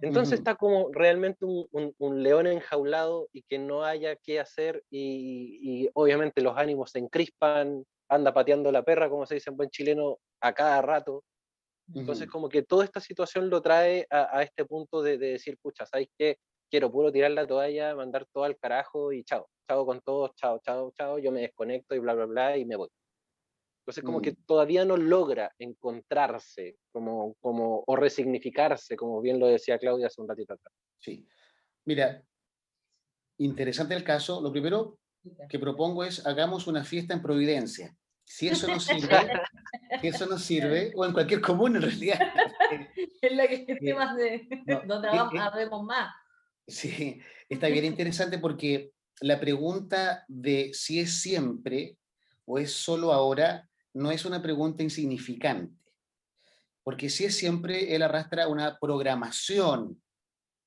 Entonces 0.00 0.38
está 0.38 0.54
como 0.54 0.90
realmente 0.90 1.44
un, 1.44 2.22
león 2.22 2.46
enjaulado 2.46 3.28
y 3.32 3.42
que 3.42 3.58
no 3.58 3.84
haya 3.84 4.16
qué 4.16 4.40
hacer 4.40 4.82
y, 4.90 5.90
obviamente 5.92 6.40
los 6.40 6.56
ánimos 6.56 6.92
se 6.92 6.98
encrispan, 6.98 7.84
anda 8.08 8.32
pateando 8.32 8.72
la 8.72 8.82
perra, 8.82 9.10
como 9.10 9.26
se 9.26 9.34
dice 9.34 9.50
en 9.50 9.56
buen 9.56 9.70
chileno, 9.70 10.18
a 10.40 10.54
cada 10.54 10.80
rato. 10.80 11.24
Entonces 11.94 12.26
como 12.26 12.48
que 12.48 12.62
toda 12.62 12.84
esta 12.84 13.00
situación 13.00 13.50
lo 13.50 13.60
trae 13.60 14.06
a, 14.08 14.42
este 14.42 14.64
punto 14.64 15.02
de, 15.02 15.18
decir, 15.18 15.58
pucha, 15.60 15.84
¿sabes 15.84 16.08
qué? 16.16 16.38
Quiero 16.72 16.90
puro 16.90 17.12
tirar 17.12 17.32
la 17.32 17.46
toalla, 17.46 17.94
mandar 17.94 18.24
todo 18.32 18.44
al 18.44 18.56
carajo 18.56 19.12
y 19.12 19.24
chao, 19.24 19.46
chao 19.68 19.84
con 19.84 20.00
todos, 20.00 20.34
chao, 20.36 20.58
chao, 20.64 20.90
chao, 20.96 21.18
yo 21.18 21.30
me 21.30 21.42
desconecto 21.42 21.94
y 21.94 21.98
bla, 21.98 22.14
bla, 22.14 22.24
bla 22.24 22.56
y 22.56 22.64
me 22.64 22.76
voy. 22.76 22.88
Entonces, 23.82 24.02
como 24.02 24.22
que 24.22 24.32
mm. 24.32 24.36
todavía 24.46 24.86
no 24.86 24.96
logra 24.96 25.52
encontrarse 25.58 26.78
como, 26.90 27.34
como, 27.40 27.84
o 27.86 27.94
resignificarse, 27.94 28.96
como 28.96 29.20
bien 29.20 29.38
lo 29.38 29.48
decía 29.48 29.78
Claudia 29.78 30.06
hace 30.06 30.22
un 30.22 30.28
ratito 30.30 30.54
atrás. 30.54 30.72
Sí. 30.98 31.28
Mira, 31.84 32.24
interesante 33.36 33.94
el 33.94 34.02
caso. 34.02 34.40
Lo 34.40 34.50
primero 34.50 34.98
que 35.50 35.58
propongo 35.58 36.04
es 36.04 36.26
hagamos 36.26 36.66
una 36.68 36.84
fiesta 36.84 37.12
en 37.12 37.20
Providencia. 37.20 37.94
Si 38.24 38.48
eso 38.48 38.66
nos 38.66 38.84
sirve, 38.86 39.30
si 40.00 40.08
eso 40.08 40.24
nos 40.24 40.42
sirve, 40.42 40.90
o 40.96 41.04
en 41.04 41.12
cualquier 41.12 41.42
común 41.42 41.76
en 41.76 41.82
realidad. 41.82 42.18
Es 43.20 43.36
la 43.36 43.46
que 43.46 43.66
esté 43.68 43.94
más 43.94 44.16
de 44.16 44.48
donde 44.84 45.08
vamos, 45.08 45.84
más. 45.84 46.12
Sí, 46.72 47.20
está 47.50 47.68
bien 47.68 47.84
interesante 47.84 48.38
porque 48.38 48.92
la 49.20 49.38
pregunta 49.38 50.24
de 50.26 50.70
si 50.72 51.00
es 51.00 51.20
siempre 51.20 51.98
o 52.46 52.58
es 52.58 52.72
solo 52.72 53.12
ahora 53.12 53.68
no 53.92 54.10
es 54.10 54.24
una 54.24 54.40
pregunta 54.40 54.82
insignificante, 54.82 55.76
porque 56.82 57.10
si 57.10 57.26
es 57.26 57.36
siempre, 57.36 57.94
él 57.94 58.02
arrastra 58.02 58.48
una 58.48 58.78
programación, 58.80 60.02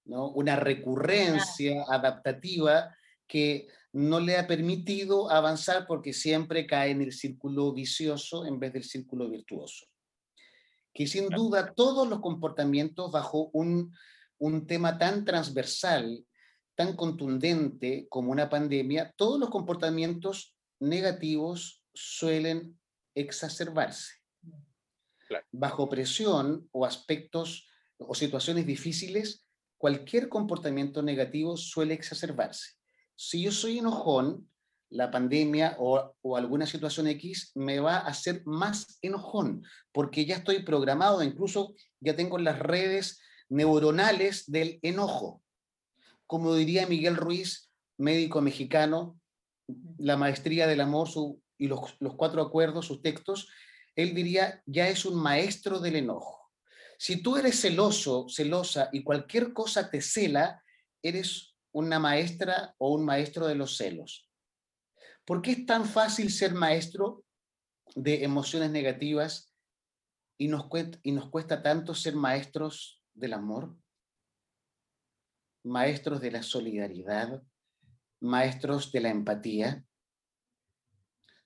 ¿no? 0.06 0.30
una 0.30 0.56
recurrencia 0.56 1.84
adaptativa 1.90 2.96
que 3.26 3.68
no 3.92 4.20
le 4.20 4.38
ha 4.38 4.46
permitido 4.46 5.32
avanzar 5.32 5.88
porque 5.88 6.14
siempre 6.14 6.68
cae 6.68 6.92
en 6.92 7.02
el 7.02 7.14
círculo 7.14 7.74
vicioso 7.74 8.46
en 8.46 8.60
vez 8.60 8.74
del 8.74 8.84
círculo 8.84 9.28
virtuoso. 9.28 9.88
Que 10.94 11.08
sin 11.08 11.30
duda 11.30 11.74
todos 11.74 12.08
los 12.08 12.20
comportamientos 12.20 13.12
bajo 13.12 13.50
un, 13.54 13.92
un 14.40 14.68
tema 14.68 14.98
tan 14.98 15.26
transversal, 15.26 16.26
tan 16.76 16.96
contundente 16.96 18.08
como 18.10 18.32
una 18.32 18.50
pandemia, 18.50 19.14
todos 19.16 19.40
los 19.40 19.50
comportamientos 19.50 20.56
negativos 20.80 21.84
suelen 21.94 22.78
exacerbarse. 23.16 24.14
Bajo 25.52 25.90
presión 25.90 26.68
o 26.72 26.86
aspectos 26.86 27.68
o 27.98 28.14
situaciones 28.14 28.66
difíciles, 28.66 29.46
cualquier 29.78 30.30
comportamiento 30.30 31.02
negativo 31.02 31.58
suele 31.58 31.94
exacerbarse. 31.94 32.74
Si 33.16 33.42
yo 33.42 33.52
soy 33.52 33.80
enojón, 33.80 34.50
la 34.90 35.10
pandemia 35.10 35.76
o, 35.80 36.16
o, 36.22 36.38
alguna 36.38 36.68
situación 36.68 37.08
X 37.08 37.52
me 37.56 37.80
va 37.80 37.98
a 37.98 38.08
hacer 38.08 38.44
más 38.46 39.00
enojón, 39.02 39.64
porque 39.92 40.26
ya 40.26 40.36
estoy 40.36 40.64
programado, 40.64 41.24
incluso 41.24 41.74
ya 42.00 42.16
tengo 42.16 42.38
las 42.38 42.60
redes 42.60 43.20
neuronales 43.50 44.50
del 44.52 44.80
enojo. 44.82 45.42
Como 46.28 46.56
diría 46.56 46.88
Miguel 46.88 47.16
Ruiz, 47.16 47.72
médico 47.98 48.42
mexicano, 48.42 49.20
la 49.98 50.18
maestría 50.18 50.68
del 50.68 50.82
amor 50.82 51.08
y 51.58 51.68
los, 51.68 51.98
cuatro 52.18 52.42
acuerdos, 52.42 52.88
sus 52.88 53.02
textos, 53.02 53.50
él 53.96 54.14
diría, 54.14 54.62
ya 54.66 54.88
es 54.90 55.06
un 55.06 55.16
maestro 55.22 55.80
del 55.80 55.96
enojo. 55.96 56.52
Si 56.98 57.22
tú 57.22 57.38
eres 57.38 57.62
celoso, 57.62 58.28
celosa 58.30 58.90
y 58.92 59.04
cualquier 59.04 59.54
cosa 59.54 59.90
te 59.90 60.02
cela, 60.02 60.64
eres 61.02 61.56
una 61.72 62.00
maestra 62.00 62.74
o 62.78 62.94
un 62.94 63.06
maestro 63.06 63.48
de 63.48 63.56
los 63.56 63.78
celos. 63.78 64.30
¿Por 65.26 65.42
qué 65.42 65.52
es 65.52 65.66
tan 65.66 65.86
fácil 65.86 66.32
ser 66.32 66.54
maestro 66.54 67.24
de 67.96 68.24
emociones 68.24 68.72
negativas 68.72 69.54
y 70.38 70.48
nos 70.48 70.68
cuesta 71.30 71.62
tanto 71.62 71.94
ser 71.94 72.16
maestros 72.16 73.02
del 73.16 73.34
amor? 73.34 73.76
Maestros 75.64 76.22
de 76.22 76.32
la 76.32 76.44
solidaridad, 76.44 77.42
maestros 78.22 78.92
de 78.92 79.02
la 79.02 79.10
empatía. 79.10 79.84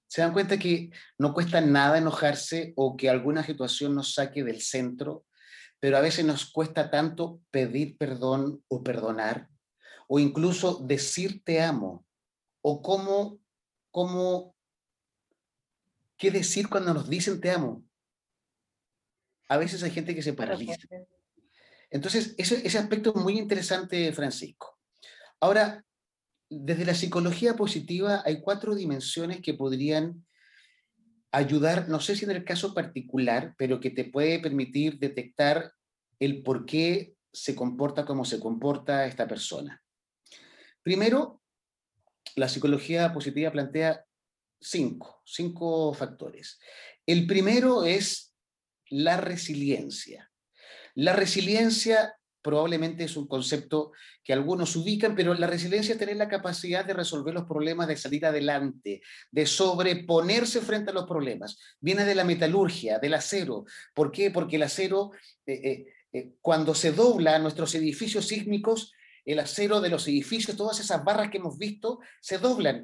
¿Se 0.07 0.22
dan 0.22 0.34
cuenta 0.34 0.57
que 0.57 0.91
no 1.17 1.34
cuesta 1.34 1.61
nada 1.61 1.97
enojarse 1.97 2.74
o 2.76 2.97
que 2.97 3.09
alguna 3.09 3.43
situación 3.43 3.95
nos 3.95 4.13
saque 4.15 4.43
del 4.43 4.61
centro, 4.61 5.26
pero 5.80 5.97
a 5.97 6.01
veces 6.01 6.26
nos 6.26 6.51
cuesta 6.51 6.89
tanto 6.89 7.41
pedir 7.51 7.97
perdón 7.97 8.63
o 8.67 8.84
perdonar, 8.84 9.49
o 10.07 10.20
incluso 10.20 10.84
decir 10.86 11.43
te 11.43 11.61
amo, 11.61 12.05
o 12.61 12.82
cómo, 12.82 13.39
cómo, 13.91 14.55
qué 16.17 16.32
decir 16.32 16.67
cuando 16.67 16.93
nos 16.93 17.07
dicen 17.07 17.39
te 17.39 17.51
amo? 17.51 17.84
A 19.47 19.57
veces 19.57 19.82
hay 19.84 19.91
gente 19.91 20.13
que 20.13 20.24
se 20.24 20.34
paraliza. 20.34 20.76
Entonces, 21.89 22.35
ese, 22.37 22.77
aspecto 22.77 23.13
es 23.15 23.21
muy 23.21 23.37
interesante, 23.37 24.11
Francisco. 24.13 24.77
Ahora, 25.39 25.83
desde 26.49 26.85
la 26.85 26.93
psicología 26.93 27.55
positiva 27.55 28.21
hay 28.25 28.41
cuatro 28.41 28.75
dimensiones 28.75 29.41
que 29.41 29.53
podrían 29.53 30.25
ayudar, 31.31 31.89
no 31.89 31.99
sé 31.99 32.15
si 32.15 32.25
en 32.25 32.31
el 32.31 32.43
caso 32.43 32.73
particular, 32.73 33.55
pero 33.57 33.79
que 33.79 33.91
te 33.91 34.05
puede 34.05 34.39
permitir 34.39 34.99
detectar 34.99 35.73
el 36.19 36.43
por 36.43 36.65
qué 36.65 37.15
se 37.31 37.55
comporta 37.55 38.05
como 38.05 38.25
se 38.25 38.39
comporta 38.39 39.05
esta 39.05 39.27
persona. 39.27 39.81
Primero, 40.81 41.41
la 42.35 42.49
psicología 42.49 43.13
positiva 43.13 43.51
plantea 43.51 44.05
cinco, 44.59 45.21
cinco 45.25 45.93
factores. 45.93 46.59
El 47.05 47.27
primero 47.27 47.83
es 47.83 48.35
la 48.89 49.17
resiliencia. 49.17 50.28
La 50.99 51.13
resiliencia 51.13 52.13
probablemente 52.41 53.05
es 53.05 53.15
un 53.15 53.25
concepto 53.25 53.93
que 54.21 54.33
algunos 54.33 54.75
ubican, 54.75 55.15
pero 55.15 55.33
la 55.33 55.47
resiliencia 55.47 55.93
es 55.93 55.97
tener 55.97 56.17
la 56.17 56.27
capacidad 56.27 56.83
de 56.83 56.93
resolver 56.93 57.33
los 57.33 57.45
problemas, 57.45 57.87
de 57.87 57.95
salir 57.95 58.25
adelante, 58.25 59.01
de 59.31 59.45
sobreponerse 59.45 60.59
frente 60.59 60.91
a 60.91 60.93
los 60.93 61.07
problemas. 61.07 61.57
Viene 61.79 62.03
de 62.03 62.15
la 62.15 62.25
metalurgia, 62.25 62.99
del 62.99 63.13
acero. 63.13 63.63
¿Por 63.93 64.11
qué? 64.11 64.29
Porque 64.29 64.57
el 64.57 64.63
acero, 64.63 65.11
eh, 65.45 65.53
eh, 65.63 65.85
eh, 66.11 66.33
cuando 66.41 66.75
se 66.75 66.91
dobla 66.91 67.39
nuestros 67.39 67.73
edificios 67.75 68.27
sísmicos, 68.27 68.91
el 69.23 69.39
acero 69.39 69.79
de 69.79 69.89
los 69.89 70.05
edificios, 70.05 70.57
todas 70.57 70.81
esas 70.81 71.01
barras 71.05 71.29
que 71.29 71.37
hemos 71.37 71.57
visto, 71.57 71.99
se 72.19 72.39
doblan. 72.39 72.83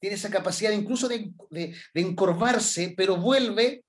Tiene 0.00 0.16
esa 0.16 0.28
capacidad 0.28 0.72
incluso 0.72 1.06
de, 1.06 1.32
de 1.50 1.74
encorvarse, 1.94 2.94
pero 2.96 3.16
vuelve 3.16 3.84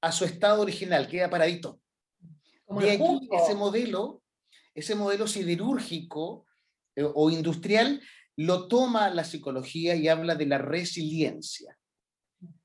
a 0.00 0.12
su 0.12 0.24
estado 0.24 0.62
original, 0.62 1.08
queda 1.08 1.28
paradito. 1.28 1.79
Como 2.70 2.82
de 2.82 2.92
aquí, 2.92 3.28
ese 3.32 3.56
modelo 3.56 4.22
ese 4.74 4.94
modelo 4.94 5.26
siderúrgico 5.26 6.46
eh, 6.96 7.04
o 7.04 7.30
industrial 7.30 8.00
lo 8.36 8.68
toma 8.68 9.10
la 9.10 9.24
psicología 9.24 9.94
y 9.96 10.08
habla 10.08 10.34
de 10.34 10.46
la 10.46 10.58
resiliencia. 10.58 11.76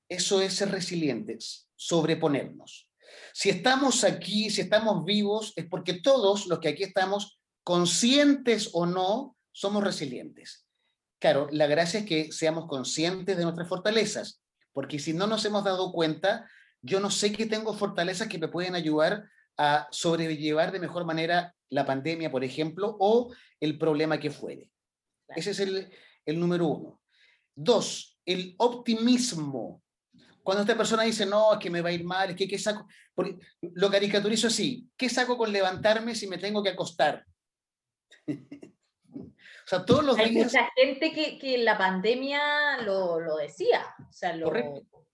Eso 0.08 0.42
es 0.42 0.54
ser 0.54 0.72
resilientes, 0.72 1.68
sobreponernos. 1.76 2.90
Si 3.34 3.50
estamos 3.50 4.04
aquí, 4.04 4.50
si 4.50 4.62
estamos 4.62 5.04
vivos, 5.04 5.54
es 5.56 5.66
porque 5.66 5.96
todos 5.96 6.48
los 6.48 6.60
que 6.60 6.70
aquí 6.70 6.84
estamos, 6.84 7.40
conscientes 7.64 8.70
o 8.74 8.86
no, 8.86 9.36
somos 9.52 9.84
resilientes. 9.84 10.68
Claro, 11.20 11.48
la 11.52 11.66
gracia 11.66 12.02
es 12.02 12.06
que 12.06 12.32
seamos 12.32 12.68
conscientes 12.68 13.36
de 13.36 13.44
nuestras 13.44 13.68
fortalezas, 13.68 14.42
porque 14.72 15.00
si 15.00 15.14
no 15.14 15.28
nos 15.28 15.44
hemos 15.46 15.64
dado 15.64 15.92
cuenta, 15.92 16.48
yo 16.82 17.00
no 17.00 17.10
sé 17.10 17.32
que 17.32 17.48
tengo 17.48 17.74
fortalezas 17.74 18.28
que 18.28 18.38
me 18.38 18.48
pueden 18.48 18.76
ayudar 18.76 19.26
a 19.58 19.88
sobrellevar 19.92 20.72
de 20.72 20.80
mejor 20.80 21.06
manera 21.06 21.56
la 21.70 21.86
pandemia, 21.86 22.32
por 22.32 22.44
ejemplo, 22.44 22.96
o 23.00 23.34
el 23.60 23.78
problema 23.78 24.20
que 24.20 24.32
fuere. 24.32 24.70
Ese 25.30 25.52
es 25.52 25.60
el, 25.60 25.90
el 26.26 26.40
número 26.40 26.68
uno. 26.68 27.02
Dos, 27.56 28.20
el 28.26 28.56
optimismo. 28.58 29.82
Cuando 30.44 30.62
esta 30.62 30.78
persona 30.78 31.04
dice, 31.04 31.26
no, 31.26 31.54
es 31.54 31.60
que 31.60 31.70
me 31.70 31.82
va 31.82 31.90
a 31.90 31.94
ir 31.94 32.04
mal, 32.04 32.30
es 32.30 32.36
que 32.36 32.48
¿qué 32.48 32.60
saco? 32.60 32.88
Porque 33.16 33.38
lo 33.62 33.90
caricaturizo 33.90 34.48
así, 34.48 34.88
¿qué 34.96 35.10
saco 35.10 35.38
con 35.38 35.52
levantarme 35.52 36.14
si 36.14 36.28
me 36.28 36.38
tengo 36.38 36.62
que 36.62 36.70
acostar? 36.70 37.26
o 38.28 39.68
sea, 39.68 39.84
todos 39.86 40.04
los 40.04 40.18
Hay 40.18 40.32
mucha 40.34 40.70
gente 40.76 41.12
que, 41.12 41.40
que 41.40 41.58
la 41.58 41.78
pandemia 41.78 42.78
lo, 42.84 43.20
lo 43.20 43.38
decía. 43.38 43.86
O 44.08 44.14
sea, 44.14 44.36
lo... 44.36 44.46
Correcto. 44.46 45.08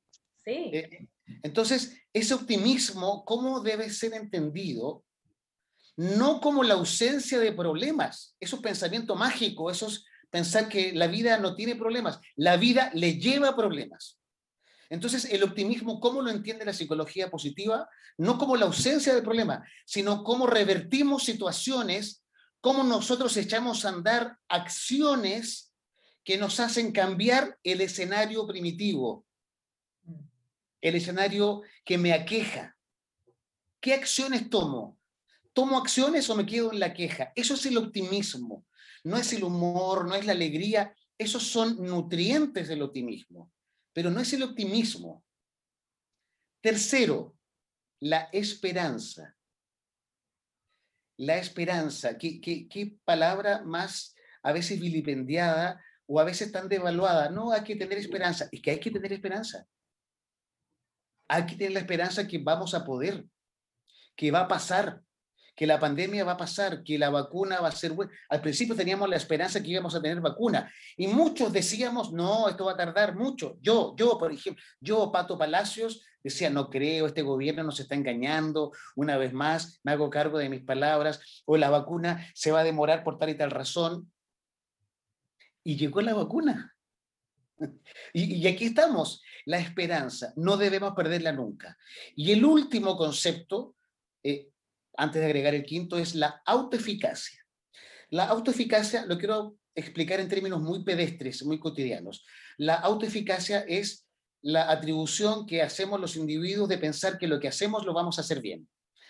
Sí. 0.44 0.72
Eh, 0.74 1.08
entonces, 1.44 1.98
ese 2.14 2.34
optimismo, 2.34 3.24
¿cómo 3.26 3.62
debe 3.62 3.90
ser 3.90 4.14
entendido? 4.14 5.04
No 5.98 6.42
como 6.42 6.64
la 6.64 6.76
ausencia 6.76 7.40
de 7.40 7.52
problemas, 7.52 8.36
esos 8.40 8.60
pensamientos 8.60 9.18
mágicos, 9.18 9.78
esos 9.78 10.06
pensar 10.30 10.70
que 10.70 10.94
la 10.94 11.08
vida 11.08 11.38
no 11.38 11.56
tiene 11.56 11.76
problemas, 11.76 12.20
la 12.36 12.58
vida 12.58 12.90
le 12.94 13.20
lleva 13.20 13.56
problemas. 13.56 14.18
Entonces, 14.90 15.26
el 15.26 15.44
optimismo, 15.44 16.00
¿cómo 16.00 16.22
lo 16.22 16.32
entiende 16.32 16.66
la 16.66 16.74
psicología 16.74 17.30
positiva? 17.30 17.88
No 18.18 18.38
como 18.38 18.56
la 18.56 18.66
ausencia 18.66 19.14
de 19.14 19.22
problemas, 19.22 19.68
sino 19.86 20.24
cómo 20.24 20.48
revertimos 20.48 21.24
situaciones, 21.24 22.24
cómo 22.60 22.84
nosotros 22.84 23.36
echamos 23.38 23.86
a 23.86 23.90
andar 23.90 24.38
acciones 24.50 25.74
que 26.24 26.38
nos 26.38 26.60
hacen 26.60 26.92
cambiar 26.92 27.58
el 27.64 27.82
escenario 27.82 28.46
primitivo, 28.46 29.26
el 30.82 30.96
escenario 30.96 31.62
que 31.86 31.98
me 31.98 32.12
aqueja. 32.12 32.76
¿Qué 33.80 33.94
acciones 33.94 34.50
tomo? 34.50 35.00
¿Tomo 35.54 35.78
acciones 35.78 36.30
o 36.30 36.36
me 36.36 36.46
quedo 36.46 36.72
en 36.72 36.80
la 36.80 36.94
queja? 36.94 37.32
Eso 37.36 37.54
es 37.54 37.66
el 37.66 37.78
optimismo. 37.78 38.66
No 39.04 39.18
es 39.18 39.34
el 39.34 39.44
humor, 39.44 40.08
no 40.08 40.16
es 40.16 40.26
la 40.26 40.34
alegría. 40.34 40.96
Esos 41.18 41.44
son 41.44 41.84
nutrientes 41.84 42.68
del 42.68 42.82
optimismo, 42.82 43.52
pero 43.94 44.10
no 44.10 44.20
es 44.20 44.34
el 44.34 44.44
optimismo. 44.44 45.24
Tercero, 46.62 47.36
la 48.00 48.30
esperanza. 48.32 49.36
La 51.18 51.38
esperanza, 51.38 52.18
¿qué, 52.18 52.42
qué, 52.42 52.98
palabra 53.04 53.62
más 53.64 54.16
a 54.42 54.52
veces 54.52 54.80
vilipendiada 54.80 55.80
o 56.08 56.20
a 56.20 56.24
veces 56.24 56.52
tan 56.52 56.68
devaluada? 56.68 57.30
No, 57.30 57.52
hay 57.52 57.64
que 57.64 57.76
tener 57.76 58.00
esperanza. 58.00 58.50
Es 58.52 58.62
que 58.62 58.72
hay 58.72 58.80
que 58.80 58.90
tener 58.90 59.14
esperanza 59.14 59.68
hay 61.32 61.46
que 61.46 61.56
tener 61.56 61.72
la 61.72 61.80
esperanza 61.80 62.28
que 62.28 62.40
vamos 62.40 62.74
a 62.74 62.84
poder, 62.84 63.24
que 64.18 64.32
va 64.32 64.42
a 64.42 64.48
pasar, 64.50 65.02
que 65.56 65.66
la 65.66 65.80
pandemia 65.80 66.26
va 66.26 66.34
a 66.34 66.38
pasar, 66.38 66.84
que 66.84 67.00
la 67.00 67.10
vacuna 67.10 67.62
va 67.62 67.70
a 67.70 67.72
ser 67.72 67.94
buena. 67.94 68.12
Al 68.28 68.42
principio 68.42 68.76
teníamos 68.76 69.08
la 69.08 69.16
esperanza 69.16 69.64
que 69.64 69.70
íbamos 69.70 69.96
a 69.96 70.02
tener 70.02 70.20
vacuna 70.20 70.70
y 70.98 71.08
muchos 71.08 71.54
decíamos, 71.54 72.12
no, 72.12 72.50
esto 72.50 72.66
va 72.66 72.74
a 72.74 72.78
tardar 72.78 73.16
mucho. 73.16 73.58
Yo, 73.62 73.96
yo, 73.96 74.18
por 74.18 74.34
ejemplo, 74.34 74.62
yo, 74.82 75.10
Pato 75.10 75.38
Palacios, 75.38 76.06
decía, 76.22 76.50
no 76.50 76.70
creo, 76.70 77.06
este 77.06 77.22
gobierno 77.22 77.64
nos 77.64 77.80
está 77.80 77.96
engañando, 77.96 78.74
una 78.98 79.16
vez 79.16 79.32
más, 79.32 79.80
me 79.84 79.94
hago 79.94 80.10
cargo 80.10 80.38
de 80.38 80.50
mis 80.50 80.64
palabras, 80.64 81.44
o 81.46 81.56
la 81.56 81.70
vacuna 81.70 82.28
se 82.36 82.52
va 82.52 82.60
a 82.60 82.66
demorar 82.66 83.06
por 83.06 83.18
tal 83.18 83.30
y 83.30 83.38
tal 83.38 83.52
razón. 83.52 84.12
Y 85.64 85.78
llegó 85.78 86.02
la 86.02 86.14
vacuna. 86.14 86.76
Y, 88.14 88.48
aquí 88.48 88.66
estamos 88.66 89.22
la 89.46 89.60
esperanza. 89.60 90.34
No 90.36 90.58
debemos 90.58 90.94
perderla 90.96 91.32
nunca. 91.32 91.78
Y 92.16 92.32
el 92.32 92.44
último 92.46 92.98
concepto, 92.98 93.76
eh, 94.24 94.50
antes 94.98 95.22
de 95.22 95.26
agregar 95.26 95.56
el 95.56 95.64
quinto, 95.64 95.98
es 95.98 96.16
la 96.16 96.42
autoeficacia. 96.46 97.40
La 98.10 98.26
autoeficacia 98.26 99.06
lo 99.06 99.18
quiero 99.18 99.56
explicar 99.74 100.20
en 100.20 100.28
términos 100.28 100.62
muy 100.62 100.84
pedestres, 100.84 101.44
muy 101.44 101.60
cotidianos. 101.60 102.26
La 102.58 102.76
autoeficacia 102.76 103.62
es 103.62 104.08
la 104.42 104.70
atribución 104.70 105.46
que 105.46 105.62
hacemos 105.62 106.00
los 106.00 106.16
individuos 106.16 106.68
de 106.68 106.78
pensar 106.78 107.18
que 107.18 107.28
lo 107.28 107.40
que 107.40 107.48
hacemos 107.48 107.86
lo 107.86 107.94
vamos 107.94 108.18
a 108.18 108.22
hacer 108.22 108.42
bien, 108.42 108.68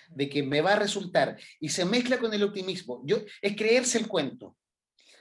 de 0.09 0.29
que 0.29 0.43
me 0.43 0.61
va 0.61 0.73
a 0.73 0.79
resultar, 0.79 1.39
y 1.59 1.69
se 1.69 1.85
mezcla 1.85 2.19
con 2.19 2.33
el 2.33 2.43
optimismo. 2.43 3.01
Yo, 3.05 3.17
es 3.41 3.55
creerse 3.55 3.97
el 3.97 4.07
cuento. 4.07 4.55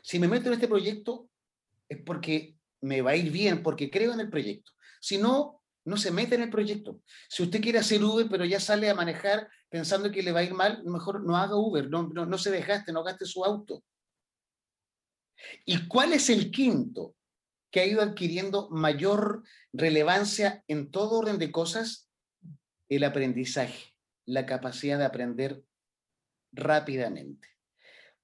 Si 0.03 0.19
me 0.19 0.29
meto 0.29 0.49
en 0.49 0.55
este 0.55 0.69
proyecto 0.69 1.29
es 1.89 1.99
porque 2.05 2.57
me 2.81 3.03
va 3.03 3.13
a 3.13 3.17
ir 3.17 3.31
bien 3.31 3.63
porque 3.63 3.91
creo 3.91 4.13
en 4.13 4.21
el 4.21 4.31
proyecto. 4.31 4.73
Si 5.01 5.19
no, 5.19 5.63
no 5.85 5.97
se 5.97 6.11
mete 6.11 6.35
en 6.35 6.43
el 6.43 6.51
proyecto. 6.51 7.01
Si 7.29 7.43
usted 7.43 7.61
quiere 7.61 7.79
hacer 7.79 8.03
Uber, 8.03 8.27
pero 8.31 8.45
ya 8.45 8.61
sale 8.61 8.89
a 8.91 8.95
manejar 8.95 9.49
pensando 9.69 10.11
que 10.11 10.23
le 10.23 10.33
va 10.33 10.41
a 10.41 10.45
ir 10.45 10.55
mal, 10.55 10.83
mejor 10.85 11.25
no 11.25 11.37
haga 11.37 11.57
Uber, 11.57 11.89
no, 11.89 12.09
no, 12.09 12.27
no 12.27 12.39
se 12.39 12.51
desgaste, 12.51 12.93
no 12.93 13.03
gaste 13.03 13.25
su 13.25 13.45
auto. 13.45 13.83
¿Y 15.65 15.87
cuál 15.89 16.13
es 16.13 16.29
el 16.31 16.51
quinto 16.51 17.15
que 17.71 17.81
ha 17.81 17.87
ido 17.87 18.03
adquiriendo 18.03 18.69
mayor 18.71 19.43
relevancia 19.73 20.65
en 20.69 20.91
todo 20.91 21.19
orden 21.19 21.39
de 21.39 21.51
cosas? 21.51 22.09
El 22.89 23.05
aprendizaje, 23.05 23.95
la 24.27 24.45
capacidad 24.47 24.99
de 24.99 25.05
aprender 25.05 25.63
rápidamente. 26.53 27.49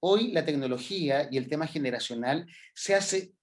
Hoy 0.00 0.32
la 0.32 0.44
tecnología 0.44 1.28
y 1.30 1.38
el 1.38 1.48
tema 1.48 1.66
generacional 1.66 2.46
se 2.74 2.94
hace, 2.94 3.34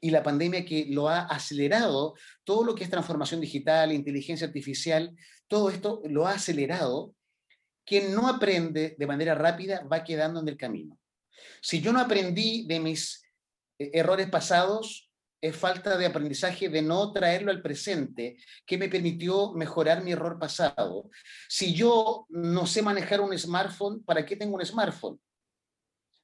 y 0.00 0.10
la 0.10 0.22
pandemia 0.22 0.64
que 0.64 0.86
lo 0.88 1.08
ha 1.08 1.22
acelerado, 1.22 2.14
todo 2.44 2.64
lo 2.64 2.74
que 2.74 2.84
es 2.84 2.90
transformación 2.90 3.40
digital, 3.40 3.92
inteligencia 3.92 4.46
artificial, 4.46 5.14
todo 5.48 5.70
esto 5.70 6.02
lo 6.04 6.26
ha 6.26 6.32
acelerado. 6.32 7.14
Quien 7.84 8.14
no 8.14 8.28
aprende 8.28 8.94
de 8.98 9.06
manera 9.06 9.34
rápida 9.34 9.82
va 9.84 10.04
quedando 10.04 10.40
en 10.40 10.48
el 10.48 10.56
camino. 10.56 10.98
Si 11.60 11.80
yo 11.80 11.92
no 11.92 12.00
aprendí 12.00 12.66
de 12.66 12.80
mis 12.80 13.24
eh, 13.78 13.90
errores 13.94 14.28
pasados, 14.28 15.10
es 15.40 15.56
falta 15.56 15.98
de 15.98 16.06
aprendizaje 16.06 16.68
de 16.68 16.82
no 16.82 17.12
traerlo 17.12 17.50
al 17.50 17.62
presente, 17.62 18.36
que 18.64 18.78
me 18.78 18.88
permitió 18.88 19.52
mejorar 19.52 20.04
mi 20.04 20.12
error 20.12 20.38
pasado. 20.38 21.10
Si 21.48 21.74
yo 21.74 22.26
no 22.28 22.64
sé 22.64 22.80
manejar 22.80 23.20
un 23.20 23.36
smartphone, 23.36 24.04
¿para 24.04 24.24
qué 24.24 24.36
tengo 24.36 24.54
un 24.54 24.64
smartphone? 24.64 25.20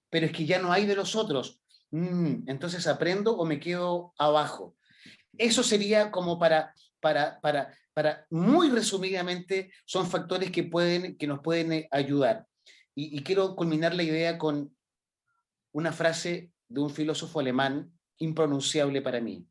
Pero 0.09 0.27
es 0.27 0.33
que 0.33 0.47
ya 0.47 0.61
no 0.61 0.73
hay 0.73 0.87
de 0.87 0.95
los 0.95 1.17
otros. 1.17 1.61
Mm, 1.91 2.49
entonces 2.49 2.87
aprendo 2.87 3.37
o 3.37 3.45
me 3.45 3.61
quedo 3.61 4.13
abajo. 4.19 4.77
Eso 5.37 5.63
sería 5.63 6.11
como 6.11 6.39
para, 6.39 6.75
para, 7.01 7.41
para, 7.41 7.75
para, 7.95 8.27
muy 8.31 8.71
resumidamente, 8.71 9.73
son 9.85 10.09
factores 10.09 10.51
que, 10.51 10.65
pueden, 10.65 11.17
que 11.17 11.27
nos 11.27 11.41
pueden 11.41 11.73
eh, 11.73 11.89
ayudar. 11.91 12.47
y 12.95 13.23
quiero 13.23 13.55
culminar 13.55 13.95
la 13.95 14.03
idea 14.03 14.39
con 14.39 14.77
una 15.73 15.93
frase 15.93 16.51
de 16.69 16.81
un 16.81 16.91
filósofo 16.91 17.39
alemán 17.39 17.93
impronunciable 18.19 19.01
para 19.03 19.21
mí. 19.21 19.47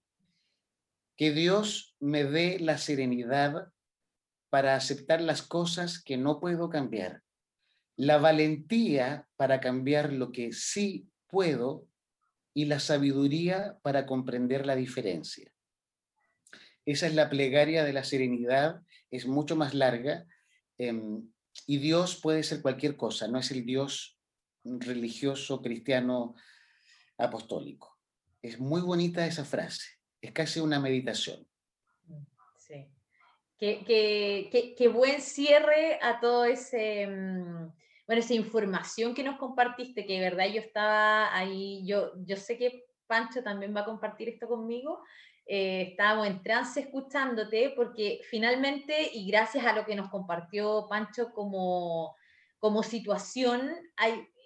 Que 1.15 1.31
Dios 1.31 1.95
me 1.99 2.25
dé 2.25 2.59
la 2.59 2.77
serenidad 2.77 3.71
para 4.49 4.75
aceptar 4.75 5.21
las 5.21 5.41
cosas 5.41 6.01
que 6.01 6.17
no 6.17 6.39
puedo 6.39 6.69
cambiar, 6.69 7.21
la 7.95 8.17
valentía 8.17 9.27
para 9.35 9.59
cambiar 9.59 10.13
lo 10.13 10.31
que 10.31 10.53
sí 10.53 11.07
puedo 11.27 11.85
y 12.58 12.66
la 12.66 12.80
sabiduría 12.80 13.78
para 13.84 14.08
comprender 14.08 14.66
la 14.66 14.76
diferencia. 14.76 15.53
Esa 16.86 17.05
es 17.05 17.14
la 17.14 17.30
plegaria 17.30 17.84
de 17.84 17.93
la 17.93 18.03
serenidad, 18.03 18.82
es 19.12 19.28
mucho 19.28 19.55
más 19.55 19.76
larga 19.76 20.26
em, 20.80 21.32
y 21.68 21.78
Dios 21.78 22.20
puede 22.20 22.41
ser 22.41 22.64
cualquier 22.64 22.97
cosa, 22.97 23.28
no 23.28 23.38
es 23.38 23.51
el 23.51 23.64
Dios 23.64 24.18
religioso, 24.64 25.62
cristiano, 25.62 26.34
apostólico. 27.20 27.99
Es 28.41 28.60
muy 28.60 28.82
bonita 28.82 29.28
esa 29.28 29.45
frase, 29.45 29.99
es 30.20 30.32
casi 30.32 30.60
una 30.60 30.80
meditación. 30.80 31.47
Sí. 32.58 32.88
Qué, 33.60 34.91
buen 34.91 35.22
cierre 35.22 35.99
a 36.01 36.20
todo 36.20 36.45
ese, 36.45 37.05
mm, 37.05 37.72
bueno, 38.08 38.22
esa 38.22 38.34
información 38.34 39.14
que 39.14 39.24
nos 39.24 39.38
compartiste, 39.38 40.05
que 40.05 40.14
de 40.14 40.22
verdad 40.22 40.47
yo 40.47 40.62
estaba 40.62 41.36
ahí, 41.36 41.86
yo, 41.86 42.14
yo 42.26 42.38
sé 42.38 42.58
que 42.58 42.86
Pancho 43.05 43.43
también 43.43 43.76
va 43.76 43.82
a 43.82 43.86
compartir 43.86 44.30
esto 44.30 44.47
conmigo, 44.47 45.03
eh, 45.45 45.89
estábamos 45.91 46.28
en 46.28 46.41
trance 46.41 46.80
escuchándote, 46.80 47.74
porque 47.76 48.22
finalmente, 48.30 49.10
y 49.14 49.28
gracias 49.30 49.66
a 49.66 49.74
lo 49.74 49.86
que 49.86 49.95
nos 49.95 50.10
compartió 50.10 50.88
Pancho 50.89 51.32
como, 51.34 52.16
como 52.60 52.82
situación, 52.82 53.74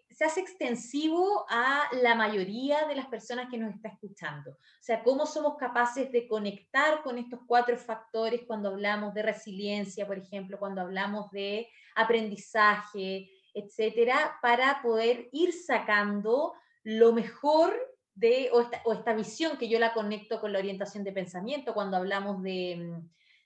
se 0.10 0.26
hace 0.26 0.42
extensivo 0.42 1.46
a 1.50 1.84
la 2.02 2.16
mayoría 2.16 2.88
de 2.88 2.96
las 2.96 3.08
personas 3.08 3.48
que 3.50 3.58
nos 3.58 3.74
está 3.74 3.90
escuchando. 3.90 4.52
O 4.52 4.84
sea, 4.84 5.04
cómo 5.04 5.26
somos 5.26 5.56
capaces 5.58 6.12
de 6.12 6.28
conectar 6.28 7.02
con 7.04 7.18
estos 7.18 7.40
cuatro 7.48 7.78
factores 7.78 8.42
cuando 8.46 8.70
hablamos 8.70 9.14
de 9.14 9.24
resiliencia, 9.24 10.06
por 10.06 10.18
ejemplo, 10.18 10.60
cuando 10.60 10.82
hablamos 10.82 11.32
de 11.32 11.68
aprendizaje, 11.96 13.30
etcétera, 13.54 14.38
para 14.42 14.82
poder 14.82 15.30
ir 15.32 15.54
sacando 15.54 16.54
lo 16.84 17.14
mejor 17.14 17.74
de, 18.16 18.50
o 18.52 18.62
esta, 18.62 18.82
o 18.86 18.94
esta 18.94 19.14
visión 19.14 19.58
que 19.58 19.70
yo 19.70 19.80
la 19.80 19.94
conecto 19.94 20.40
con 20.40 20.52
la 20.54 20.60
orientación 20.60 21.04
de 21.04 21.12
pensamiento, 21.12 21.74
cuando 21.74 21.98
hablamos 21.98 22.42
de 22.44 23.02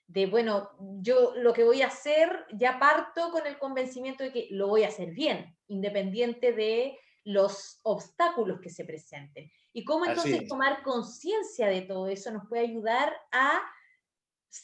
de, 0.08 0.26
bueno, 0.26 0.70
yo 1.00 1.34
lo 1.36 1.52
que 1.52 1.64
voy 1.64 1.82
a 1.82 1.88
hacer, 1.88 2.46
ya 2.52 2.78
parto 2.78 3.30
con 3.30 3.46
el 3.46 3.58
convencimiento 3.58 4.22
de 4.22 4.32
que 4.32 4.48
lo 4.50 4.68
voy 4.68 4.84
a 4.84 4.88
hacer 4.88 5.10
bien, 5.10 5.56
independiente 5.66 6.52
de 6.52 6.98
los 7.24 7.80
obstáculos 7.82 8.60
que 8.60 8.70
se 8.70 8.84
presenten. 8.84 9.50
Y 9.72 9.84
cómo 9.84 10.06
entonces 10.06 10.46
tomar 10.46 10.82
conciencia 10.82 11.66
de 11.66 11.82
todo 11.82 12.06
eso 12.06 12.30
nos 12.30 12.46
puede 12.48 12.62
ayudar 12.62 13.12
a 13.32 13.60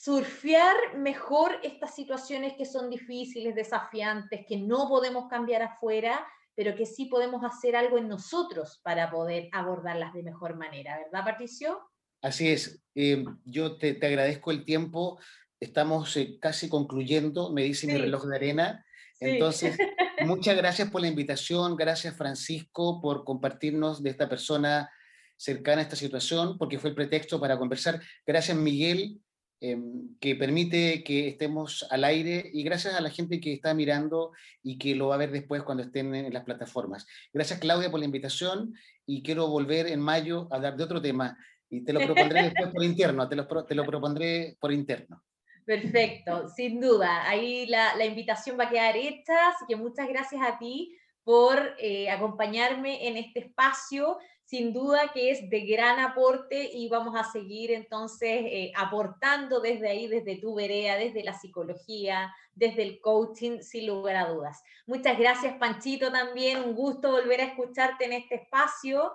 surfear 0.00 0.74
mejor 0.96 1.58
estas 1.62 1.94
situaciones 1.94 2.54
que 2.56 2.64
son 2.64 2.88
difíciles, 2.88 3.54
desafiantes, 3.54 4.44
que 4.48 4.56
no 4.56 4.88
podemos 4.88 5.28
cambiar 5.28 5.62
afuera, 5.62 6.26
pero 6.54 6.74
que 6.74 6.86
sí 6.86 7.06
podemos 7.06 7.44
hacer 7.44 7.76
algo 7.76 7.98
en 7.98 8.08
nosotros 8.08 8.80
para 8.82 9.10
poder 9.10 9.48
abordarlas 9.52 10.12
de 10.12 10.22
mejor 10.22 10.56
manera, 10.56 10.98
¿verdad, 10.98 11.24
Patricio? 11.24 11.80
Así 12.22 12.48
es. 12.48 12.82
Eh, 12.94 13.24
yo 13.44 13.76
te, 13.76 13.98
agradezco 14.02 14.50
el 14.50 14.64
tiempo. 14.64 15.18
Estamos 15.60 16.16
eh, 16.16 16.38
casi 16.40 16.68
concluyendo, 16.68 17.52
me 17.52 17.62
dice 17.62 17.86
mi 17.86 17.98
reloj 17.98 18.26
de 18.26 18.36
arena. 18.36 18.86
Entonces, 19.20 19.76
muchas 20.26 20.56
gracias 20.56 20.90
por 20.90 21.00
la 21.00 21.08
invitación. 21.08 21.76
Gracias, 21.76 22.16
Francisco, 22.16 23.00
por 23.00 23.24
compartirnos 23.24 24.02
de 24.02 24.10
esta 24.10 24.28
persona 24.28 24.90
cercana 25.36 25.80
a 25.80 25.84
esta 25.84 25.96
situación, 25.96 26.58
porque 26.58 26.78
fue 26.78 26.90
el 26.90 26.96
pretexto 26.96 27.40
para 27.40 27.58
conversar. 27.58 28.00
Gracias, 28.24 28.56
Miguel, 28.56 29.20
em, 29.62 30.16
que 30.20 30.34
permite 30.34 31.02
que 31.04 31.28
estemos 31.28 31.86
al 31.90 32.04
aire 32.04 32.50
y 32.52 32.62
gracias 32.64 32.94
a 32.94 33.00
la 33.00 33.10
gente 33.10 33.40
que 33.40 33.52
está 33.52 33.72
mirando 33.72 34.32
y 34.62 34.76
que 34.76 34.94
lo 34.94 35.08
va 35.08 35.14
a 35.14 35.18
ver 35.18 35.30
después 35.30 35.62
cuando 35.62 35.82
estén 35.82 36.14
en 36.14 36.32
las 36.34 36.44
plataformas. 36.44 37.06
Gracias, 37.32 37.60
Claudia, 37.60 37.90
por 37.90 38.00
la 38.00 38.06
invitación 38.06 38.74
y 39.06 39.22
quiero 39.22 39.48
volver 39.48 39.86
en 39.86 40.00
mayo 40.00 40.48
a 40.50 40.56
hablar 40.56 40.76
de 40.76 40.84
otro 40.84 41.00
tema, 41.00 41.38
y 41.72 41.84
te 41.84 41.92
lo 41.92 42.00
propondré 42.00 42.42
después 42.44 42.68
por 42.70 42.84
interno, 42.84 43.28
te 43.28 43.36
lo, 43.36 43.46
te 43.64 43.74
lo 43.74 43.84
propondré 43.84 44.56
por 44.60 44.72
interno. 44.72 45.22
Perfecto, 45.64 46.48
sin 46.48 46.80
duda. 46.80 47.28
Ahí 47.28 47.66
la, 47.66 47.96
la, 47.96 48.04
invitación 48.04 48.58
va 48.58 48.64
a 48.64 48.70
quedar 48.70 48.96
hecha, 48.96 49.48
así 49.48 49.64
que 49.68 49.76
muchas 49.76 50.08
gracias 50.08 50.42
a 50.42 50.58
ti 50.58 50.98
por 51.24 51.58
eh, 51.78 52.10
acompañarme 52.10 53.08
en 53.08 53.16
este 53.16 53.40
espacio. 53.40 54.18
Sin 54.52 54.74
duda 54.74 55.12
que 55.14 55.30
es 55.30 55.48
de 55.48 55.60
gran 55.60 55.98
aporte 55.98 56.68
y 56.74 56.86
vamos 56.90 57.18
a 57.18 57.24
seguir 57.24 57.70
entonces 57.70 58.42
eh, 58.44 58.70
aportando 58.76 59.60
desde 59.60 59.88
ahí, 59.88 60.08
desde 60.08 60.36
tu 60.36 60.54
vereda, 60.54 60.96
desde 60.96 61.24
la 61.24 61.32
psicología, 61.32 62.30
desde 62.52 62.82
el 62.82 63.00
coaching, 63.00 63.62
sin 63.62 63.86
lugar 63.86 64.16
a 64.16 64.28
dudas. 64.28 64.62
Muchas 64.84 65.18
gracias, 65.18 65.56
Panchito, 65.56 66.12
también. 66.12 66.64
Un 66.64 66.74
gusto 66.74 67.12
volver 67.12 67.40
a 67.40 67.44
escucharte 67.44 68.04
en 68.04 68.12
este 68.12 68.34
espacio. 68.34 69.14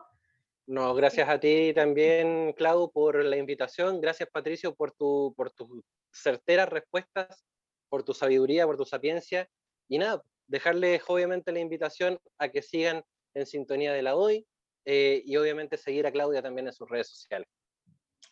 No, 0.66 0.96
gracias 0.96 1.30
a 1.30 1.40
ti 1.40 1.72
también, 1.72 2.54
Clau, 2.54 2.92
por 2.92 3.24
la 3.24 3.38
invitación. 3.38 4.02
Gracias, 4.02 4.28
Patricio, 4.32 4.74
por, 4.74 4.92
tu, 4.94 5.36
por 5.38 5.52
tus 5.52 5.84
certeras 6.12 6.68
respuestas, 6.68 7.46
por 7.90 8.02
tu 8.02 8.16
sabiduría, 8.16 8.66
por 8.66 8.76
tu 8.76 8.86
sapiencia. 8.86 9.48
Y 9.88 10.00
nada, 10.00 10.20
dejarles 10.48 11.04
obviamente 11.06 11.52
la 11.52 11.60
invitación 11.60 12.20
a 12.40 12.50
que 12.50 12.64
sigan 12.64 13.04
en 13.36 13.46
sintonía 13.46 13.94
de 13.94 14.02
la 14.02 14.16
hoy 14.16 14.48
eh, 14.90 15.22
y 15.26 15.36
obviamente 15.36 15.76
seguir 15.76 16.08
a 16.08 16.12
Claudia 16.14 16.42
también 16.42 16.66
en 16.66 16.72
sus 16.72 16.90
redes 16.90 17.10
sociales. 17.10 17.46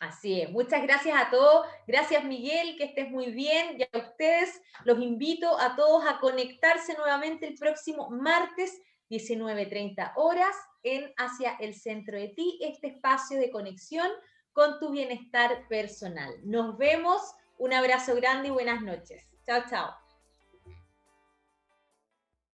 Así 0.00 0.40
es, 0.40 0.50
muchas 0.50 0.82
gracias 0.82 1.14
a 1.14 1.28
todos. 1.28 1.66
Gracias 1.86 2.24
Miguel, 2.24 2.78
que 2.78 2.84
estés 2.84 3.10
muy 3.10 3.30
bien. 3.30 3.78
Y 3.78 3.82
a 3.82 3.98
ustedes 3.98 4.62
los 4.84 4.98
invito 4.98 5.60
a 5.60 5.76
todos 5.76 6.06
a 6.06 6.18
conectarse 6.18 6.94
nuevamente 6.96 7.46
el 7.46 7.56
próximo 7.56 8.08
martes 8.08 8.80
19.30 9.10 10.14
horas 10.16 10.56
en 10.82 11.12
Hacia 11.18 11.56
el 11.60 11.74
Centro 11.74 12.18
de 12.18 12.28
Ti, 12.28 12.58
este 12.62 12.86
espacio 12.88 13.38
de 13.38 13.50
conexión 13.50 14.08
con 14.52 14.80
tu 14.80 14.90
bienestar 14.90 15.68
personal. 15.68 16.32
Nos 16.42 16.78
vemos, 16.78 17.20
un 17.58 17.74
abrazo 17.74 18.14
grande 18.14 18.48
y 18.48 18.52
buenas 18.52 18.80
noches. 18.80 19.28
Chao, 19.44 19.62
chao. 19.68 20.05